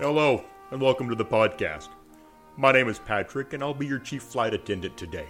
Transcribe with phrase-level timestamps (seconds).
[0.00, 1.88] Hello, and welcome to the podcast.
[2.56, 5.26] My name is Patrick, and I'll be your chief flight attendant today.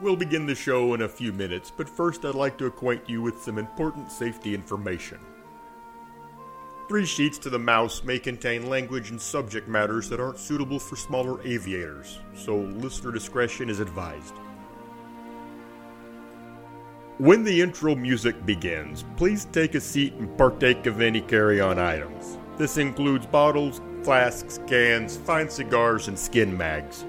[0.00, 3.20] We'll begin the show in a few minutes, but first I'd like to acquaint you
[3.20, 5.18] with some important safety information.
[6.88, 10.96] Three Sheets to the Mouse may contain language and subject matters that aren't suitable for
[10.96, 14.36] smaller aviators, so listener discretion is advised.
[17.18, 21.78] When the intro music begins, please take a seat and partake of any carry on
[21.78, 22.38] items.
[22.56, 27.04] This includes bottles, flasks, cans, fine cigars, and skin mags.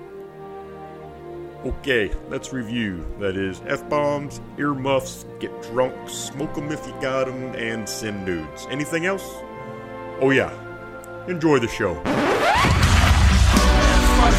[1.66, 3.06] Okay, let's review.
[3.20, 8.26] That is F bombs, earmuffs, get drunk, smoke 'em if you got 'em, and send
[8.26, 8.68] nudes.
[8.72, 9.28] Anything else?
[10.20, 10.52] Oh, yeah.
[11.28, 11.96] Enjoy the show.
[11.96, 12.04] Fuck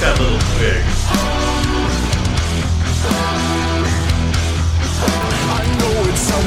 [0.00, 1.55] that little pig.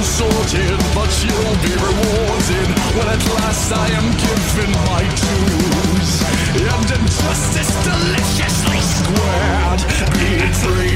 [0.09, 6.11] Sorted, but you'll be rewarded when at last I am given my dues.
[6.57, 9.81] And injustice deliciously squared,
[10.17, 10.89] be it free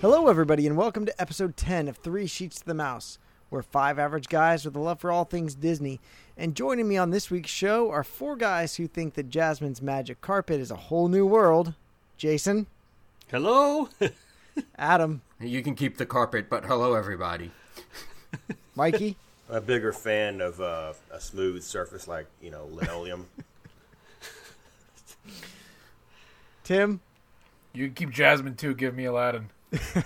[0.00, 3.18] Hello, everybody, and welcome to episode 10 of Three Sheets to the Mouse.
[3.50, 6.00] We're five average guys with a love for all things Disney.
[6.36, 10.22] And joining me on this week's show are four guys who think that Jasmine's magic
[10.22, 11.74] carpet is a whole new world
[12.16, 12.66] Jason,
[13.28, 13.88] Hello?
[14.78, 17.50] Adam, you can keep the carpet, but hello, everybody.
[18.74, 19.16] Mikey,
[19.50, 23.26] a bigger fan of uh, a smooth surface like you know linoleum.
[26.64, 27.00] Tim,
[27.74, 28.74] You can keep Jasmine too.
[28.74, 29.50] Give me Aladdin.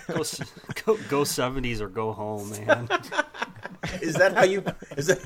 [0.09, 0.17] Go,
[0.85, 2.89] go, go 70s or go home, man.
[4.03, 4.63] Is that how you?
[4.97, 5.21] Is that?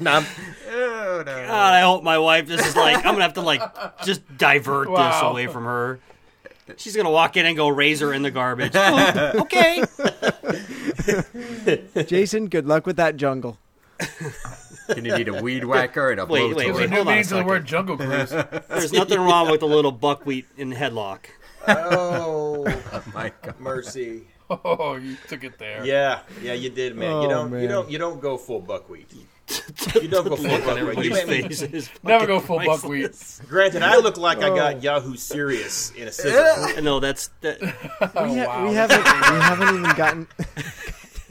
[0.00, 0.22] Nah,
[0.66, 3.60] I hope my wife, this is like, I'm going to have to, like,
[4.04, 5.98] just divert this away from her.
[6.76, 8.72] She's going to walk in and go raise her in the garbage.
[8.76, 9.84] Oh, okay.
[12.06, 13.58] Jason, good luck with that jungle.
[14.88, 16.78] Gonna need a weed whacker and a Wait, wait, There's blowtorch.
[16.78, 16.84] wait.
[16.84, 17.46] a new hold on a meaning to the second.
[17.46, 18.30] word Jungle Cruise.
[18.68, 21.20] There's nothing wrong with a little buckwheat in headlock.
[21.66, 22.64] oh
[23.14, 23.60] My God.
[23.60, 24.22] mercy!
[24.50, 25.84] oh, you took it there.
[25.84, 27.12] Yeah, yeah, you did, man.
[27.12, 27.60] Oh, you don't, man.
[27.62, 29.10] you don't, you don't go full buckwheat.
[29.94, 30.78] You don't go full Look on buckwheat.
[30.78, 33.38] Everybody's made me, face is Never go full priceless.
[33.38, 33.48] buckwheat.
[33.50, 34.56] granted, I look like I Oh.
[34.56, 36.80] got Yahoo Serious in a scissor.
[36.82, 38.68] No, that's that, Oh, we, ha- wow.
[38.68, 40.26] we haven't we haven't even gotten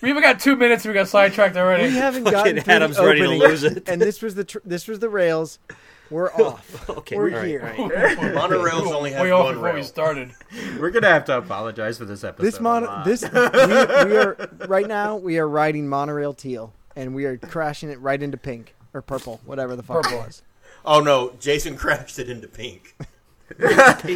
[0.02, 0.86] We even got two minutes.
[0.86, 1.84] and We got sidetracked already.
[1.84, 3.88] we haven't gotten through Adam's the ready to opening, lose it.
[3.88, 5.60] and this was the tr- this was the rails.
[6.10, 6.90] We're off.
[6.90, 7.18] okay.
[7.18, 7.76] We're all right, here.
[7.78, 8.18] all right.
[8.18, 10.32] Monorails only have Way off one before We started.
[10.80, 12.46] We're gonna have to apologize for this episode.
[12.46, 13.30] This a mon this we,
[14.10, 18.22] we are right now we are riding monorail teal and we are crashing it right
[18.22, 20.20] into pink or purple, whatever the fuck Purple.
[20.22, 20.42] it was.
[20.86, 22.96] Oh no, Jason crashed it into pink.
[23.58, 24.14] Probably.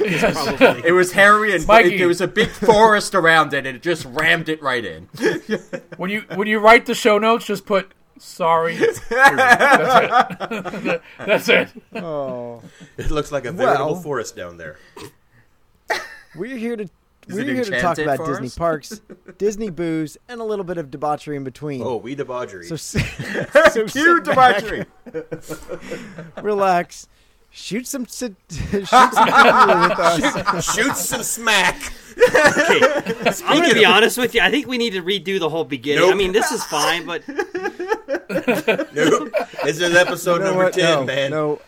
[0.86, 1.98] It was hairy and Mikey.
[1.98, 5.10] there was a big forest around it, and it just rammed it right in.
[5.98, 8.76] When you when you write the show notes, just put sorry.
[8.78, 11.02] That's it.
[11.18, 11.70] That's it.
[11.96, 12.62] Oh,
[12.98, 14.78] It looks like a veritable Well- forest down there.
[16.36, 16.90] we're here to Is
[17.34, 18.58] we're here to talk about for Disney us?
[18.58, 19.02] parks,
[19.38, 21.82] Disney booze, and a little bit of debauchery in between.
[21.82, 22.66] Oh, we debauchery.
[22.66, 22.96] So, s-
[23.74, 24.86] so Cue sit back, debauchery.
[26.42, 27.08] relax,
[27.50, 30.74] shoot some sit, shoot some tequila with us.
[30.76, 31.82] Shoot some smack.
[32.18, 32.82] Okay.
[33.46, 34.42] I'm going to be honest with you.
[34.42, 36.10] I think we need to redo the whole beginning.
[36.10, 37.24] I mean, this is fine, but
[38.94, 39.34] Nope.
[39.64, 40.74] This is episode You know number what?
[40.74, 41.32] ten, no, man.
[41.32, 41.62] no.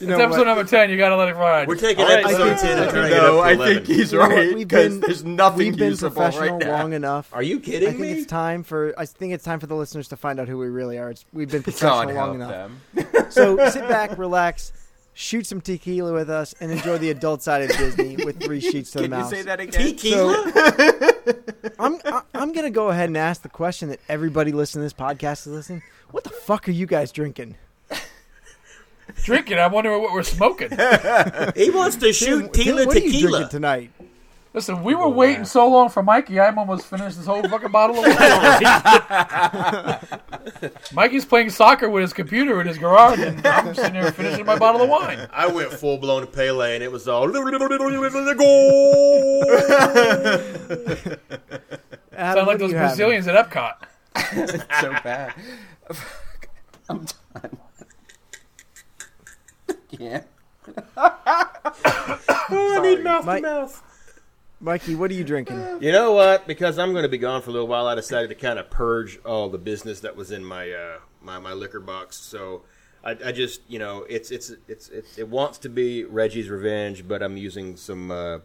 [0.00, 0.44] You know It's episode what?
[0.46, 0.90] number ten.
[0.90, 1.68] You gotta let it ride.
[1.68, 3.86] We're taking All right, episode ten and I turning it No, up to I think
[3.86, 4.34] he's You know what?
[4.36, 6.72] right We've because been- there's nothing We've been usable professional right now.
[6.78, 7.30] long enough.
[7.32, 8.12] Are you kidding I think me?
[8.12, 8.92] it's time for.
[8.98, 11.10] I think it's time for the listeners to find out who we really are.
[11.10, 12.70] It's, we've been professional help long enough.
[13.30, 14.72] So sit back, relax,
[15.14, 18.90] shoot some tequila with us, and enjoy the adult side of Disney with three sheets
[18.92, 19.30] to the mouth.
[19.30, 19.86] Can you say that again?
[19.96, 21.72] Tequila?
[21.78, 24.92] I'm I, I'm gonna go ahead and ask the question that everybody listening to this
[24.92, 25.82] podcast is listening.
[26.10, 27.56] What the fuck are you guys drinking?
[29.24, 29.58] Drinking.
[29.58, 30.68] I'm wondering what we're smoking.
[31.56, 33.30] he wants to shoot Tim, Tila what are you tequila.
[33.38, 33.90] drinking tonight?
[34.54, 36.38] Listen, we were waiting so long for Mikey.
[36.38, 38.60] I'm almost finished this whole fucking bottle of wine.
[40.92, 44.56] Mikey's playing soccer with his computer in his garage, and I'm sitting here finishing my
[44.56, 45.26] bottle of wine.
[45.32, 47.34] I went full blown to Pele, and it was all go.
[52.16, 52.90] Adam, Sound like those you have?
[52.90, 53.74] Brazilians at Epcot.
[54.80, 55.34] so bad.
[56.88, 57.04] I'm
[57.42, 57.58] done.
[60.00, 60.22] Yeah.
[60.96, 63.82] I need mouth Mike- to mouth.
[64.60, 65.58] Mikey, what are you drinking?
[65.80, 66.46] You know what?
[66.46, 68.70] Because I'm going to be gone for a little while, I decided to kind of
[68.70, 72.16] purge all the business that was in my uh, my, my liquor box.
[72.16, 72.62] So
[73.04, 77.06] I, I just, you know, it's it's it's it, it wants to be Reggie's Revenge,
[77.06, 78.10] but I'm using some.
[78.10, 78.38] Uh,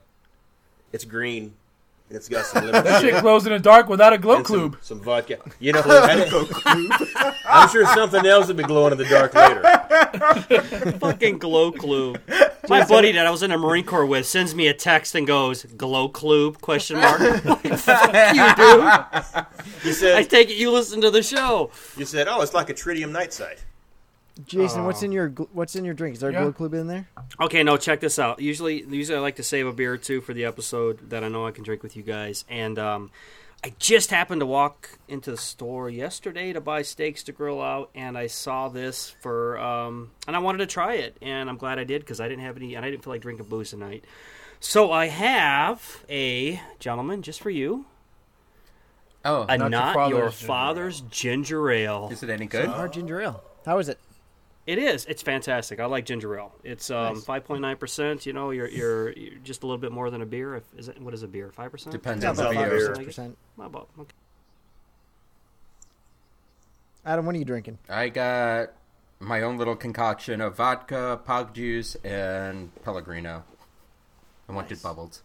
[0.91, 1.53] it's green,
[2.09, 4.37] and it's got some lemon That shit shit glows in the dark without a glow
[4.37, 4.77] and some, clue.
[4.81, 5.37] some vodka.
[5.59, 9.78] You know, that- I'm sure something else will be glowing in the dark later.
[10.99, 12.15] Fucking glow clue.
[12.67, 15.25] My buddy that I was in the Marine Corps with sends me a text and
[15.27, 17.19] goes, "Glow clue?" Question mark.
[17.79, 20.01] Fuck you, dude.
[20.01, 21.71] You I take it you listen to the show.
[21.97, 23.63] you said, oh, it's like a tritium nitrite.
[24.45, 26.15] Jason, what's in your gl- what's in your drink?
[26.15, 26.41] Is there a Yeah.
[26.43, 27.07] glow clue in there?
[27.41, 28.39] Okay, no, check this out.
[28.39, 31.27] Usually, usually I like to save a beer or two for the episode that I
[31.27, 32.45] know I can drink with you guys.
[32.49, 33.11] And um,
[33.63, 37.89] I just happened to walk into the store yesterday to buy steaks to grill out,
[37.94, 41.77] and I saw this for, um, and I wanted to try it, and I'm glad
[41.77, 44.06] I did because I didn't have any, and I didn't feel like drinking booze tonight.
[44.61, 47.85] So I have a gentleman just for you,
[49.25, 52.09] Oh, a Not not, your your father's ginger father's ginger ale.
[52.11, 52.67] is it any good?
[52.69, 53.44] Hard ginger ale.
[53.65, 54.00] How is it?
[54.69, 55.07] It is.
[55.07, 55.80] It's fantastic.
[55.80, 56.54] I like ginger ale.
[56.63, 58.27] It's um, five point nine percent.
[58.27, 60.57] You know, you're, you're you're just a little bit more than a beer.
[60.57, 61.51] If, is it what is a beer?
[61.51, 61.92] Five percent.
[61.92, 62.94] Depends Yeah, on the about five beer.
[62.94, 63.38] six percent.
[63.57, 64.13] About, okay.
[67.04, 67.80] Adam, what are you drinking?
[67.89, 68.74] I got
[69.19, 73.44] my own little concoction of vodka, pog juice, and Pellegrino.
[74.48, 75.24] I wanted bubbles.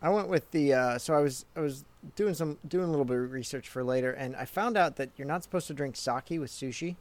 [0.00, 1.84] I went with the uh, so I was I was
[2.16, 5.10] doing some doing a little bit of research for later, and I found out that
[5.18, 6.96] you're not supposed to drink sake with sushi.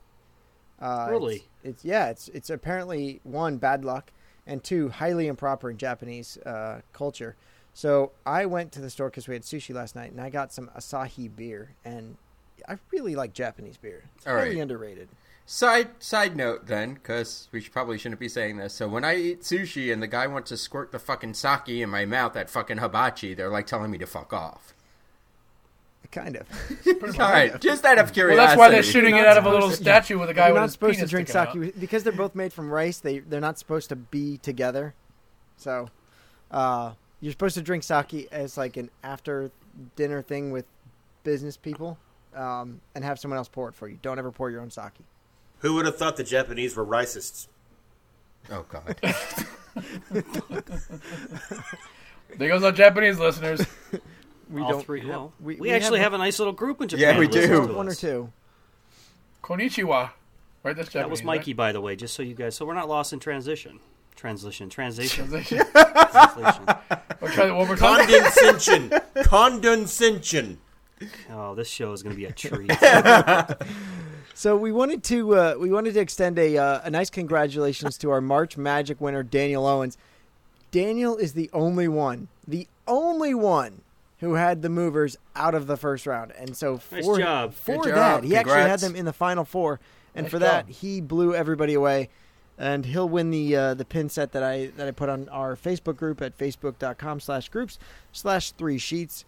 [0.79, 1.35] Uh, Really?
[1.35, 2.09] It's, it's yeah.
[2.09, 4.11] It's it's apparently one bad luck,
[4.45, 7.35] and two highly improper in Japanese uh, culture.
[7.73, 10.51] So I went to the store because we had sushi last night, and I got
[10.51, 12.17] some Asahi beer, and
[12.67, 14.05] I really like Japanese beer.
[14.15, 14.61] It's All highly right.
[14.61, 15.09] underrated.
[15.45, 18.73] Side side note then, because we should, probably shouldn't be saying this.
[18.73, 21.89] So when I eat sushi and the guy wants to squirt the fucking sake in
[21.89, 24.73] my mouth, that fucking hibachi, they're like telling me to fuck off.
[26.11, 26.47] Kind of.
[27.19, 28.45] All right, just out of Well, curiosity.
[28.47, 30.53] that's why they're shooting it out of a little to- statue with a guy You're
[30.53, 31.79] with not his supposed to drink sake out.
[31.79, 32.99] because they're both made from rice.
[32.99, 34.93] They they're not supposed to be together.
[35.57, 35.89] So,
[36.51, 39.51] uh, you're supposed to drink sake as like an after
[39.95, 40.65] dinner thing with
[41.23, 41.97] business people,
[42.35, 43.97] um, and have someone else pour it for you.
[44.01, 44.93] Don't ever pour your own sake.
[45.59, 47.47] Who would have thought the Japanese were racists?
[48.51, 48.95] Oh god.
[52.37, 53.61] There goes our Japanese listeners.
[54.49, 54.85] We All don't.
[54.85, 55.01] three.
[55.01, 57.15] have- Well, we, we, we actually have, have, a nice little group in Japan.
[57.15, 57.67] Yeah, we do.
[57.73, 58.31] one or two.
[59.43, 60.11] Konnichiwa.
[60.63, 60.93] Right, that's Japanese.
[60.93, 62.55] That was Mikey, by the way, just so you guys.
[62.55, 63.79] So we're not lost in transition.
[64.15, 64.67] Translation.
[64.69, 65.29] Translation.
[65.29, 65.45] Right?
[65.45, 66.65] translation.
[67.21, 68.07] We'll try one more time.
[68.07, 68.91] Condescension.
[69.23, 70.57] Condescension.
[71.31, 72.71] Oh, this show is going to be a treat.
[74.37, 78.11] So we wanted to uh, we wanted to extend a uh, a nice congratulations to
[78.11, 79.97] our March Magic winner Daniel Owens.
[80.69, 83.81] Daniel is the only one, the only one
[84.19, 87.53] who had the movers out of the first round, and so Nice for job.
[87.53, 88.23] for Good that job.
[88.23, 89.79] he actually had them in the final four,
[90.15, 90.75] and Nice for that job.
[90.75, 92.09] he blew everybody away.
[92.59, 95.55] And he'll win the uh, the pin set that I that I put on our
[95.55, 97.77] Facebook group at facebook.com slash groups
[98.11, 99.25] slash three sheets.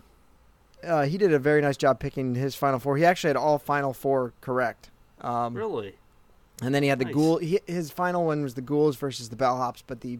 [0.83, 2.97] Uh, he did a very nice job picking his final four.
[2.97, 4.89] He actually had all final four correct.
[5.21, 5.93] Um, really?
[6.63, 7.13] and then he had the Nice.
[7.13, 7.37] ghoul.
[7.37, 10.17] He, his final one was the ghouls versus the bellhops, but the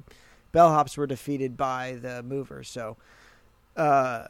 [0.54, 2.70] bellhops were defeated by the movers.
[2.70, 2.96] So,
[3.76, 4.26] uh,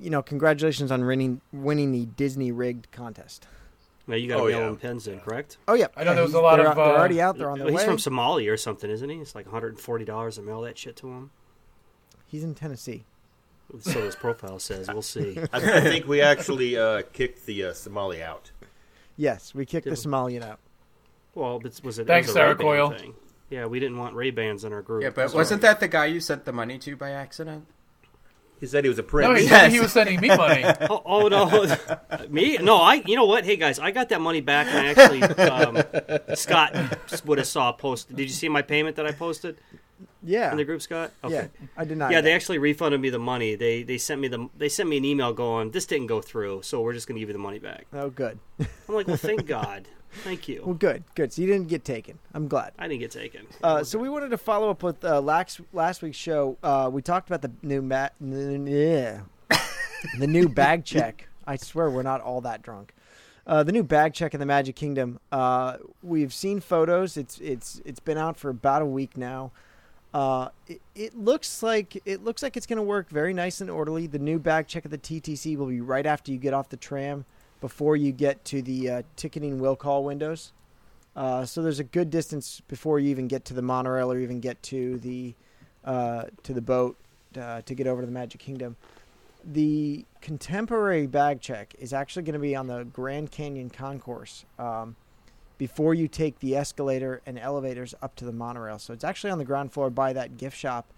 [0.00, 3.46] you know, congratulations on winning winning the Disney rigged contest.
[4.06, 4.66] Now you got Oh, mail yeah.
[4.66, 5.58] them pins in, correct?
[5.68, 7.38] Oh yeah, I know Yeah, there was a lot they're, of, they're uh, already out
[7.38, 7.80] there on the Well, way.
[7.82, 9.16] he's from Somalia or something, isn't he?
[9.18, 11.30] It's like 140 dollars to mail that shit to him.
[12.26, 13.04] He's in Tennessee.
[13.80, 14.88] So his profile says.
[14.88, 15.38] We'll see.
[15.52, 18.50] I, I think we actually uh, kicked the uh, Somali out.
[19.16, 20.58] Yes, we kicked the Did- Somalian out.
[21.34, 22.06] Well, but was it?
[22.06, 22.90] Thanks, it was Sarah Coyle.
[22.90, 23.14] Thing.
[23.48, 25.02] Yeah, we didn't want Ray Bans in our group.
[25.02, 27.66] yeah, but That's wasn't that the guy you sent the money to by accident?
[28.62, 29.40] He said he was a No, prince.
[29.40, 29.50] he Yes.
[29.60, 30.64] said he was sending me money.
[30.88, 31.66] Oh, oh no,
[32.30, 32.58] me?
[32.58, 33.02] No, I.
[33.04, 33.44] You know what?
[33.44, 35.82] Hey guys, I got that money back, and I actually um,
[36.36, 36.72] Scott
[37.26, 38.14] would have saw a post.
[38.14, 39.56] Did you see my payment that I posted
[40.22, 41.10] Yeah, in the group, Scott?
[41.24, 41.34] Okay.
[41.34, 41.46] yeah.
[41.76, 42.12] I did not.
[42.12, 43.56] Yeah, they actually refunded me the money.
[43.56, 46.62] They they sent me the they sent me an email going, "This didn't go through,
[46.62, 48.38] so we're just going to give you the money back." Oh, good.
[48.60, 49.88] I'm like, "Well, thank God,
[50.24, 50.62] thank you.
[50.64, 51.32] Well, good, good.
[51.32, 52.18] So you didn't get taken.
[52.34, 52.72] I'm glad.
[52.78, 53.46] I didn't get taken.
[53.62, 56.56] Uh, so we wanted to follow up with uh, last last week's show.
[56.62, 59.22] Uh, we talked about the new ma- n- yeah,
[60.18, 61.28] the new bag check.
[61.46, 62.94] I swear we're not all that drunk.
[63.44, 65.18] Uh, the new bag check in the Magic Kingdom.
[65.32, 67.16] Uh, we've seen photos.
[67.16, 69.50] It's it's it's been out for about a week now.
[70.14, 73.70] Uh, it, it looks like it looks like it's going to work very nice and
[73.70, 74.06] orderly.
[74.06, 76.76] The new bag check at the TTC will be right after you get off the
[76.76, 77.24] tram,
[77.62, 80.52] before you get to the uh, ticketing will call windows.
[81.14, 84.40] Uh, so there's a good distance before you even get to the monorail or even
[84.40, 85.34] get to the
[85.84, 86.96] uh, to the boat
[87.40, 88.76] uh, to get over to the Magic Kingdom.
[89.44, 94.96] The contemporary bag check is actually going to be on the Grand Canyon Concourse um,
[95.58, 98.78] before you take the escalator and elevators up to the monorail.
[98.78, 100.92] So it's actually on the ground floor by that gift shop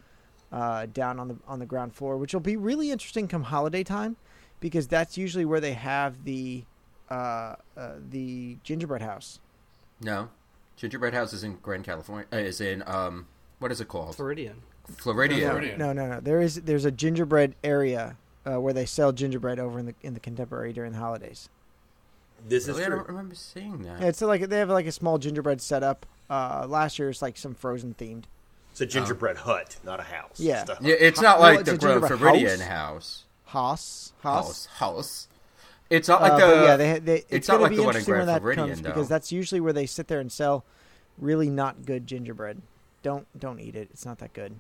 [0.53, 3.83] uh, down on the on the ground floor, which will be really interesting come holiday
[3.83, 4.17] time,
[4.61, 6.65] because that's usually where they have the
[7.11, 9.41] uh, uh, the gingerbread house.
[10.01, 10.29] No,
[10.77, 12.27] Gingerbread House is in Grand California.
[12.33, 13.27] Uh, is in um,
[13.59, 14.17] what is it called?
[14.17, 14.63] Floridian.
[14.97, 15.49] Floridian.
[15.49, 15.79] Floridian.
[15.79, 16.21] No, no, no.
[16.21, 20.15] There is there's a gingerbread area uh, where they sell gingerbread over in the in
[20.15, 21.49] the contemporary during the holidays.
[22.47, 22.97] This Really, is I true.
[22.99, 24.01] don't remember seeing that.
[24.03, 26.05] Yeah, it's like they have like a small gingerbread setup.
[26.29, 28.25] Uh, last year it's like some frozen themed.
[28.73, 30.39] It's a gingerbread hut, not a house.
[30.41, 30.63] Yeah.
[30.63, 30.79] It's hut.
[30.83, 32.69] Yeah, it's not Well, like it's the a gingerbread Floridian house.
[32.69, 33.24] house.
[33.55, 34.67] House, house.
[34.67, 34.67] House.
[34.67, 35.29] House.
[35.91, 36.63] It's not Uh, like but the.
[36.65, 38.41] yeah, they, they, it's, it's going not to like be the one in Grand that
[38.43, 38.89] Floridian, comes though.
[38.91, 40.65] because that's usually where they sit there and sell
[41.19, 42.61] really not good gingerbread.
[43.03, 43.89] Don't don't eat it.
[43.93, 44.59] It's not that good.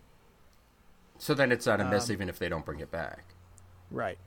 [1.19, 3.25] so then it's not a Um, even if they don't bring it back.
[3.91, 4.19] Right.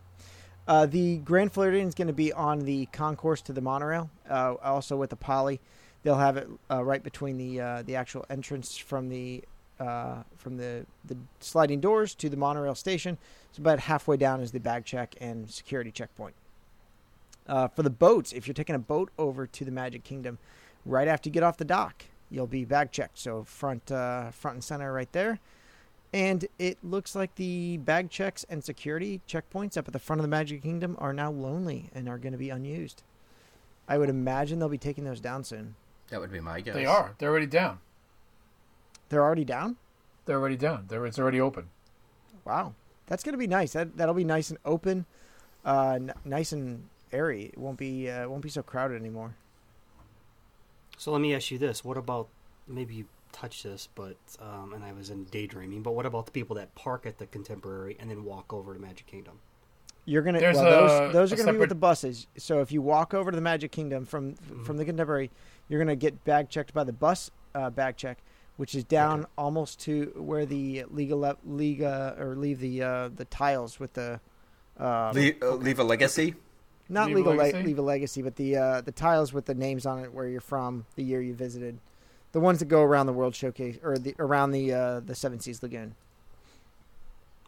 [0.67, 4.55] Uh, the Grand Floridian is going to be on the concourse to the monorail, uh,
[4.61, 5.61] also with the Poly.
[6.03, 9.43] They'll have it uh, right between the uh, the actual entrance from the
[9.79, 13.17] uh, from the the sliding doors to the monorail station.
[13.51, 16.35] So about halfway down is the bag check and security checkpoint.
[17.47, 20.37] Uh, for the boats, if you're taking a boat over to the Magic Kingdom,
[20.85, 23.17] right after you get off the dock, you'll be bag checked.
[23.17, 25.39] So front uh, front and center right there.
[26.13, 30.23] And it looks like the bag checks and security checkpoints up at the front of
[30.23, 33.03] the Magic Kingdom are now lonely and are going to be unused.
[33.89, 35.75] I would imagine they'll be taking those down soon.
[36.09, 36.75] That would be my guess.
[36.75, 37.13] They are.
[37.17, 37.79] They're already down.
[39.09, 39.77] They're already down.
[40.25, 40.85] They're already down.
[40.87, 41.69] They're, it's already open.
[42.45, 42.73] Wow,
[43.07, 43.73] that's going to be nice.
[43.73, 45.05] That that'll be nice and open,
[45.65, 47.45] uh, n- nice and airy.
[47.45, 49.35] It won't be uh, won't be so crowded anymore.
[50.97, 52.27] So let me ask you this: What about
[52.67, 55.83] maybe you touched this, but um, and I was in daydreaming.
[55.83, 58.79] But what about the people that park at the Contemporary and then walk over to
[58.79, 59.39] Magic Kingdom?
[60.05, 62.27] You're gonna There's well, a- those those are gonna be with the buses.
[62.37, 65.31] So if you walk over to the Magic Kingdom from from the Contemporary,
[65.67, 68.17] you're gonna get bag checked by the bus uh, bag check,
[68.57, 73.25] which is down almost to where the Liga Le- Liga or leave the uh, the
[73.25, 74.19] tiles with the
[74.79, 76.35] uh, leave, uh, leave a legacy.
[76.89, 77.63] not Leave a legal le- legacy?
[77.63, 80.41] leave a legacy, but the uh, the tiles with the names on it, where you're
[80.41, 81.79] from, the year you visited,
[82.31, 85.39] the ones that go around the World Showcase or the around the uh, the Seven
[85.39, 85.95] Seas Lagoon.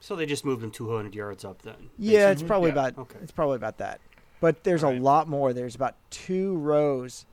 [0.01, 1.89] So they just moved them 200 yards up then.
[1.97, 3.19] Yeah, it's probably Yeah, about okay.
[3.21, 3.99] it's probably about that.
[4.39, 4.97] But there's Right.
[4.97, 5.51] a lot more.
[5.51, 7.25] There's about two rows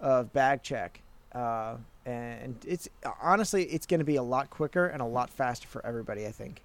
[0.00, 1.00] of bag check,
[1.32, 1.76] uh,
[2.06, 2.88] and it's
[3.22, 6.26] honestly it's going to be a lot quicker and a lot faster for everybody.
[6.26, 6.62] I think.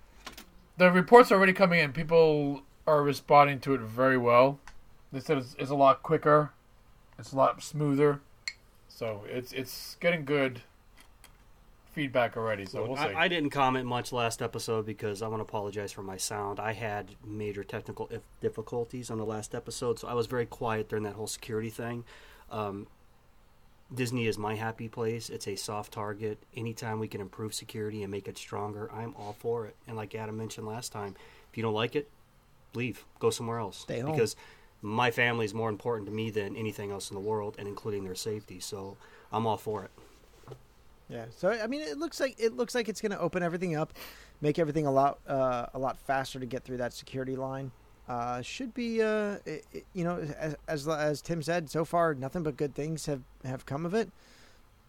[0.77, 1.94] The reports are already coming in.
[1.94, 4.60] People are responding to it very well.
[5.12, 6.51] They said it's, it's a lot quicker.
[7.18, 8.20] It's a lot smoother.
[8.88, 10.62] So it's it's getting good
[11.96, 12.65] feedback already.
[12.65, 13.04] So we'll see.
[13.04, 16.60] I, I didn't comment much last episode because I want to apologize for my sound.
[16.60, 20.89] I had major technical if- difficulties on the last episode, so I was very quiet
[20.89, 22.04] during that whole security thing.
[22.51, 22.88] Um,
[23.94, 25.30] Disney is my happy place.
[25.30, 26.39] It's a soft target.
[26.56, 29.75] Anytime we can improve security and make it stronger, I'm all for it.
[29.88, 31.15] And like Adam mentioned last time,
[31.51, 32.10] if you don't like it,
[32.74, 33.06] leave.
[33.20, 33.77] Go somewhere else.
[33.77, 34.12] Stay home.
[34.12, 34.36] Because
[34.82, 38.04] my family is more important to me than anything else in the world, and including
[38.04, 38.60] their safety.
[38.60, 38.98] So
[39.32, 39.92] I'm all for it.
[41.08, 41.25] Yeah.
[41.38, 43.94] So I mean, it looks like it looks like it's going to open everything up,
[44.42, 47.72] make everything a lot uh, a lot faster to get through that security line.
[48.07, 52.13] Uh, should be, uh, it, it- you know, as, as as Tim said, so far
[52.13, 54.09] nothing but good things have have come of it.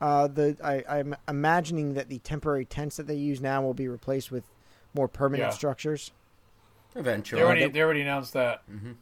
[0.00, 3.88] Uh, the I, I'm imagining that the temporary tents that they use now will be
[3.88, 4.44] replaced with
[4.94, 5.54] more permanent Yeah.
[5.54, 6.12] structures.
[6.94, 7.40] Eventually.
[7.40, 8.62] They already they already announced that.
[8.70, 8.96] Mhm.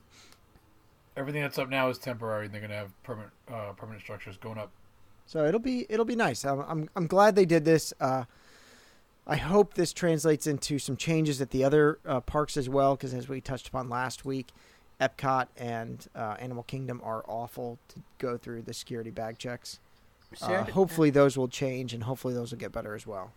[1.16, 2.46] Everything that's up now is temporary.
[2.46, 4.70] and They're going to have permanent uh, permanent structures going up.
[5.26, 6.44] So it'll be it'll be nice.
[6.44, 7.92] I'm I'm, I'm glad they did this.
[9.26, 13.14] I hope this translates into some changes at the other uh, parks as well, because
[13.14, 14.48] as we touched upon last week,
[15.00, 19.80] Epcot and uh, Animal Kingdom are awful to go through the security bag checks.
[20.42, 23.32] Uh, hopefully those will change, and hopefully those will get better as well.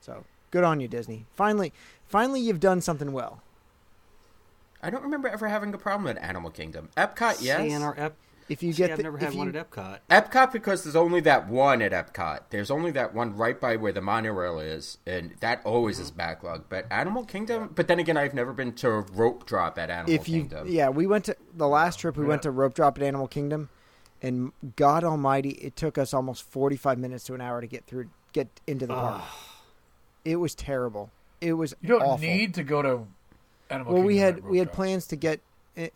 [0.00, 1.26] So good on you, Disney.
[1.34, 1.72] Finally,
[2.06, 3.42] finally you've done something well.
[4.82, 6.90] I don't remember ever having a problem at Animal Kingdom.
[6.96, 7.60] Epcot, yes.
[7.60, 8.16] See, in our ep-
[8.48, 9.98] If you see, get I've the, never if had you, one at Epcot.
[10.10, 12.40] Epcot because there's only that one at Epcot.
[12.50, 16.18] There's only that one right by where the monorail is, and that always is mm-hmm.
[16.18, 16.64] backlog.
[16.68, 20.28] But Animal Kingdom, but then again, I've never been to rope drop at Animal if
[20.28, 20.68] you Kingdom.
[20.68, 23.68] yeah we went to the last trip we went to rope drop at animal kingdom
[24.22, 28.08] and god almighty it took us almost 45 minutes to an hour to get through
[28.32, 29.22] get into the park
[30.24, 32.18] it was terrible it was You don't awful.
[32.26, 33.06] need to go to
[33.70, 34.76] Animal well we had we had Rope Drop.
[34.76, 35.40] plans to get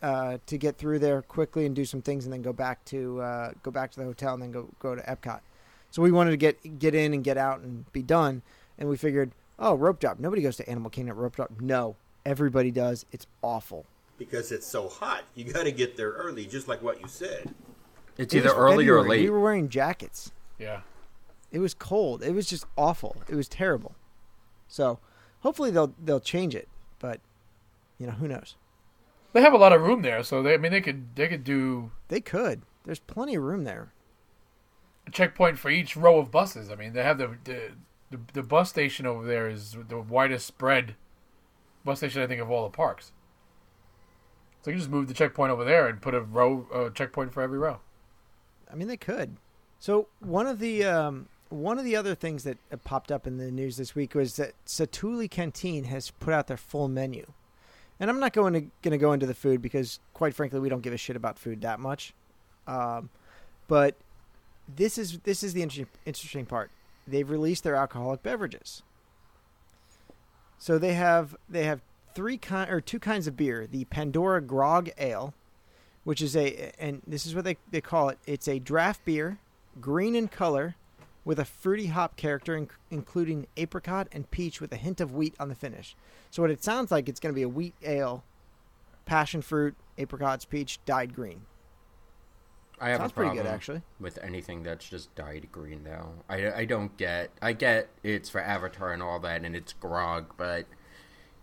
[0.02, 3.20] uh, to get through there quickly and do some things and then go back to
[3.20, 5.40] uh, go back to the hotel and then go go to epcot
[5.90, 8.42] so we wanted to get get in and get out and be done
[8.78, 12.70] and we figured oh rope drop nobody goes to animal kingdom rope drop no everybody
[12.70, 13.84] does it's awful
[14.18, 15.24] because it's so hot.
[15.34, 17.54] You got to get there early, just like what you said.
[18.16, 19.22] it's It either was early or late.
[19.22, 20.80] we were wearing jackets Yeah.
[21.52, 22.22] It was cold.
[22.22, 23.16] It was just awful.
[23.28, 23.94] It was terrible.
[24.68, 24.98] So,
[25.40, 26.68] hopefully they'll they'll change it,
[26.98, 27.20] but
[27.98, 28.56] you know who knows.
[29.32, 31.44] They have a lot of room there, so they I mean they could they could
[31.44, 32.62] do They could.
[32.84, 33.92] There's plenty of room there.
[35.06, 36.70] a checkpoint for each row of buses.
[36.70, 37.70] I mean they have the the,
[38.10, 40.94] the, the bus station over there is the widest spread
[41.84, 43.12] bus station I think of all the parks.
[44.62, 47.32] So you can just move the checkpoint over there and put a row a checkpoint
[47.32, 47.80] for every row.
[48.70, 49.36] I mean, they could.
[49.78, 53.52] So one of the um, one of the other things that popped up in the
[53.52, 57.32] news this week was that Satuli Canteen has put out their full menu,
[57.98, 60.82] and I'm not going to to go into the food because, quite frankly, we don't
[60.82, 62.12] give a shit about food that much.
[62.66, 63.10] Um,
[63.68, 63.96] but
[64.68, 66.70] this is this is the interesting interesting part.
[67.06, 68.82] They've released their alcoholic beverages.
[70.58, 71.80] So they have they have
[72.14, 75.34] three kind or two kinds of beer: the Pandora Grog Ale,
[76.04, 79.38] which is a and this is what they, they call it it's a draft beer
[79.80, 80.74] green in color
[81.26, 85.34] with a fruity hop character inc- including apricot and peach with a hint of wheat
[85.38, 85.94] on the finish
[86.30, 88.24] so what it sounds like it's going to be a wheat ale
[89.04, 91.42] passion fruit apricots peach dyed green
[92.80, 96.10] I have sounds a pretty problem good actually with anything that's just dyed green though.
[96.28, 100.34] I, I don't get I get it's for Avatar and all that and it's grog,
[100.36, 100.66] but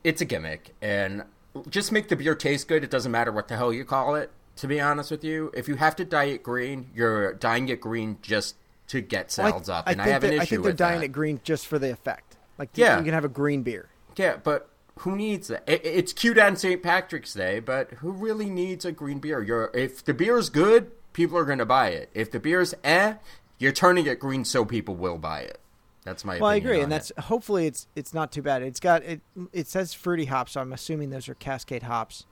[0.04, 1.24] it's a gimmick and
[1.70, 2.84] just make the beer taste good.
[2.84, 4.32] It doesn't matter what the hell you call it.
[4.58, 7.82] To be honest with you, if you have to dye it green, you're dyeing it
[7.82, 8.56] green just
[8.88, 10.74] to get Well, sales up, and I, think have an that- issue I think they're
[10.74, 11.06] dyeing that.
[11.06, 12.98] it green just for the effect like Yeah.
[13.00, 15.64] you can have a green beer Yeah, but who needs that?
[15.68, 16.84] It, it's cute on St.
[16.84, 19.42] Patrick's Day, but who really needs a green beer?
[19.42, 22.10] You're if the beer is good, people are going to buy it.
[22.14, 23.16] If the beer is eh,
[23.58, 25.60] you're turning it green so people will buy it.
[26.04, 29.04] That's my well i agree and that's hopefully it's it's not too bad it's got
[29.04, 29.22] it
[29.54, 32.26] it says fruity hops so i'm assuming those are cascade hops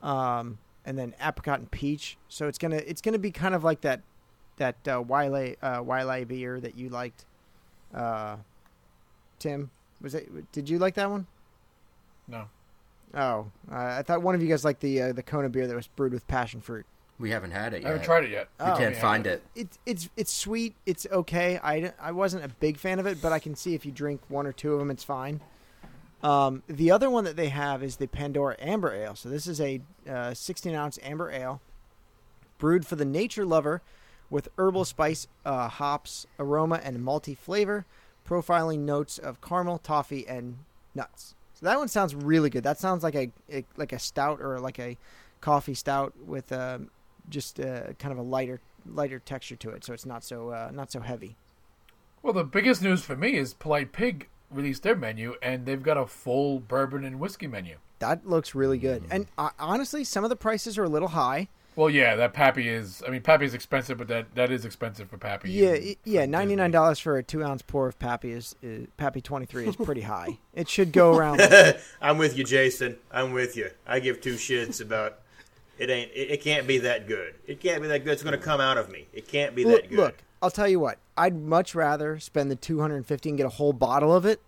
[0.00, 3.80] um and then apricot and peach so it's gonna it's gonna be kind of like
[3.80, 4.02] that
[4.60, 7.24] that uh Wiley uh Wiley beer that you liked
[7.94, 8.36] uh
[9.38, 11.26] tim was it did you like that one
[12.28, 12.44] No.
[13.14, 15.74] oh uh, i thought one of you guys liked the uh, the kona beer that
[15.74, 16.86] was brewed with passion fruit.
[17.18, 18.48] We haven't had it I haven't tried it yet.
[18.58, 18.76] We Oh.
[18.78, 19.00] can't Yeah.
[19.00, 19.42] find it.
[19.54, 20.74] it's it's it's sweet.
[20.86, 21.58] It's okay.
[21.62, 24.22] I, I wasn't a big fan of it, but I can see if you drink
[24.28, 25.40] one or two of them, it's fine.
[26.22, 29.16] Um, the other one that they have is the Pandora Amber Ale.
[29.16, 31.60] So this is a uh, 16 ounce amber ale,
[32.56, 33.82] brewed for the nature lover,
[34.30, 37.84] with herbal spice, uh, hops, aroma, and malty flavor,
[38.26, 40.58] profiling notes of caramel, toffee, and
[40.94, 41.34] nuts.
[41.54, 42.64] So that one sounds really good.
[42.64, 44.96] That sounds like a, a like a stout or like a
[45.40, 46.90] coffee stout with um,
[47.28, 50.70] just uh, kind of a lighter lighter texture to it, so it's not so uh,
[50.72, 51.36] not so heavy.
[52.22, 55.96] Well, the biggest news for me is Polite Pig released their menu, and they've got
[55.96, 57.76] a full bourbon and whiskey menu.
[57.98, 59.04] That looks really good.
[59.10, 61.48] And uh, honestly, some of the prices are a little high.
[61.80, 63.02] Well, yeah, that Pappy is.
[63.06, 65.50] I mean, Pappy is expensive, but that that is expensive for Pappy.
[65.50, 68.32] Yeah, even y- for yeah, ninety nine dollars for a two ounce pour of Pappy
[68.32, 70.38] is, is Pappy twenty three is pretty high.
[70.52, 71.40] It should go around.
[72.02, 72.98] I'm with you, Jason.
[73.10, 73.70] I'm with you.
[73.86, 75.20] I give two shits about
[75.78, 75.88] it.
[75.88, 77.36] Ain't it, it can't be that good.
[77.46, 78.12] It can't be that good.
[78.12, 79.06] It's going to come out of me.
[79.14, 79.96] It can't be look, that good.
[79.96, 80.98] look, I'll tell you what.
[81.16, 84.26] I'd much rather spend the two hundred and fifty and get a whole bottle of
[84.26, 84.42] it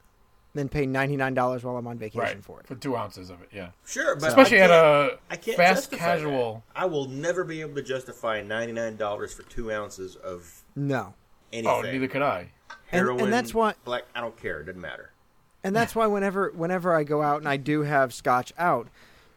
[0.55, 2.67] than pay ninety nine dollars while I'm on vacation right for it.
[2.67, 3.49] for two ounces of it.
[3.53, 6.63] Yeah, Sure, but especially I at can't- a I can't fast justify casual.
[6.75, 6.83] that.
[6.83, 11.15] I will never be able to justify ninety nine dollars for two ounces of No,
[11.53, 11.71] anything.
[11.73, 12.51] Oh, neither could I.
[12.91, 14.05] And- and that's why- Black.
[14.15, 14.61] I don't care.
[14.61, 15.11] It doesn't matter.
[15.65, 18.89] and that's why whenever whenever I go out and I do have Scotch out,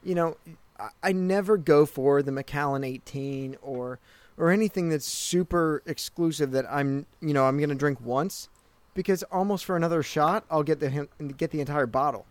[0.04, 0.36] you know,
[0.78, 4.00] I, I never go for the Macallan 18 or
[4.38, 8.50] or anything that's super exclusive that I'm you know I'm gonna drink once,
[8.96, 12.26] because almost for another shot I'll get the get the entire bottle.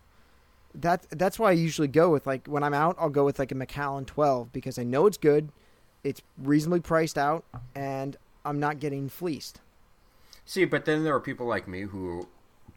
[0.73, 3.53] That that's why I usually go with like when I'm out I'll go with like
[3.53, 5.49] a Macallan 12 because I know it's good,
[6.03, 9.61] it's reasonably priced out, and I'm not getting fleeced.
[10.45, 12.27] See, but then there are people like me who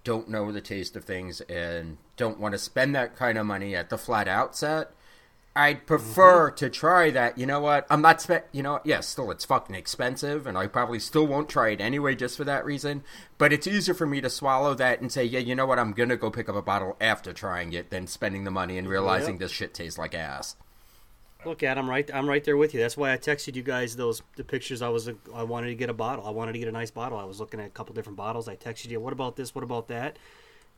[0.04, 3.76] don't know the taste of things and don't want to spend that kind of money
[3.76, 4.92] at the flat outset.
[5.58, 6.56] I'd prefer mm-hmm.
[6.56, 7.36] to try that.
[7.36, 7.84] You know what?
[7.90, 8.86] I'm not spe- You know, what?
[8.86, 12.44] yes, still it's fucking expensive, and I probably still won't try it anyway, just for
[12.44, 13.02] that reason.
[13.38, 15.80] But it's easier for me to swallow that and say, yeah, you know what?
[15.80, 18.88] I'm gonna go pick up a bottle after trying it than spending the money and
[18.88, 20.54] realizing this shit tastes like ass.
[21.44, 22.10] Look, Adam, I'm right.
[22.14, 22.78] I'm right there with you.
[22.78, 24.80] That's why I texted you guys those the pictures.
[24.80, 26.24] I was I wanted to get a bottle.
[26.24, 27.18] I wanted to get a nice bottle.
[27.18, 28.46] I was looking at a couple different bottles.
[28.46, 29.00] I texted you.
[29.00, 29.56] What about this?
[29.56, 30.18] What about that?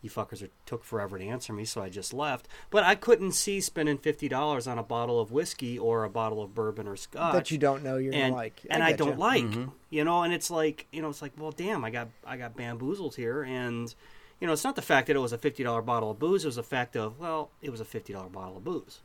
[0.02, 2.48] You fuckers are, took forever to answer me, so I just left.
[2.70, 6.42] But I couldn't see spending fifty dollars on a bottle of whiskey or a bottle
[6.42, 8.60] of bourbon or scotch that you don't know you're and gonna like.
[8.70, 9.44] and I, don't like,
[9.90, 10.22] you know.
[10.22, 13.42] And it's like, you know, it's like, well, damn, I got I got bamboozled here,
[13.42, 13.94] and
[14.40, 16.44] you know, it's not the fact that it was a fifty dollar bottle of booze.
[16.44, 19.00] It was the fact of, well, it was a fifty dollar bottle of booze.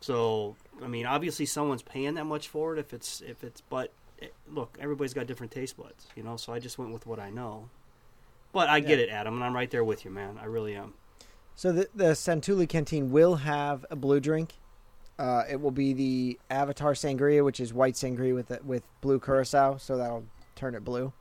[0.00, 2.78] So, I mean, obviously, someone's paying that much for it.
[2.78, 6.36] If it's if it's, but eh, look, everybody's got different taste buds, you know.
[6.36, 7.68] So I just went with what I know.
[8.56, 9.04] But I get Yeah.
[9.04, 10.38] it, Adam, and I'm right there with you, man.
[10.40, 10.94] I really am.
[11.54, 14.54] So the the Satuli Canteen will have a blue drink.
[15.18, 19.76] Uh, it will be the Avatar Sangria, which is white sangria with with blue curacao,
[19.76, 21.12] so that'll turn it blue.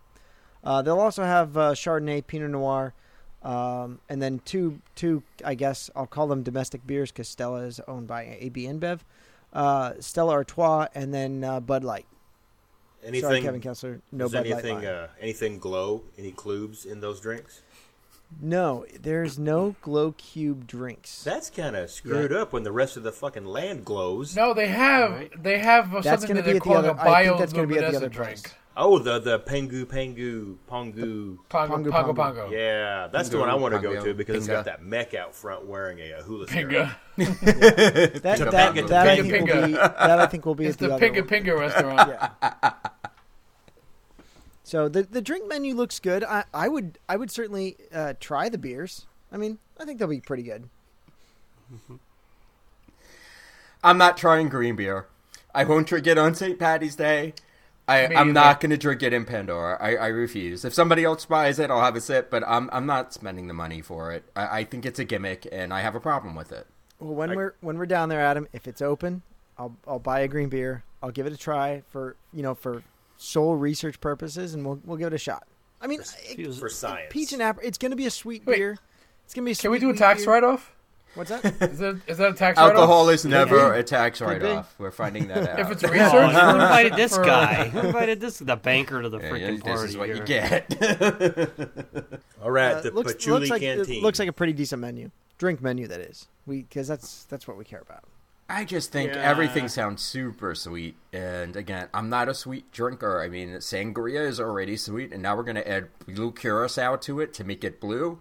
[0.64, 2.94] Uh, they'll also have uh, Chardonnay, Pinot Noir,
[3.44, 7.82] um, and then two two I guess I'll call them domestic beers because Stella is
[7.86, 9.02] owned by AB InBev.
[9.52, 12.06] Uh, Stella Artois, and then uh, Bud Light.
[13.06, 13.30] Anything?
[13.30, 14.02] Sorry, Kevin Kessler.
[14.12, 14.76] No Bud anything?
[14.76, 14.84] Light.
[14.86, 14.94] line.
[14.94, 16.04] Uh, anything glow?
[16.18, 17.62] Any clubs in those drinks?
[18.42, 21.24] no, there's no Glow Cube drinks.
[21.24, 24.36] That's kind of screwed up when the rest of the fucking land glows.
[24.36, 27.10] No, they have they have That's something gonna that they're at the calling other- a
[27.12, 28.42] I think that's gonna be at the other bioluminescent place.
[28.42, 28.56] drink.
[28.78, 31.38] Oh, the the Pengu Pengu Pongu.
[31.48, 32.14] Pongo, Pongo, pongo, pongo.
[32.14, 32.50] pongo.
[32.52, 35.34] Yeah, that's the one I want to go to because it's got that mech out
[35.34, 36.68] front wearing a, uh hula skirt.
[37.18, 38.22] Pinga.
[38.22, 40.74] That that, Pinga, that, pinga, I think will be that I think will be It's
[40.76, 41.28] at the, the other Pinga one.
[41.30, 42.10] Pinga restaurant.
[42.42, 42.72] Yeah.
[44.66, 46.24] So the the drink menu looks good.
[46.24, 49.06] I, I would I would certainly uh, try the beers.
[49.32, 50.68] I mean, I think they'll be pretty good.
[53.84, 55.06] I'm not trying green beer.
[55.54, 56.58] I won't drink it on St.
[56.58, 57.36] Patty's Day.
[57.88, 59.78] I I'm not going to drink it in Pandora.
[59.80, 60.66] I, I refuse.
[60.66, 63.54] If somebody else buys it, I'll have a sip, but I'm I'm not spending the
[63.54, 64.24] money for it.
[64.36, 66.66] I, I think it's a gimmick, and I have a problem with it.
[67.00, 69.22] Well, when we're when we're down there, Adam, if it's open,
[69.60, 70.84] I'll I'll buy a green beer.
[71.04, 72.82] I'll give it a try for you know for
[73.18, 75.48] sole research purposes, and we'll we'll give it a shot.
[75.82, 77.08] I mean, it, For science.
[77.12, 77.62] peach and apple.
[77.66, 78.56] It's going to be a sweet Wait.
[78.58, 78.78] beer.
[79.26, 79.52] It's going to be.
[79.52, 80.72] A Can we do a tax write-off?
[81.16, 81.46] What's that?
[81.72, 82.76] Is that is that a tax write-off?
[82.76, 84.76] Alcohol is never a tax write-off.
[84.78, 85.60] We're finding that out.
[85.60, 87.70] If it's Oh, research, who invited this guy?
[87.70, 89.90] Who invited this the banker to the Yeah, freaking this party?
[89.90, 90.18] is what here?
[90.18, 92.20] you get.
[92.44, 94.00] All right, Uh, the looks, Patchouli looks like Canteen.
[94.00, 96.28] it looks like a pretty decent menu, drink menu that is.
[96.46, 98.04] We because that's that's what we care about.
[98.48, 99.22] I just think Yeah.
[99.22, 100.96] everything sounds super sweet.
[101.12, 103.22] And again, I'm not a sweet drinker.
[103.22, 107.20] I mean, sangria is already sweet, and now we're going to add blue curacao to
[107.22, 108.20] it to make it blue.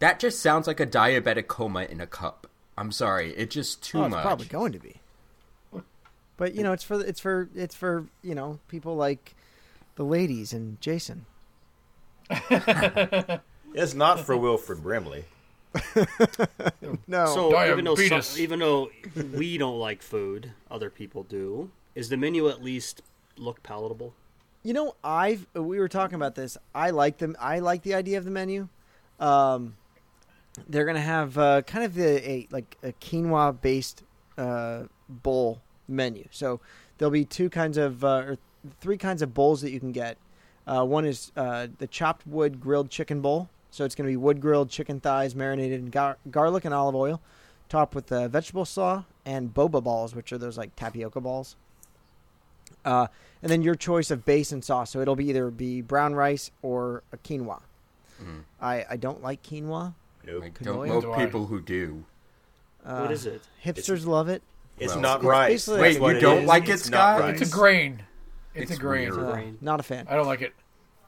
[0.00, 2.48] That just sounds like a diabetic coma in a cup.
[2.76, 4.22] I'm sorry, it's just too oh, it's much.
[4.22, 4.96] probably going to be.
[6.36, 9.34] But you know, it's for it's for it's for you know people like
[9.96, 11.26] the ladies and Jason.
[13.72, 15.26] It's not for Wilford Brimley.
[17.06, 18.90] No, So even though, some, even though
[19.34, 21.70] we don't like food, other people do.
[21.94, 23.02] Is the menu at least
[23.36, 24.14] look palatable?
[24.62, 26.56] You know, I've we were talking about this.
[26.74, 27.36] I like them.
[27.40, 28.68] I like the idea of the menu.
[29.18, 29.76] Um,
[30.68, 34.02] they're gonna have uh, kind of the a like a quinoa based
[34.36, 36.26] uh, bowl menu.
[36.30, 36.60] So
[36.98, 38.38] there'll be two kinds of uh, or
[38.80, 40.18] three kinds of bowls that you can get.
[40.66, 43.48] Uh, one is uh, the chopped wood grilled chicken bowl.
[43.70, 46.94] So it's going to be wood grilled chicken thighs marinated in gar- garlic and olive
[46.96, 47.20] oil,
[47.68, 51.56] topped with uh, vegetable slaw and boba balls, which are those like tapioca balls.
[52.84, 53.06] Uh,
[53.42, 54.90] and then your choice of base and sauce.
[54.90, 57.60] So it'll be either be brown rice or a quinoa.
[58.22, 58.42] Mhm.
[58.60, 59.94] I, I don't like quinoa.
[60.26, 60.44] Nope.
[60.44, 62.04] I don't know Do people who do.
[62.84, 63.42] Uh, what is it?
[63.64, 64.42] Hipsters love it.
[64.78, 65.48] It's Well, not it's rice.
[65.68, 66.48] basically- Wait, you don't is.
[66.48, 67.20] like it, It's Scott?
[67.20, 67.40] rice.
[67.40, 68.02] It's a grain.
[68.54, 69.12] It's, It's a grain.
[69.12, 70.06] Uh, not a fan.
[70.10, 70.54] I don't like it.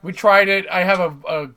[0.03, 0.67] We tried it.
[0.71, 1.49] I have a, a,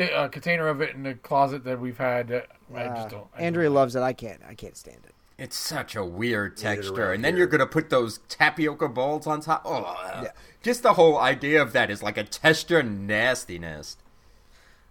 [0.00, 2.32] th- a container of it in the closet that we've had.
[2.32, 2.40] uh,
[2.74, 3.26] I Uh, just don't.
[3.36, 4.00] I Andrea don't loves it.
[4.02, 4.40] I can't.
[4.48, 5.14] I can't stand it.
[5.38, 7.38] It's such a weird texture, around and then here.
[7.38, 9.62] you're gonna put those tapioca balls on top.
[9.64, 9.80] Oh,
[10.22, 10.32] Yeah.
[10.62, 13.96] just the whole idea of that is like a texture nastiness.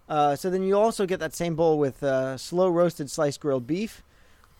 [0.08, 3.66] Uh, so then you also get that same bowl with uh, slow roasted sliced grilled
[3.66, 4.02] beef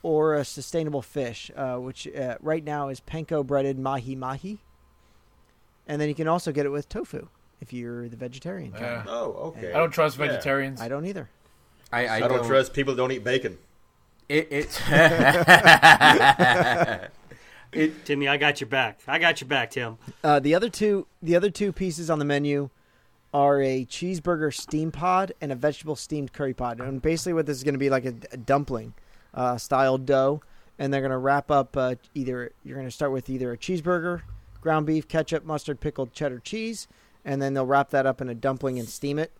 [0.02, 4.60] or a sustainable fish, uh, which uh, right now is panko breaded mahi mahi.
[5.88, 7.28] And then you can also get it with tofu
[7.60, 8.72] if you're the vegetarian.
[8.72, 8.82] kind.
[8.82, 9.04] Yeah.
[9.06, 9.72] Oh, okay.
[9.72, 10.28] I don't trust Yeah.
[10.28, 10.80] vegetarians.
[10.80, 11.28] I don't either.
[11.92, 13.58] I, I, I, don't, trust people that don't eat bacon.
[14.28, 14.46] it.
[14.50, 14.80] It's
[17.72, 18.04] it.
[18.04, 19.00] Timmy, I got your back.
[19.08, 19.98] I got your back, Tim.
[20.22, 22.70] Uh, the other two, the other two pieces on the menu
[23.32, 26.80] are a cheeseburger steam pod and a vegetable steamed curry pod.
[26.80, 28.94] And basically, what this is going to be like a, a dumpling
[29.34, 30.42] uh, style dough,
[30.78, 33.58] and they're going to wrap up uh, either you're going to start with either a
[33.58, 34.22] cheeseburger,
[34.60, 36.88] ground beef, ketchup, mustard, pickled cheddar cheese,
[37.24, 39.32] and then they'll wrap that up in a dumpling and steam it.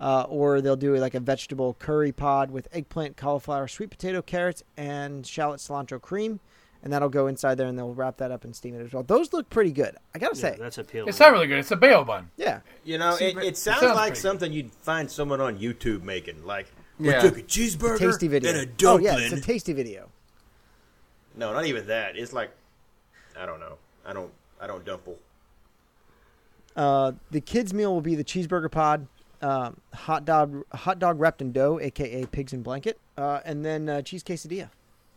[0.00, 4.62] Uh, or they'll do like a vegetable curry pod with eggplant, cauliflower, sweet potato, carrots,
[4.78, 6.40] and shallot cilantro cream,
[6.82, 9.02] and that'll go inside there, and they'll wrap that up and steam it as well.
[9.02, 10.56] Those look pretty good, I gotta Yeah, say.
[10.58, 11.10] that's appealing.
[11.10, 11.58] It's not really good.
[11.58, 12.30] It's a bao bun.
[12.38, 15.42] Yeah, You know, See, it, but- it sounds sounds like pretty something you'd find someone
[15.42, 16.46] on YouTube making.
[16.46, 17.22] Like, Yeah.
[17.22, 18.52] we took a cheeseburger tasty video.
[18.52, 19.06] and a dumpling.
[19.14, 20.08] oh yeah, it's a tasty video.
[21.36, 22.16] no, not even that.
[22.16, 22.50] It's like,
[23.38, 23.76] I don't know.
[24.06, 24.32] I don't.
[24.60, 25.16] I don't dumple.
[26.76, 29.06] Uh, the kids' meal will be the cheeseburger pod,
[29.42, 33.88] um, hot dog, hot dog wrapped in dough, aka pigs in blanket, uh, and then
[33.88, 34.68] uh, cheese quesadilla.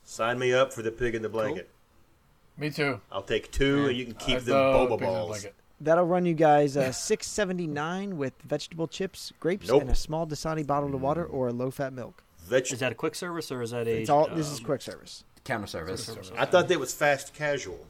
[0.03, 1.69] Sign me up for the pig in the blanket.
[2.57, 2.99] Me too.
[3.11, 5.45] I'll take two, and you can keep I them boba pigs in a balls.
[5.81, 9.81] That'll run you guys uh, six seventy nine with vegetable chips, grapes, Nope.
[9.81, 12.23] and a small Dasani bottle of water or a low fat milk.
[12.45, 14.01] Veg- Is that a quick service or is that a?
[14.01, 14.27] It's all.
[14.27, 15.23] This is um, quick service.
[15.43, 16.09] Counter service.
[16.37, 17.85] I thought that was fast casual.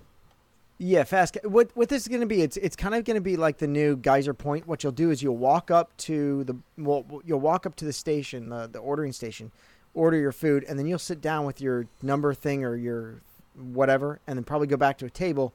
[0.78, 1.38] Yeah, fast.
[1.44, 2.42] What what this is going to be?
[2.42, 4.68] It's it's kind of going to be like the new Geyser Point.
[4.68, 7.94] What you'll do is you'll walk up to the well, you'll walk up to the
[7.94, 9.52] station, the the ordering station,
[9.94, 13.22] order your food, and then you'll sit down with your number thing or your
[13.56, 15.54] whatever, and then probably go back to a table,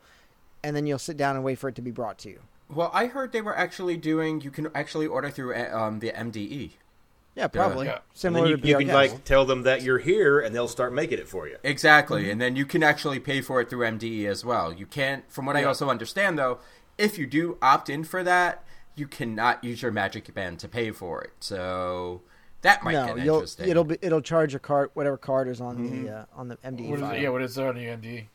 [0.63, 2.41] and then you'll sit down and wait for it to be brought to you.
[2.71, 4.41] Well, I heard they were actually doing.
[4.41, 6.73] You can actually order through uh, um, the MDE.
[7.39, 7.93] Yeah, probably Yeah.
[7.93, 10.69] And similar then you, to you can like tell them that you're here, and they'll
[10.69, 11.57] start making it for you.
[11.63, 14.73] Exactly, and then you can actually pay for it through MDE as well.
[14.73, 16.59] You can't, from what I also understand though,
[16.99, 18.65] if you do opt in for that,
[18.97, 21.31] you cannot use your Magic Band to pay for it.
[21.39, 22.23] So
[22.63, 23.69] that might no, get you'll interesting.
[23.69, 26.91] it'll be it'll charge a card whatever card is on the uh, on the MDE
[26.91, 27.23] What is it?
[27.23, 28.27] Yeah, what is there on the ND?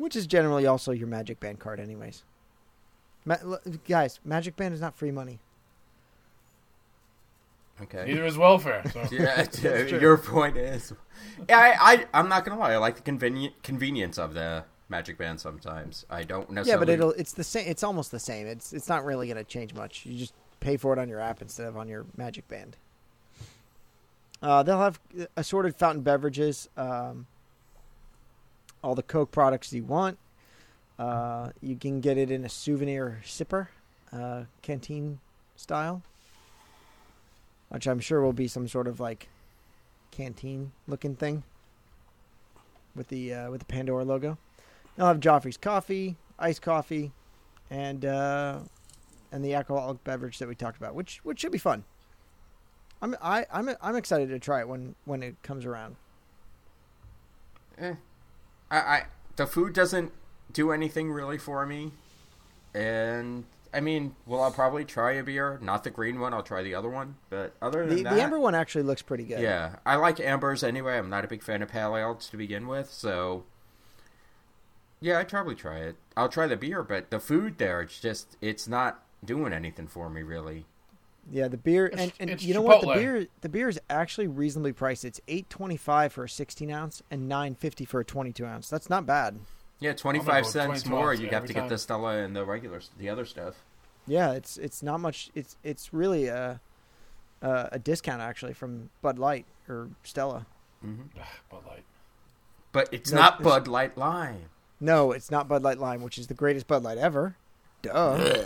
[0.00, 2.24] which is generally also your Magic Band card, anyways.
[3.26, 3.36] Ma-
[3.86, 5.40] guys, Magic Band is not free money.
[7.82, 8.04] Okay.
[8.06, 8.82] Neither is welfare.
[8.92, 9.06] So.
[9.10, 10.92] Yeah, your point is,
[11.48, 12.72] yeah, I, I, I'm not gonna lie.
[12.72, 15.40] I like the convenient convenience of the Magic Band.
[15.40, 16.70] Sometimes I don't necessarily.
[16.70, 17.66] Yeah, but it'll it's the same.
[17.66, 18.46] It's almost the same.
[18.46, 20.04] It's it's not really going to change much.
[20.04, 22.76] You just pay for it on your app instead of on your Magic Band.
[24.42, 24.98] Uh, they'll have
[25.36, 27.26] assorted fountain beverages, um,
[28.82, 30.18] all the Coke products you want.
[30.98, 33.68] Uh, you can get it in a souvenir sipper,
[34.12, 35.20] uh, canteen
[35.56, 36.02] style,
[37.70, 39.28] which I'm sure will be some sort of like
[40.10, 41.44] canteen looking thing
[42.94, 44.36] with the uh, with the Pandora logo.
[44.96, 47.12] They'll have Joffrey's coffee, iced coffee,
[47.70, 48.58] and uh,
[49.32, 51.84] and the alcoholic beverage that we talked about, which which should be fun.
[53.00, 55.96] I'm I, I'm I'm excited to try it when when it comes around.
[57.78, 57.94] Eh.
[58.70, 59.02] I, I
[59.36, 60.12] the food doesn't
[60.52, 61.92] do anything really for me,
[62.74, 66.34] and I mean, well, I'll probably try a beer, not the green one.
[66.34, 69.02] I'll try the other one, but other than The, that, the amber one actually looks
[69.02, 69.40] pretty good.
[69.40, 70.98] Yeah, I like ambers anyway.
[70.98, 73.44] I'm not a big fan of pale ales to begin with, so
[75.00, 75.96] yeah, I'd probably try it.
[76.16, 80.10] I'll try the beer, but the food there, it's just it's not doing anything for
[80.10, 80.66] me really.
[81.30, 83.78] Yeah, the beer It's- and, and it's you know what the beer the beer is
[83.88, 85.04] actually reasonably priced.
[85.04, 88.46] It's eight twenty five for a sixteen ounce and nine fifty for a twenty two
[88.46, 88.68] ounce.
[88.68, 89.38] That's not bad.
[89.80, 91.12] Yeah, twenty go five with cents more.
[91.14, 93.54] You have to get the Stella and the regular, the other stuff.
[94.06, 95.30] Yeah, it's it's not much.
[95.34, 96.60] It's it's really a
[97.42, 100.46] a, a discount actually from Bud Light or Stella.
[100.84, 101.18] Mm-hmm.
[101.50, 101.84] Bud Light.
[102.72, 104.44] But it's No, not it's- Bud Light Lime.
[104.80, 107.36] No, it's not Bud Light Lime, which is the greatest Bud Light ever.
[107.82, 108.18] Duh.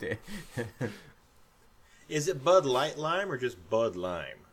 [2.08, 4.43] Is it Bud Light Lime or just Bud Lime?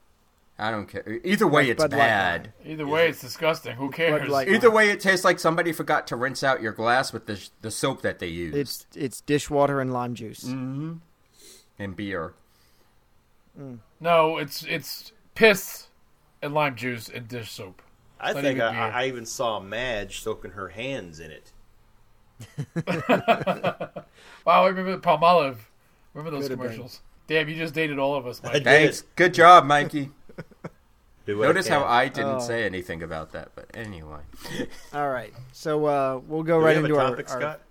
[0.62, 1.20] I don't care.
[1.24, 2.54] Either way, Like it's Bud Light bad.
[2.64, 3.76] Either way, it's disgusting.
[3.76, 4.32] Who cares?
[4.32, 7.72] Either way, it tastes like somebody forgot to rinse out your glass with the the
[7.72, 8.56] soap that they used.
[8.56, 10.44] It's it's dishwater and lime juice.
[10.44, 10.94] Mm-hmm.
[11.80, 12.36] and beer.
[14.00, 15.88] No, it's it's piss
[16.44, 17.82] and lime juice and dish soap.
[18.20, 19.02] I think even I.
[19.02, 21.52] I even saw Madge soaking her hands in it.
[24.46, 25.58] Wow, I remember Palmolive.
[26.14, 26.68] Remember those Could have been.
[26.72, 27.02] commercials?
[27.28, 28.64] Damn, you just dated all of us, I Mike.
[28.64, 29.04] Thanks.
[29.16, 30.10] Good job, Mikey.
[31.26, 31.84] Do what Notice how.
[31.84, 32.40] I didn't Oh.
[32.40, 34.20] say anything about that, but anyway.
[34.94, 37.40] All right, so uh, we'll go Do we right have into a our, topic, our-
[37.42, 37.62] Scott?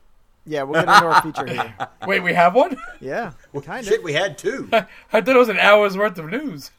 [0.46, 1.75] yeah, we'll get into our feature here.
[2.07, 2.77] Wait, we have one?
[3.01, 3.33] Yeah,
[3.64, 4.05] kind Shit, of.
[4.05, 4.68] we had two.
[4.73, 6.70] I thought it was an hour's worth of news.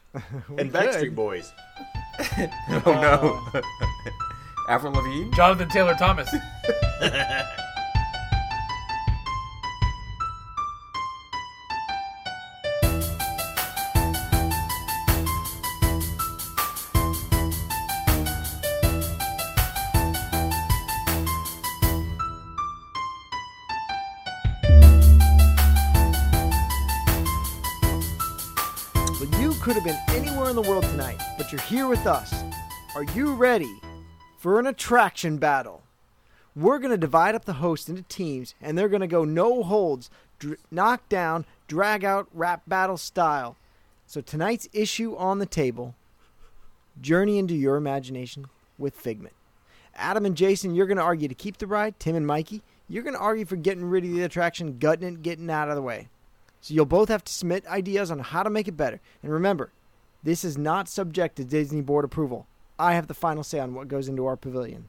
[0.58, 1.52] and Backstreet Boys.
[2.84, 3.60] Oh no.
[4.68, 5.30] Avril Lavigne?
[5.34, 6.28] Jonathan Taylor Thomas.
[29.62, 32.34] Could have been anywhere in the world tonight, but you're here with us.
[32.96, 33.72] Are you ready
[34.36, 35.84] for an attraction battle?
[36.56, 39.62] We're going to divide up the host into teams, and they're going to go no
[39.62, 43.56] holds, dr- knock down, drag out, rap battle style.
[44.04, 45.94] So tonight's issue on the table
[47.00, 48.46] journey into your imagination
[48.78, 49.34] with Figment.
[49.94, 52.00] Adam and Jason, you're going to argue to keep the ride.
[52.00, 55.22] Tim and Mikey, you're going to argue for getting rid of the attraction, gutting it,
[55.22, 56.08] getting out of the way.
[56.62, 59.00] So you'll both have to submit ideas on how to make it better.
[59.22, 59.72] And remember,
[60.22, 62.46] this is not subject to Disney board approval.
[62.78, 64.88] I have the final say on what goes into our pavilion.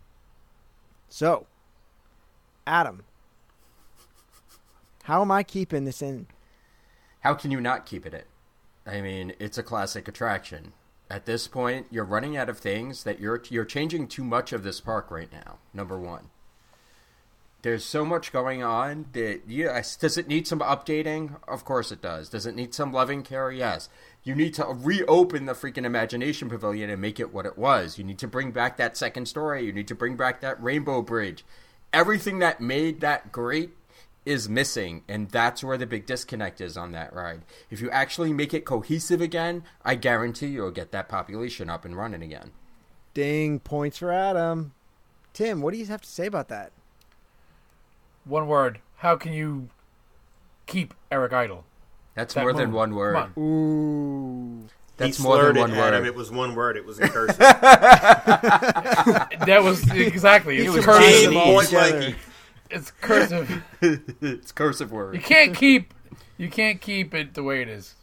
[1.09, 1.47] So,
[2.67, 3.03] Adam,
[5.03, 6.27] how am I keeping this in?
[7.21, 8.23] How can you not keep it in?
[8.85, 10.73] I mean, it's a classic attraction.
[11.09, 14.63] At this point, you're running out of things that you're you're changing too much of
[14.63, 15.57] this park right now.
[15.73, 16.29] Number one.
[17.63, 21.37] There's so much going on that yes, does it need some updating?
[21.47, 22.29] Of course it does.
[22.29, 23.51] Does it need some loving care?
[23.51, 23.89] Yes.
[24.23, 27.97] You need to reopen the freaking imagination pavilion and make it what it was.
[27.97, 29.65] You need to bring back that second story.
[29.65, 31.45] You need to bring back that rainbow bridge.
[31.93, 33.71] Everything that made that great
[34.25, 37.41] is missing, and that's where the big disconnect is on that ride.
[37.69, 41.95] If you actually make it cohesive again, I guarantee you'll get that population up and
[41.95, 42.51] running again.
[43.13, 44.73] Ding points for Adam.
[45.33, 46.71] Tim, what do you have to say about that?
[48.25, 48.79] One word.
[48.97, 49.69] How can you
[50.65, 51.65] keep Eric Idle?
[52.15, 52.75] That's That more than move.
[52.75, 53.15] one Come word.
[53.15, 53.33] on.
[53.37, 54.67] Ooh.
[54.97, 55.93] That's he more slurred than one it, word.
[55.95, 56.05] Adam.
[56.05, 56.77] It was one word.
[56.77, 57.37] It was in cursive.
[57.39, 60.57] That was exactly.
[60.59, 61.31] It's was cursive.
[61.31, 61.43] James.
[61.43, 61.99] Point together.
[61.99, 62.15] Mikey.
[62.69, 63.63] It's cursive.
[64.21, 65.23] it's cursive You word.
[65.23, 65.93] can't keep.
[66.37, 67.95] You can't keep it the way it is.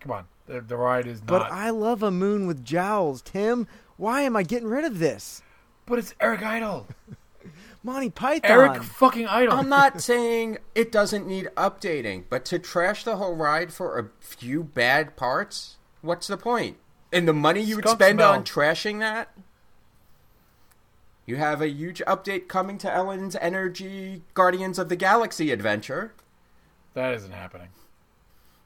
[0.00, 0.24] Come on.
[0.46, 1.26] The, the ride is not.
[1.26, 1.52] But.
[1.52, 3.66] I love a moon with jowls, Tim.
[3.96, 5.42] Why am I getting rid of this?
[5.86, 6.86] But it's Eric Idle.
[7.82, 8.50] Monty Python.
[8.50, 9.54] Eric fucking Idle.
[9.54, 14.10] I'm not saying it doesn't need updating, but to trash the whole ride for a
[14.20, 16.76] few bad parts, what's the point?
[17.12, 18.32] And the money you would spend smell.
[18.32, 19.30] on trashing that?
[21.24, 26.14] You have a huge update coming to Ellen's Energy Guardians of the Galaxy adventure.
[26.94, 27.68] That isn't happening.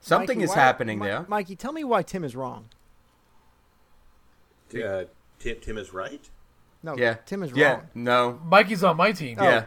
[0.01, 1.25] Something Mikey, is why- happening Mi- there.
[1.29, 2.69] Mikey, tell me why Tim is wrong.
[4.75, 5.05] Uh,
[5.39, 6.29] Tim, Tim is right.
[6.83, 7.15] No, Yeah.
[7.27, 7.73] Tim is yeah.
[7.75, 7.83] wrong.
[7.95, 8.41] No.
[8.45, 9.39] Mikey's on my team.
[9.41, 9.65] Yeah.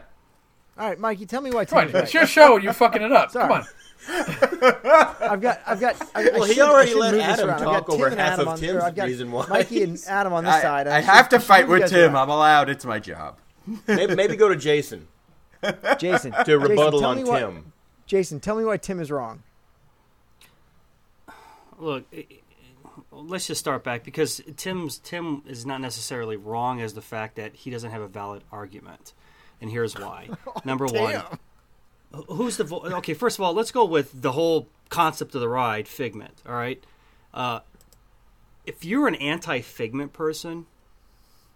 [0.78, 0.82] Oh.
[0.82, 1.86] All right, Mikey, tell me why Tim Come on.
[1.88, 2.02] is right.
[2.04, 3.30] It's your show and you're fucking it up.
[3.30, 3.48] Sorry.
[3.48, 3.66] Come on.
[5.30, 5.96] I've got, I've got.
[6.14, 7.58] I, Well, I he should- I already should let move this Adam around.
[7.58, 9.32] I've talk got Tim over and half Adam of on, or Tim's I've got reason
[9.32, 9.46] why.
[9.48, 10.86] Mikey and Adam on this I, side.
[10.86, 12.14] I should- have to fight with Tim.
[12.14, 12.68] I'm allowed.
[12.68, 13.38] It's my job.
[13.88, 15.08] Maybe, maybe go to Jason
[15.98, 17.72] Jason, to rebuttal tell on me why- Tim.
[18.06, 19.42] Jason, tell me why Tim is wrong.
[21.78, 22.38] Look, i- i-
[23.24, 27.54] let's just start back because Tim's Tim is not necessarily wrong as the fact that
[27.54, 29.12] he doesn't have a valid argument,
[29.60, 30.28] and here's why.
[30.64, 31.22] Number one,
[32.28, 33.14] who's the vo- okay?
[33.14, 36.42] First of all, let's go with the whole concept of the ride, Figment.
[36.46, 36.82] All right,
[37.34, 37.60] uh,
[38.64, 40.66] if you're an anti-Figment person,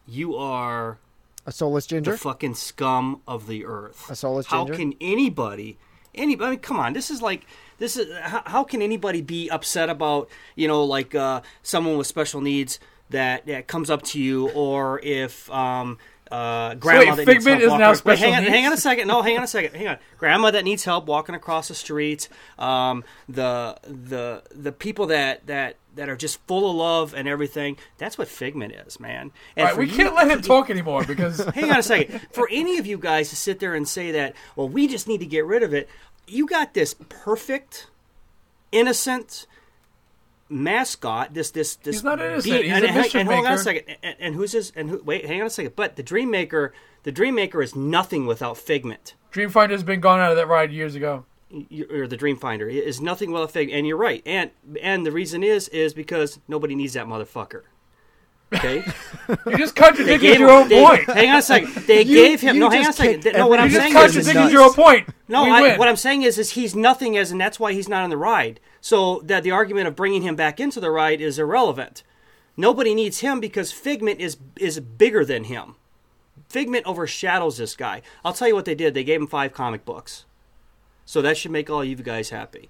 [0.07, 0.99] you are
[1.47, 2.13] A soulless ginger.
[2.13, 4.11] the fucking scum of the earth.
[4.11, 4.79] A soulless How ginger?
[4.79, 5.79] can anybody,
[6.15, 6.47] anybody?
[6.47, 7.47] I mean, come on, this is like
[7.81, 12.07] this is how, how can anybody be upset about you know like uh, someone with
[12.07, 12.79] special needs
[13.11, 15.99] that that comes up to you, or if um,
[16.31, 18.77] uh, grandma that needs help is walking- now Wait, special hang on, hang on a
[18.77, 19.09] second.
[19.09, 19.75] No, hang on a second.
[19.75, 19.99] Hang on.
[20.17, 22.29] Grandma that needs help walking across the street.
[22.57, 27.77] Um, the the the people that that that are just full of love and everything.
[27.99, 29.33] That's what Figment is, man.
[29.57, 32.21] And right, we you- can't let him talk anymore because hang on a second.
[32.31, 35.19] For any of you guys to sit there and say that, well, we just need
[35.19, 35.89] to get rid of it,
[36.31, 37.89] you got this perfect,
[38.73, 39.47] innocent
[40.49, 41.35] mascot.
[41.35, 41.97] This this this.
[41.97, 42.65] He's not innocent.
[42.65, 43.97] He's and, a and, and hold on a second.
[44.03, 44.73] And, and who's this?
[44.75, 45.77] And who, wait, hang on a second.
[45.77, 49.15] But the Dream Maker, the Dream Maker is nothing without Figment.
[49.33, 51.25] Dreamfinder's been gone out of that ride years ago.
[51.51, 53.79] You- Or the Dream Finder is nothing without Figment.
[53.79, 54.23] And you're right.
[54.27, 54.51] And
[54.83, 57.63] and the reason is is because nobody needs that motherfucker.
[58.55, 58.85] Okay.
[59.47, 61.05] You just contradicted Gave your own they- point.
[61.09, 61.73] Hang on a second.
[61.87, 62.59] They You- gave him.
[62.59, 63.23] No, hang on a second.
[63.23, 65.09] kicked No, what I'm every- You saying just is, is contradicted your own point.
[65.29, 65.79] no, we I, win.
[65.79, 68.17] what I'm saying is, is he's nothing as, and that's why he's not on the
[68.17, 68.59] ride.
[68.81, 72.03] So that the argument of bringing him back into the ride is irrelevant.
[72.57, 75.77] Nobody needs him because Figment is is bigger than him.
[76.49, 78.03] Figment overshadows this guy.
[78.25, 78.95] I'll tell you what they did.
[78.95, 80.25] They gave him five comic books,
[81.05, 82.69] so that should make all you guys happy.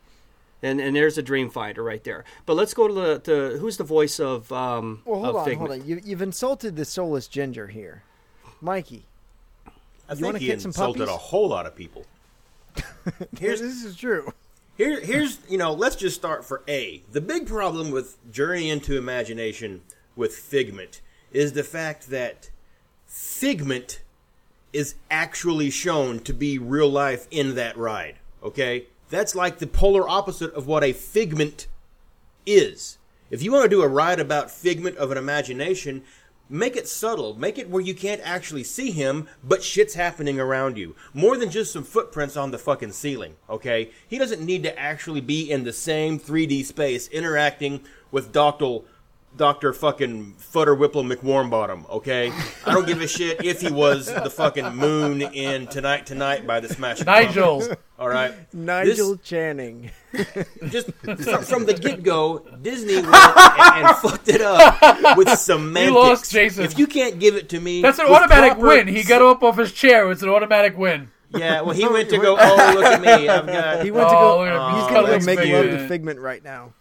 [0.62, 2.24] And and there's a Dream Finder right there.
[2.46, 5.44] But let's go to the to who's the voice of um Well, hold of on,
[5.46, 5.70] Figment.
[5.70, 5.88] hold on.
[5.88, 8.02] You, you've insulted the soulless ginger here,
[8.60, 9.06] Mikey.
[10.08, 11.14] I You think he kick insulted puppies?
[11.14, 12.04] a whole lot of people.
[13.38, 14.32] Here's, this is true.
[14.76, 17.02] Here, here's you know, let's just start for A.
[17.12, 19.82] The big problem with Journey into Imagination
[20.16, 21.00] with Figment
[21.32, 22.50] is the fact that
[23.06, 24.00] Figment
[24.72, 28.16] is actually shown to be real life in that ride.
[28.42, 31.66] Okay, that's like the polar opposite of what a figment
[32.46, 32.98] is.
[33.30, 36.02] If you want to do a ride about figment of an imagination,
[36.48, 37.34] make it subtle.
[37.34, 40.96] Make it where you can't actually see him, but shit's happening around you.
[41.14, 43.90] More than just some footprints on the fucking ceiling, okay?
[44.08, 48.80] He doesn't need to actually be in the same 3D space interacting with Dr.
[49.36, 49.72] Dr.
[49.72, 52.32] fucking Futter Whipple McWarmbottom, okay?
[52.66, 56.60] I don't give a shit if he was the fucking moon in Tonight Tonight by
[56.60, 57.04] the Smash.
[57.04, 57.58] Nigel.
[57.60, 58.34] Pumpkins, All right?
[58.52, 59.90] Nigel This- Channing.
[60.68, 65.94] just from, from the get go, Disney went and, and fucked it up with semantics.
[65.94, 66.64] lost, Jason.
[66.64, 68.88] If you can't give it to me, That's an with automatic proper win.
[68.88, 70.10] He got up off his chair.
[70.10, 71.10] It's an automatic win.
[71.32, 72.36] Yeah, well, he went to go.
[72.38, 73.28] Oh, look at me!
[73.28, 73.84] I've got.
[73.84, 74.38] He went to oh, oh, go.
[74.40, 74.74] look at him.
[74.74, 75.88] He's He's gonna go cuddling make love to Figment.
[75.88, 76.72] Figment right now.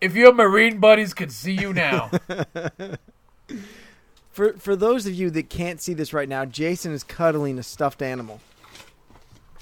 [0.00, 2.10] If your marine buddies could see you now,
[4.36, 7.62] For for those of you that can't see this right now, Jason is cuddling a
[7.62, 8.42] stuffed animal.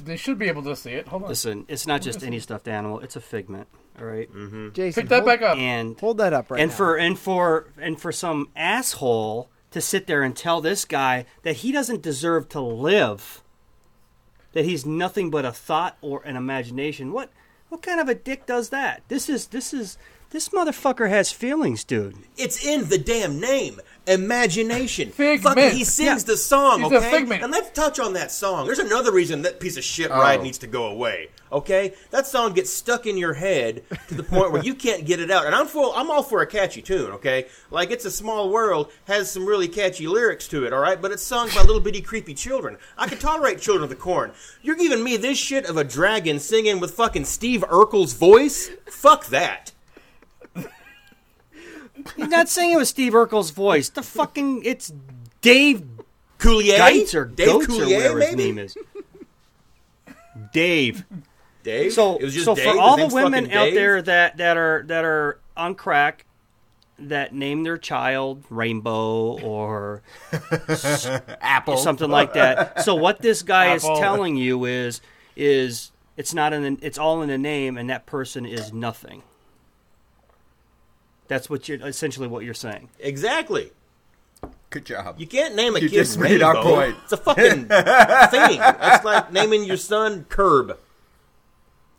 [0.03, 1.07] They should be able to see it.
[1.07, 1.29] Hold on.
[1.29, 3.69] Listen, it's not just any stuffed animal; it's a figment.
[4.01, 4.71] All right, mm-hmm.
[4.73, 5.57] Jason, Pick that hold, back up.
[5.57, 6.77] and hold that up right and now.
[6.77, 11.59] for and for and for some asshole to sit there and tell this guy that
[11.59, 13.45] he doesn't deserve to live,
[14.55, 17.13] that he's nothing but a thought or an imagination.
[17.13, 17.31] What
[17.69, 19.05] what kind of a dick does that?
[19.07, 19.99] This is this is
[20.35, 22.17] this motherfucker has feelings, dude.
[22.37, 23.81] It's in the damn name.
[24.05, 25.13] Imagination.
[25.13, 25.57] Figment.
[25.57, 27.11] Fucking, he sings the song, He's a okay?
[27.13, 27.45] figment.
[27.45, 28.67] And let's touch on that song.
[28.67, 30.43] There's another reason that piece of shit ride oh.
[30.43, 31.29] needs to go away.
[31.53, 31.95] Okay?
[32.11, 35.31] That song gets stuck in your head to the point where you can't get it
[35.31, 35.47] out.
[35.47, 37.47] And I'm full I'm all for a catchy tune, okay?
[37.71, 41.01] Like It's a Small World has some really catchy lyrics to it, alright?
[41.01, 42.77] But it's sung by little bitty creepy children.
[42.99, 44.33] I can tolerate Children of the Corn.
[44.63, 48.71] You're giving me this shit of a dragon singing with fucking Steve Urkel's voice?
[48.87, 49.71] Fuck that.
[52.17, 53.89] He's not singing with Steve Urkel's voice.
[53.89, 54.93] The fucking it's
[55.41, 55.85] Dave
[56.39, 56.77] Coulier?
[56.79, 58.77] Geitz or Dave Goats or Coulier, whatever his name is.
[60.53, 61.05] Dave.
[61.63, 61.93] Dave?
[61.93, 62.73] So, It was just so Dave?
[62.75, 63.75] for all the name's women out Dave?
[63.75, 66.27] there that, that are that are on crack,
[66.99, 70.03] that name their child Rainbow or
[71.41, 71.77] Apple.
[71.79, 72.83] Something like that.
[72.83, 75.01] So what this guy is telling you is
[75.37, 79.23] is it's not in the, it's all in the name, and that person is nothing.
[81.29, 82.89] That's what you're essentially what you're saying.
[82.99, 83.73] Exactly.
[84.71, 85.17] Good job.
[85.19, 86.75] You can't name a You kid just made our Rainbow.
[86.75, 86.97] point.
[87.05, 87.67] It's a fucking thing.
[87.69, 90.79] It's like naming your son Curb.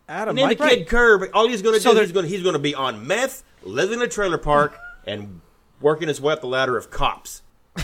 [0.07, 1.23] Adam, Name Mike, the kid Curb.
[1.33, 3.43] All he's going to So do is he's going he's going to be on meth,
[3.63, 5.41] living in a trailer park, and
[5.81, 7.41] working his way up the ladder of cops.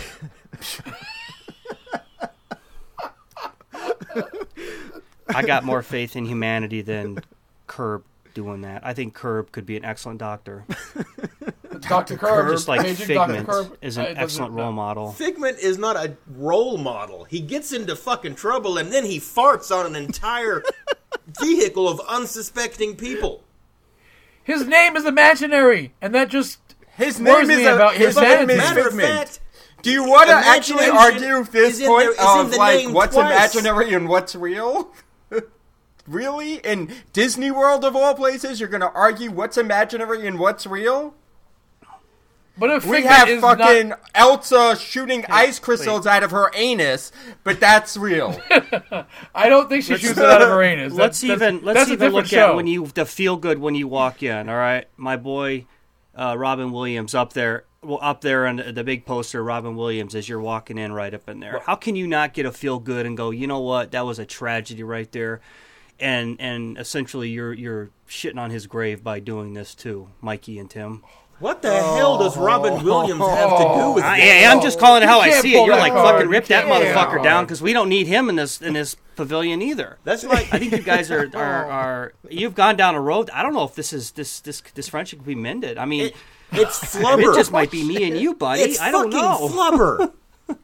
[5.29, 7.19] I got more faith in humanity than
[7.67, 8.03] Curb
[8.33, 8.85] doing that.
[8.85, 10.65] I think Curb could be an excellent doctor,
[11.81, 12.17] Dr.
[12.17, 12.51] Curb.
[12.51, 13.27] just like Paging Dr.
[13.33, 13.77] Figment Curb.
[13.81, 15.11] is Uh, an it excellent role model.
[15.13, 17.23] Figment is not a role model.
[17.25, 20.63] He gets into fucking trouble and then he farts on an entire
[21.41, 23.43] vehicle of unsuspecting people.
[24.43, 26.57] His name is imaginary, and that just
[26.97, 28.45] His worries name is me a, about his humanity.
[28.47, 29.39] name is Matter Figment.
[29.83, 32.57] Do you want to actually argue this is in point there- is in of the
[32.57, 33.55] like what's twice.
[33.55, 34.91] imaginary and what's real?
[36.07, 36.55] Really?
[36.55, 41.13] In Disney World of all places, you're going to argue what's imaginary and what's real?
[42.57, 47.11] But if We have is fucking not, Elsa shooting ice crystals out of her anus,
[47.45, 48.39] but that's real.
[49.33, 50.93] I don't think she shoots it out of her anus.
[50.93, 52.49] let's That's- that's- even let's that's even look show.
[52.49, 54.49] at when you the feel good when you walk in.
[54.49, 55.65] All right, my boy
[56.13, 59.41] uh, Robin Williams up there, well, up there on the, the big poster.
[59.41, 61.61] Robin Williams as you're walking in, right up in there.
[61.65, 63.31] How can you not get a feel good and go?
[63.31, 63.91] You know what?
[63.91, 65.39] That was a tragedy right there,
[66.01, 70.69] and and essentially you're you're shitting on his grave by doing this too, Mikey and
[70.69, 71.03] Tim.
[71.39, 74.41] What the hell does Robin Williams have to do with I, this?
[74.43, 75.65] yeah, I'm just calling it how I see it.
[75.65, 76.17] You're like card.
[76.17, 79.59] fucking rip that motherfucker down because we don't need him in this in this pavilion
[79.61, 79.97] either.
[80.03, 83.31] That's like I think you guys are, are, are you've gone down a road.
[83.31, 85.77] I don't know if this is this this this friendship can be mended.
[85.79, 86.15] I mean, It-
[86.51, 87.23] it's flubber.
[87.33, 88.61] it just might be me and you, buddy.
[88.61, 89.47] It's I don't fucking know.
[89.49, 90.13] flubber.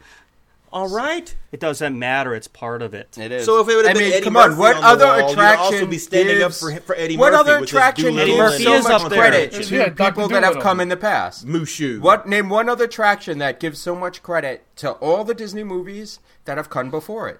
[0.71, 1.33] All right.
[1.51, 2.35] It doesn't matter.
[2.35, 3.17] It's part of it.
[3.17, 3.45] It is.
[3.45, 4.57] So if it would have I been mean, Eddie come Murphy on.
[4.59, 7.15] What on the other wall, you'd attraction also be standing gives, up for, for Eddie
[7.17, 9.19] What Murphy other with his attraction Dolittle Eddie gives Murphy so is much up there.
[9.19, 10.11] credit Yeah, to Dr.
[10.11, 10.61] people that have Dolittle.
[10.61, 11.47] come in the past?
[11.47, 12.01] Mushu.
[12.01, 16.19] What name one other attraction that gives so much credit to all the Disney movies
[16.45, 17.39] that have come before it?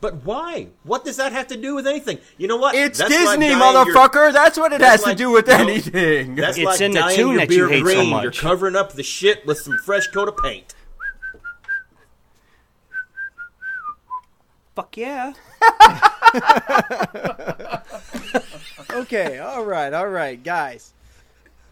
[0.00, 0.68] But why?
[0.84, 2.18] What does that have to do with anything?
[2.36, 2.74] You know what?
[2.74, 4.32] It's That's like Disney, dyeing your- motherfucker.
[4.32, 6.34] That's what it that's has like- to do with no, anything.
[6.36, 8.22] That's It's like in the dyeing tune your that you beard hate so green.
[8.22, 10.74] You're covering up the shit with some fresh coat of paint.
[14.76, 15.32] Fuck yeah.
[18.90, 20.92] Okay, all right, all right, guys.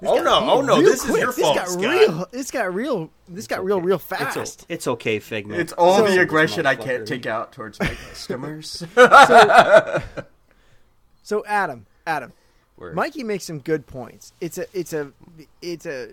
[0.04, 0.40] Oh no!
[0.50, 0.76] Oh no!
[0.78, 1.20] Real This is quick.
[1.22, 1.82] your this fault, got Scott.
[1.84, 2.26] real.
[2.32, 3.10] This got real.
[3.28, 4.62] This got real, real It's, fast.
[4.62, 5.60] o- it's okay, Figment.
[5.60, 8.84] It's all So- the aggression I can't take out towards my customers.
[8.96, 10.02] So
[11.22, 12.32] so, Adam, Adam,
[12.76, 12.94] Word.
[12.94, 14.34] Mikey makes some good points.
[14.42, 15.10] It's a, it's a,
[15.62, 16.10] it's a,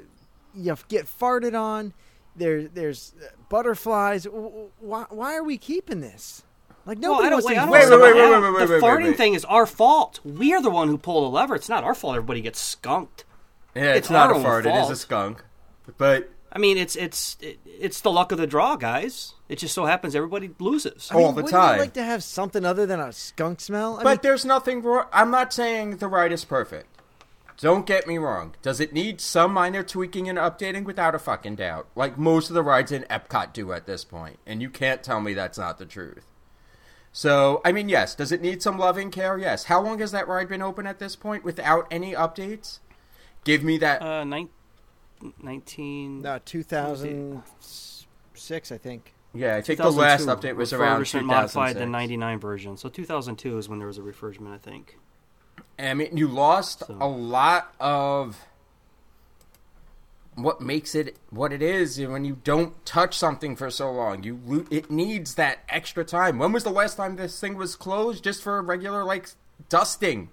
[0.56, 1.94] you know, get farted on.
[2.38, 4.24] There, there's uh, butterflies.
[4.24, 6.44] W- w- Why, why are we keeping this?
[6.86, 7.53] Like Well, nobody I don't, wants to.
[7.53, 9.17] I don't Wait, wait, wait, wait, wait, The wait, wait, farting wait.
[9.17, 10.19] thing is our fault.
[10.23, 11.55] We are the one who pulled the lever.
[11.55, 12.15] It's not our fault.
[12.15, 13.23] Everybody gets skunked.
[13.75, 14.65] yeah, it's, It's not our a own fart.
[14.65, 14.91] It is fault.
[14.91, 15.43] a skunk.
[15.97, 19.34] But I mean, it's it's it, it's the luck of the draw, guys.
[19.49, 21.09] It just so happens everybody loses.
[21.11, 21.75] I mean, all the time.
[21.75, 23.99] You like to have something other than a skunk smell.
[23.99, 25.05] I but mean, there's nothing wrong.
[25.13, 26.88] I'm not saying the ride is perfect.
[27.59, 28.55] Don't get me wrong.
[28.63, 30.84] Does it need some minor tweaking and updating?
[30.84, 31.88] Without a fucking doubt.
[31.95, 34.39] Like most of the rides in Epcot do at this point.
[34.47, 36.25] And you can't tell me that's not the truth.
[37.14, 38.16] So, I mean, yes.
[38.16, 39.38] Does it need some loving care?
[39.38, 39.66] Yes.
[39.66, 42.80] How long has that ride been open at this point without any updates?
[43.43, 44.01] Give me that.
[44.01, 44.49] Uh, nine,
[45.41, 46.22] 19.
[46.22, 49.14] No, 2006, I think.
[49.34, 52.76] Yeah, I think the last 2002, update was around refurbishment modified the 99 version.
[52.78, 54.97] So 2002 is when there was a refurbishment, I think.
[55.80, 58.38] I mean, you lost So- a lot of
[60.36, 64.23] what makes it what it is when you don't touch something for so long.
[64.23, 66.39] You it needs that extra time.
[66.39, 69.29] When was the last time this thing was closed just for regular like
[69.69, 70.29] dusting?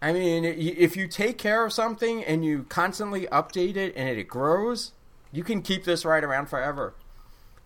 [0.00, 4.28] I mean, if you take care of something and you constantly update it and it
[4.28, 4.92] grows,
[5.32, 6.94] you can keep this right around forever.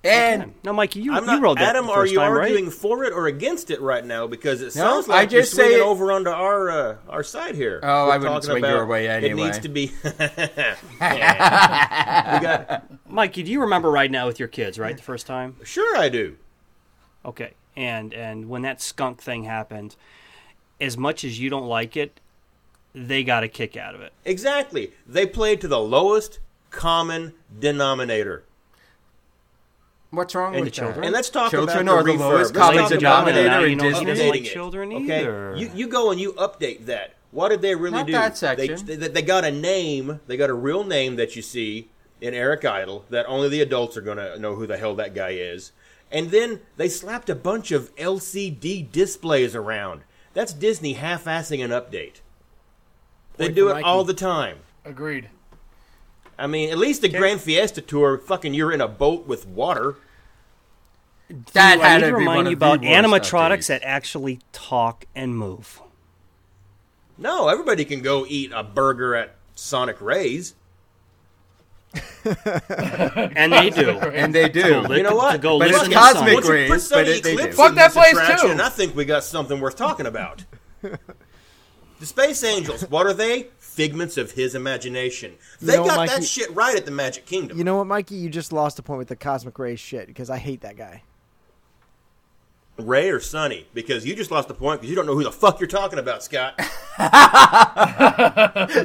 [0.03, 1.59] And No, Mikey, you, I'm you not.
[1.59, 2.73] that Adam, are you time, arguing right?
[2.73, 4.27] for it or against it right now?
[4.27, 7.23] Because it No, sounds I like just you're swinging say- over onto our uh, our
[7.23, 7.81] side here.
[7.83, 9.93] Oh, We're I wouldn't swing your way It needs to be.
[11.01, 12.85] Got.
[13.11, 15.57] Mikey, do you remember right now with your kids, right, the first time?
[15.65, 16.37] Sure, I do.
[17.25, 19.97] Okay, and and when that skunk thing happened,
[20.81, 22.21] as much as you don't like it,
[22.95, 24.13] they got a kick out of it.
[24.25, 24.93] Exactly.
[25.07, 26.39] They played to the lowest
[26.71, 28.45] common denominator.
[30.11, 30.97] What's wrong And, with that?
[30.99, 32.21] and let's talk Children about are the the refurb.
[32.21, 34.05] lowest Let's common denominator in you know he Disney.
[34.07, 35.21] doesn't like updating it, children okay?
[35.21, 35.55] either.
[35.57, 37.15] You, you go and you update that.
[37.31, 38.13] What did they really Not do?
[38.13, 38.87] that They, section.
[39.01, 40.21] they, they got a name.
[40.27, 41.89] They got a real name that you see
[42.21, 45.15] in Eric Idle that only the adults are going to know who the hell that
[45.15, 45.73] guy is.
[46.11, 50.03] And then they slapped a bunch of LCD displays around.
[50.35, 52.21] That's Disney half-assing an update.
[53.37, 53.85] They Point do it Mikey.
[53.85, 54.59] all the time.
[54.85, 55.29] Agreed.
[56.41, 59.97] I mean, at least the Grand Fiesta Tour, fucking, you're in a boat with water.
[61.53, 65.37] That Do I had need to to remind you about animatronics that actually talk and
[65.37, 65.81] move.
[67.19, 70.55] No, everybody can go eat a burger at Sonic Ray's.
[72.25, 73.91] And they do.
[73.99, 74.87] and they do.
[74.87, 75.33] They You know what?
[75.33, 77.33] To go But it's listen to cosmic Once you put rays, some but it- they
[77.33, 77.39] do.
[77.39, 78.63] eclipse Fuck in that this place, attraction, too.
[78.63, 80.45] I think we got something worth talking about.
[80.83, 83.49] the Space Angels, what are they?
[83.75, 85.35] Figments of his imagination.
[85.61, 87.59] They know, got Mikey- that shit right at the Magic Kingdom.
[87.59, 88.17] You know what, Mikey?
[88.17, 91.03] You just lost a point with the Cosmic Ray shit because I hate that guy.
[92.79, 93.67] Ray or Sonny?
[93.75, 95.99] Because you just lost the point because you don't know who the fuck you're talking
[95.99, 96.55] about, Scott.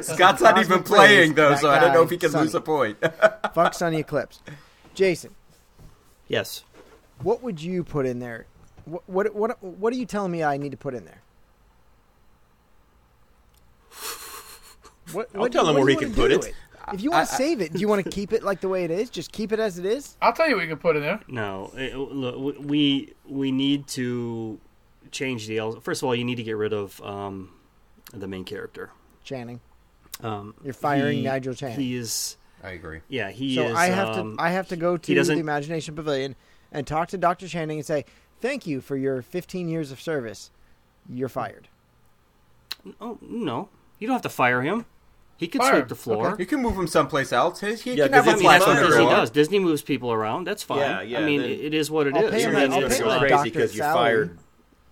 [0.04, 2.44] Scott's not even playing though, that so I don't know if he can Sonny.
[2.44, 2.98] lose a point.
[3.54, 4.40] Fuck Sonny Eclipse.
[4.94, 5.34] Jason,
[6.28, 6.64] Yes.
[7.22, 8.46] what would you put in there?
[8.84, 11.22] What, what what what are you telling me I need to put in there?
[15.12, 16.54] What, I'll what tell do- him where he can put do it.
[16.92, 18.84] If you want to save it, do you want to keep it like the way
[18.84, 19.10] it is?
[19.10, 20.16] Just keep it as it is.
[20.22, 21.20] I'll tell you what you can put in there.
[21.26, 21.72] No.
[21.74, 24.60] it- look, we we need to
[25.10, 25.58] change the.
[25.58, 27.52] el- First of all, you need to get rid of um,
[28.12, 28.90] the main character.
[29.24, 29.60] Channing,
[30.22, 31.76] Um, You're firing he- Nigel Channing.
[31.80, 32.36] He is.
[32.62, 33.00] I agree.
[33.08, 33.74] Yeah, he so is.
[33.76, 36.36] I have um, to I have to go to the Imagination Pavilion
[36.70, 38.04] and talk to Doctor Channing and say
[38.40, 40.50] thank you for your 15 years of service.
[41.08, 41.68] You're fired.
[43.00, 44.86] Oh no, you don't have to fire him.
[45.38, 46.34] He can Fire sweep the floor.
[46.38, 47.60] You can move him someplace else.
[47.60, 48.96] He, he Yeah, can have a if I mean, he's that's what flash fired- Disney
[49.02, 49.20] underwater.
[49.22, 49.30] does.
[49.30, 50.44] Disney moves people around.
[50.46, 50.78] That's fine.
[50.78, 52.30] Yeah, yeah, I mean, then- it, it is what it I'll is.
[52.30, 54.38] pay him I'll It's pay it's him gonna that go crazy because you fired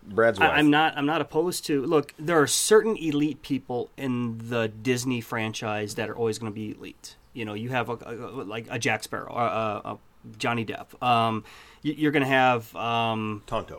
[0.07, 0.59] Brad's I, wife.
[0.59, 0.99] I'm not.
[0.99, 1.81] I'm not opposed to.
[1.87, 6.55] Look, there are certain elite people in the Disney franchise that are always going to
[6.55, 7.17] be elite.
[7.33, 9.99] You know, you have a, a- like a Jack Sparrow, or a, a
[10.37, 11.03] Johnny Depp.
[11.03, 11.43] Um,
[11.81, 13.79] you, you're going to have um, Tonto.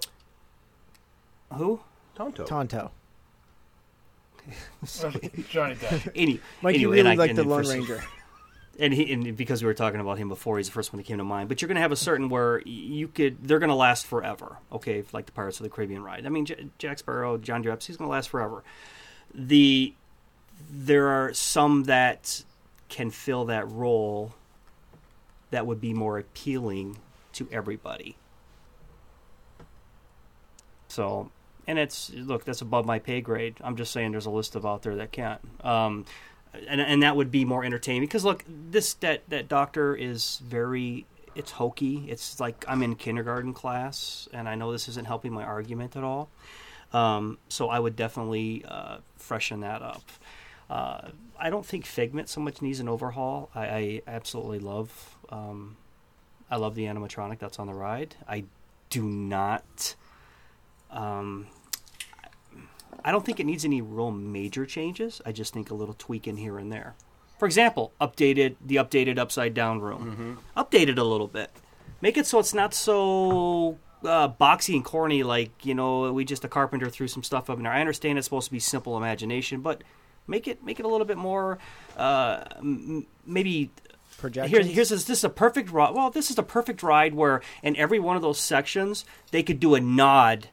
[1.54, 1.80] who?
[2.16, 2.44] Tonto.
[2.46, 2.90] Tonto.
[5.50, 6.12] Johnny Depp.
[6.16, 8.04] Any, Mike, you anyway, and really like the Lone for- Ranger.
[8.80, 11.04] and he and because we were talking about him before, he's the first one that
[11.04, 11.50] came to mind.
[11.50, 14.58] But you're going to have a certain where you could they're going to last forever.
[14.72, 16.26] Okay, like the Pirates of the Caribbean ride.
[16.26, 18.64] I mean, J- Jack Sparrow, John Depp, he's going to last forever.
[19.34, 19.94] The
[20.70, 22.44] there are some that
[22.90, 24.34] can fill that role
[25.52, 26.98] that would be more appealing
[27.34, 28.16] to everybody.
[30.88, 31.30] So,
[31.68, 33.56] and it's look, that's above my pay grade.
[33.62, 35.42] I'm just saying, there's a list of out there that can't.
[35.64, 36.06] Um,
[36.68, 41.06] and and that would be more entertaining because look, this that that doctor is very
[41.36, 42.06] it's hokey.
[42.08, 46.04] It's like I'm in kindergarten class, and I know this isn't helping my argument at
[46.04, 46.30] all.
[46.94, 50.04] Um, so I would definitely uh, freshen that up.
[50.70, 53.50] Uh, I don't think Figment so much needs an overhaul.
[53.54, 55.76] I, I absolutely love, um,
[56.50, 58.16] I love the animatronic that's on the ride.
[58.28, 58.46] I
[58.90, 59.96] do not.
[60.90, 61.48] Um,
[63.06, 65.22] I don't think it needs any real major changes.
[65.26, 66.96] I just think a little tweak in here and there.
[67.40, 70.40] For example, updated the updated upside down room.
[70.58, 71.52] Update it a little bit.
[72.02, 75.22] Make it so it's not so uh, boxy and corny.
[75.24, 77.72] Like you know, we just a carpenter threw some stuff up in there.
[77.72, 79.84] I understand it's supposed to be simple imagination, but
[80.28, 81.60] make it make it a little bit more.
[81.96, 83.72] Uh, m- maybe.
[84.50, 85.94] Here's, here's this, this is a perfect ride.
[85.94, 89.60] Well, this is a perfect ride where in every one of those sections they could
[89.60, 90.50] do a nod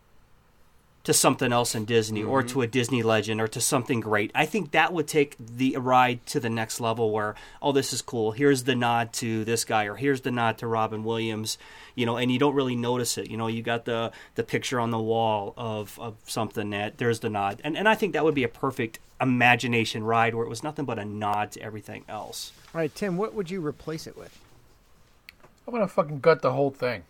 [1.05, 2.49] to something else in Disney or mm-hmm.
[2.49, 4.31] to a Disney legend or to something great.
[4.35, 8.03] I think that would take the ride to the next level where, oh, this is
[8.03, 8.31] cool.
[8.31, 11.59] Here's the nod to this guy or here's the nod to Robin Williams,
[11.97, 13.29] you know, and you don't really notice it.
[13.29, 17.21] You know, you got the, the picture on the wall of, of something that there's
[17.21, 17.61] the nod.
[17.65, 20.85] And, and I think that would be a perfect imagination ride where it was nothing
[20.85, 22.53] but a nod to everything else.
[22.75, 24.39] All right, Tim, what would you replace it with?
[25.67, 27.05] I'm gonna fucking gut the whole thing.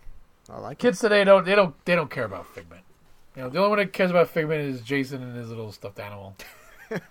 [0.49, 0.79] I like it.
[0.79, 2.83] Kids today don't they don't they don't care about Figment.
[3.35, 5.99] You know, the only one that cares about Figment is Jason and his little stuffed
[5.99, 6.35] animal.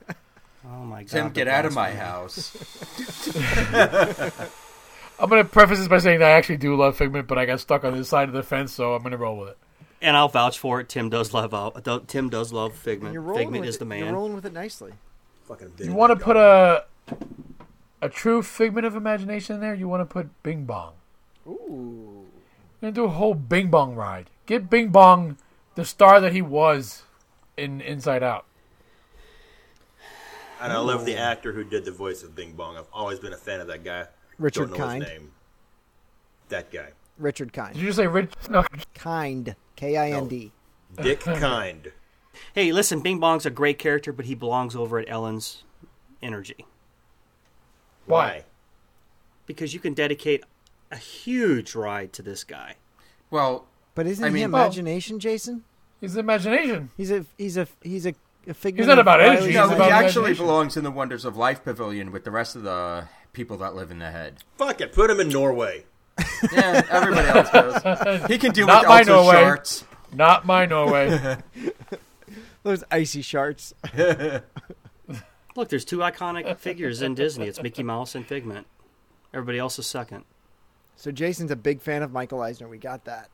[0.65, 1.09] Oh my God.
[1.09, 3.41] Tim, get out of my blasphemy.
[3.75, 4.51] house.
[5.19, 7.61] I'm gonna preface this by saying that I actually do love Figment, but I got
[7.61, 9.59] stuck on this side of the fence, so I'm gonna roll with it.
[10.01, 10.89] And I'll vouch for it.
[10.89, 12.09] Tim does love uh, out.
[12.09, 13.13] Tim does love Figment.
[13.13, 13.79] You're Figment is it.
[13.81, 14.05] the man.
[14.05, 14.93] You're rolling with it nicely.
[15.49, 16.85] Fucking You want to put a
[18.01, 19.75] a true Figment of imagination in there?
[19.75, 20.93] You want to put Bing Bong?
[21.47, 22.27] Ooh.
[22.81, 24.31] You're gonna do a whole Bing Bong ride.
[24.47, 25.39] Get Bing Bong
[25.75, 27.03] the star that he was
[27.57, 28.47] in Inside Out.
[30.61, 32.77] And I love the actor who did the voice of Bing Bong.
[32.77, 34.07] I've always been a fan of that guy.
[34.39, 35.03] Richard Don't know Kind.
[35.03, 35.33] his name.
[36.51, 36.91] That guy.
[37.19, 37.75] Richard Kind.
[37.75, 38.31] Did you just say Rich?
[38.49, 38.65] No.
[38.95, 39.57] Kind.
[39.75, 40.53] K I N D.
[41.01, 41.91] Dick Kind.
[42.55, 45.65] Hey, listen, Bing Bong's a great character, but he belongs over at Ellen's
[46.23, 46.65] Energy
[48.07, 48.45] Why?
[49.47, 50.45] because you can dedicate
[50.91, 52.77] a huge ride to this guy.
[53.31, 55.65] Well, But isn't I he mean- Well- imagination, Jason?
[56.01, 56.91] He's imagination.
[56.97, 58.15] He's a he's a he's a,
[58.49, 58.81] a figment.
[58.81, 61.63] He's not about Riley's energy, no, he's he actually belongs in the Wonders of Life
[61.63, 64.43] Pavilion with the rest of the people that live in the head.
[64.57, 64.93] Fuck it.
[64.93, 65.85] Put him in Norway.
[66.53, 68.27] Yeah, everybody else goes.
[68.27, 69.41] He can deal Not with my Elsa Norway.
[69.43, 69.85] shorts.
[70.13, 71.37] Not my Norway.
[72.65, 73.73] Those icy sharks.
[75.55, 77.47] Look, there's two iconic figures in Disney.
[77.47, 78.67] It's Mickey Mouse and Figment.
[79.35, 80.25] Everybody else is second.
[80.97, 82.69] So Jason's a big fan of Michael Eisner.
[82.69, 83.29] We got that.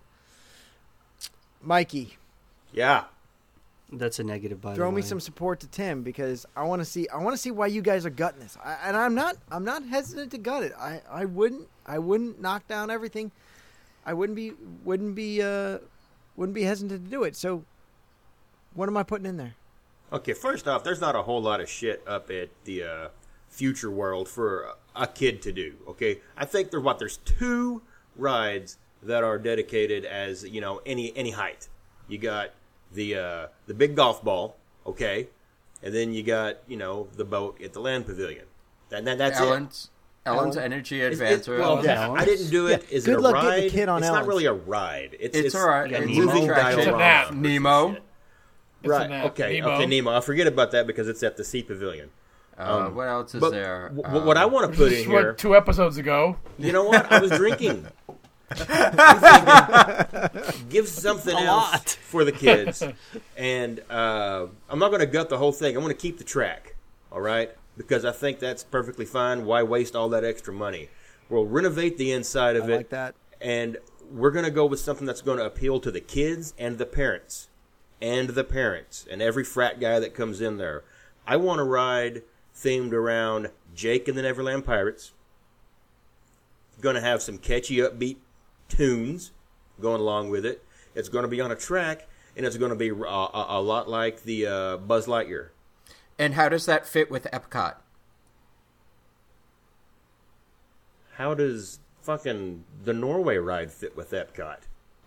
[1.62, 2.16] Mikey,
[2.72, 3.04] Yeah.
[3.90, 4.96] That's a negative, by throw the way.
[4.96, 7.68] me some support to Tim because I want to see I want to see why
[7.68, 8.58] you guys are gutting this.
[8.62, 10.72] I, and I'm not I'm not hesitant to gut it.
[10.78, 13.32] I, I wouldn't I wouldn't knock down everything.
[14.04, 14.52] I wouldn't be
[14.84, 15.78] wouldn't be uh
[16.36, 17.34] wouldn't be hesitant to do it.
[17.34, 17.64] So
[18.74, 19.54] what am I putting in there?
[20.12, 23.08] Okay, first off, there's not a whole lot of shit up at the uh,
[23.48, 25.74] future world for a, a kid to do.
[25.88, 27.80] Okay, I think there's what there's two
[28.16, 31.68] rides that are dedicated as you know any any height.
[32.08, 32.50] You got
[32.92, 35.28] the uh, the big golf ball, okay,
[35.82, 38.46] and then you got you know the boat at the land pavilion.
[38.90, 39.42] And then that's it.
[39.42, 39.90] Ellen's,
[40.24, 40.72] Ellen's Ellen.
[40.72, 41.54] Energy It's- Adventure.
[41.56, 42.10] it's- well, Yeah.
[42.10, 42.86] I didn't do it.
[42.88, 43.44] Yeah, Is good it a luck ride?
[43.56, 44.22] getting a kid on it's Ellen's.
[44.22, 45.14] not really a ride.
[45.20, 45.90] It's it's, all right.
[45.90, 46.24] You got It's Nemo.
[46.32, 46.78] moving attraction.
[46.80, 47.32] It's a nap.
[47.34, 47.90] Nemo.
[47.92, 48.00] It's
[48.88, 49.24] Right.
[49.26, 49.60] Okay.
[49.60, 49.74] Nemo.
[49.74, 49.86] Okay.
[49.86, 50.16] Nemo.
[50.16, 52.08] I forget about that because it's at the Sea Pavilion.
[52.56, 53.90] Uh, what else is there?
[53.94, 56.36] w- Uh, what I want to put This in here, two episodes ago.
[56.58, 57.10] you know what?
[57.12, 57.86] I was drinking.
[58.50, 61.88] I'm thinking, give something A else lot.
[62.02, 62.82] for the kids,
[63.36, 65.76] and uh, I'm not going to gut the whole thing.
[65.76, 66.74] I'm going to keep the track.
[67.12, 69.44] All right, because I think that's perfectly fine.
[69.44, 70.88] Why waste all that extra money?
[71.28, 73.14] We'll renovate the inside I of it, like that.
[73.40, 73.76] and
[74.10, 76.86] we're going to go with something that's going to appeal to the kids and the
[76.86, 77.48] parents
[78.00, 80.84] and the parents and every frat guy that comes in there.
[81.26, 82.22] I want a ride
[82.56, 85.12] themed around Jake and the Neverland Pirates.
[86.80, 88.16] Going to have some catchy, upbeat
[88.68, 89.32] tunes
[89.80, 90.64] going along with it.
[90.94, 93.60] It's going to be on a track, and it's going to be uh, a, a
[93.62, 95.48] lot like the uh, Buzz Lightyear.
[96.18, 97.76] And how does that fit with Epcot?
[101.14, 104.58] How does fucking the Norway ride fit with Epcot?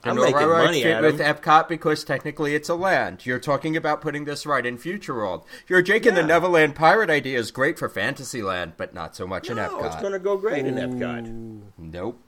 [0.03, 1.20] I'm Norway making ride fit with.
[1.20, 3.26] Epcot because technically it's a land.
[3.26, 5.45] You're talking about putting this right in Future World.
[5.68, 9.49] Your Jake and the Neverland Pirate idea is great for Fantasyland, but not so much
[9.49, 9.86] in No, Epcot.
[9.86, 11.62] it's going to go great in Epcot.
[11.78, 12.20] Nope.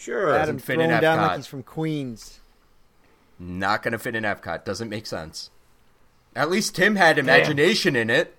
[0.00, 0.34] Sure.
[0.34, 1.22] Adam fit throwing in down Epcot.
[1.28, 2.40] like he's from Queens.
[3.38, 4.64] Not going to fit in Epcot.
[4.64, 5.50] Doesn't make sense.
[6.34, 8.36] At least Tim had imagination in it.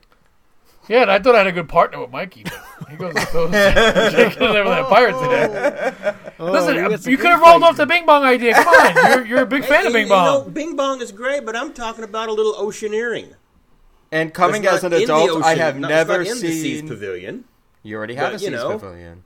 [0.88, 2.44] Yeah, and I thought I had a good partner with Mikey.
[2.80, 5.94] but He goes with those Jake and the Neverland Pirates today.
[6.40, 7.72] Oh, Listen, we got some you could have rolled fights.
[7.72, 8.56] off the Bing Bong idea.
[8.56, 10.52] Come on, you're, you're a big fan of Hey, Bing you know, Bong.
[10.54, 13.36] Bing Bong is great, but I'm talking about a little oceaneering.
[14.12, 16.80] And coming as an in the adult, I have not- never not in the Seas
[16.80, 16.88] seen.
[16.88, 17.44] Pavilion.
[17.84, 19.24] You already have but, a Seas you know, Pavilion.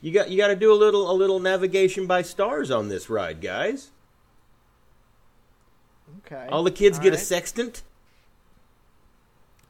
[0.00, 3.10] You got you got to do a little a little navigation by stars on this
[3.10, 3.90] ride, guys.
[6.26, 6.46] Okay.
[6.50, 7.82] All the kids All get a sextant.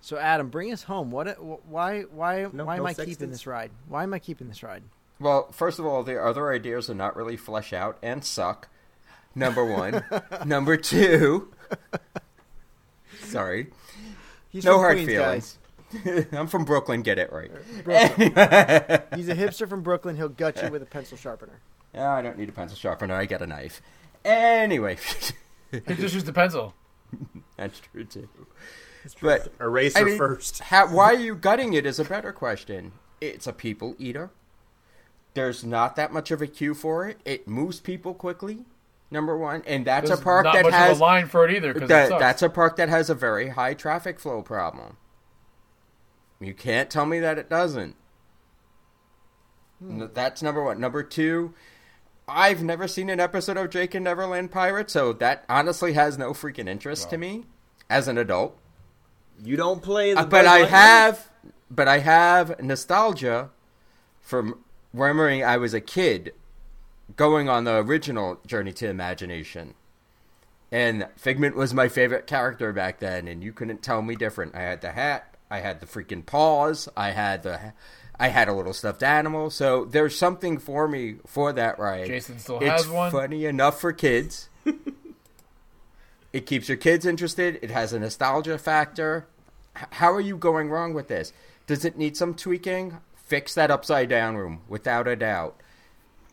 [0.01, 1.11] So Adam, bring us home.
[1.11, 1.27] What?
[1.67, 2.03] Why?
[2.03, 2.47] Why?
[2.53, 3.71] No- why am no I keeping this ride?
[3.89, 4.83] Why am I keeping this ride?
[5.19, 8.69] Well, first of all, the other ideas are not really flesh out and suck.
[9.35, 10.03] Number one.
[10.47, 11.53] Number two.
[13.25, 13.69] Sorry.
[14.49, 15.29] He's No hard Queens, feelings.
[15.29, 15.59] guys.
[16.33, 17.51] I'm from Brooklyn, get it right.
[19.17, 20.17] He's a hipster from Brooklyn.
[20.17, 21.61] He'll gut you with a pencil sharpener.
[21.95, 23.83] Yeah, I don't need a pencil sharpener, I get a knife.
[24.25, 24.99] Anyway.
[25.73, 26.75] He just used a pencil.
[27.57, 28.29] That's true too.
[29.23, 30.61] But Eraser I mean, first.
[30.61, 32.93] how, why are you gutting it is a better question.
[33.21, 34.31] It's a people eater.
[35.35, 37.19] There's not that much of a queue for it.
[37.25, 38.65] It moves people quickly.
[39.13, 41.45] Number one, and that's There's a park not that much has of a line for
[41.45, 41.73] it either.
[41.73, 42.21] 'cause it that, sucks.
[42.21, 44.97] that's a park that has a very high traffic flow problem.
[46.41, 47.97] You can't tell me that it doesn't.
[49.83, 50.81] N- That's number one.
[50.81, 51.55] Number two,
[52.29, 56.33] I've never seen an episode of Jake and Neverland Pirates, so that honestly has no
[56.33, 57.45] freaking interest to me
[57.89, 58.59] as an adult.
[59.43, 61.31] You don't play the Uh, but I have,
[61.71, 63.51] but I have nostalgia
[64.21, 64.61] from
[64.93, 66.33] remembering I was a kid
[67.17, 69.75] going on the original Journey to Imagination.
[70.73, 74.55] And Figment was my favorite character back then, and you couldn't tell me different.
[74.55, 77.73] I had the hat, I had the freaking paws, I had the,
[78.19, 79.51] I had a little stuffed animal.
[79.51, 82.07] So there's something for me for that ride.
[82.07, 83.11] Jason still it's has one.
[83.11, 84.49] funny enough for kids.
[86.33, 87.59] it keeps your kids interested.
[87.63, 89.27] It has a nostalgia factor.
[89.77, 91.33] H- how are you going wrong with this?
[91.67, 92.99] Does it need some tweaking?
[93.15, 95.61] Fix that upside down room, without a doubt.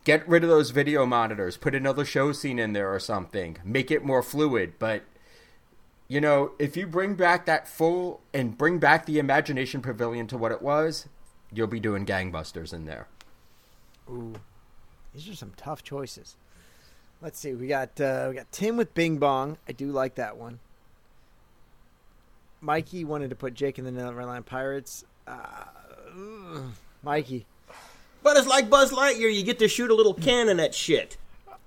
[0.04, 1.56] Get rid of those video monitors.
[1.56, 3.58] Put another show scene in there or something.
[3.64, 4.74] Make it more fluid.
[4.78, 5.02] But,
[6.08, 10.38] you know, if you bring back that full and bring back the Imagination Pavilion to
[10.38, 11.06] what it was,
[11.52, 13.06] you'll be doing gangbusters in there.
[14.10, 14.34] Ooh,
[15.14, 16.36] these are some tough choices.
[17.20, 17.52] Let's see.
[17.52, 19.58] We got uh, we got Tim with Bing Bong.
[19.68, 20.60] I do like that one.
[22.60, 25.04] Mikey wanted to put Jake in the Neverland Pirates.
[25.26, 25.64] Uh.
[27.02, 27.46] Mikey,
[28.22, 29.32] But it's like Buzz Lightyear.
[29.32, 31.16] You get to shoot a little cannon at shit.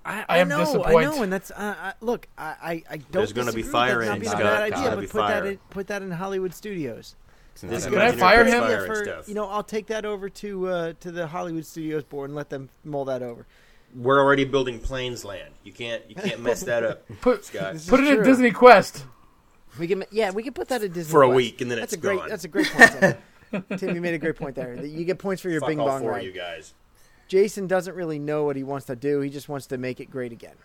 [0.04, 2.28] I, I am know, I know, and that's uh, I, look.
[2.38, 3.12] I, I, I don't.
[3.12, 5.28] There's gonna be disagree fire with that not being a bad idea, but be put
[5.28, 7.16] that in, put that in Hollywood studios.
[7.62, 8.46] This a Can I bad- Imagineer fire
[8.82, 8.88] him?
[8.88, 9.28] for, stuff.
[9.30, 12.50] you know, I'll take that over to uh, to the Hollywood Studios board and let
[12.50, 13.46] them mull that over.
[13.96, 15.54] We're already building Plains Land.
[15.64, 17.74] You can't you can't mess that up, Put Scott.
[17.88, 18.24] Put is it in.
[18.24, 19.06] Disney Quest.
[19.80, 21.36] We can, yeah, we can put that at Disney For a Quest.
[21.38, 22.20] week, and then that's it's a great.
[22.20, 22.30] gone.
[22.30, 22.92] That's a great point.
[23.00, 23.18] There.
[23.78, 24.84] Tim, you made a great point there.
[24.84, 26.20] You get points for your Fuck Bing all Bong four ride.
[26.20, 26.74] of you guys.
[27.32, 29.22] Jason doesn't really know what he wants to do.
[29.22, 30.56] He just wants to make it great again.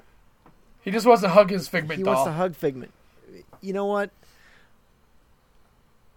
[0.83, 2.15] He just wants to hug his Figment He doll.
[2.15, 2.91] wants to hug Figment.
[3.61, 4.11] You know what?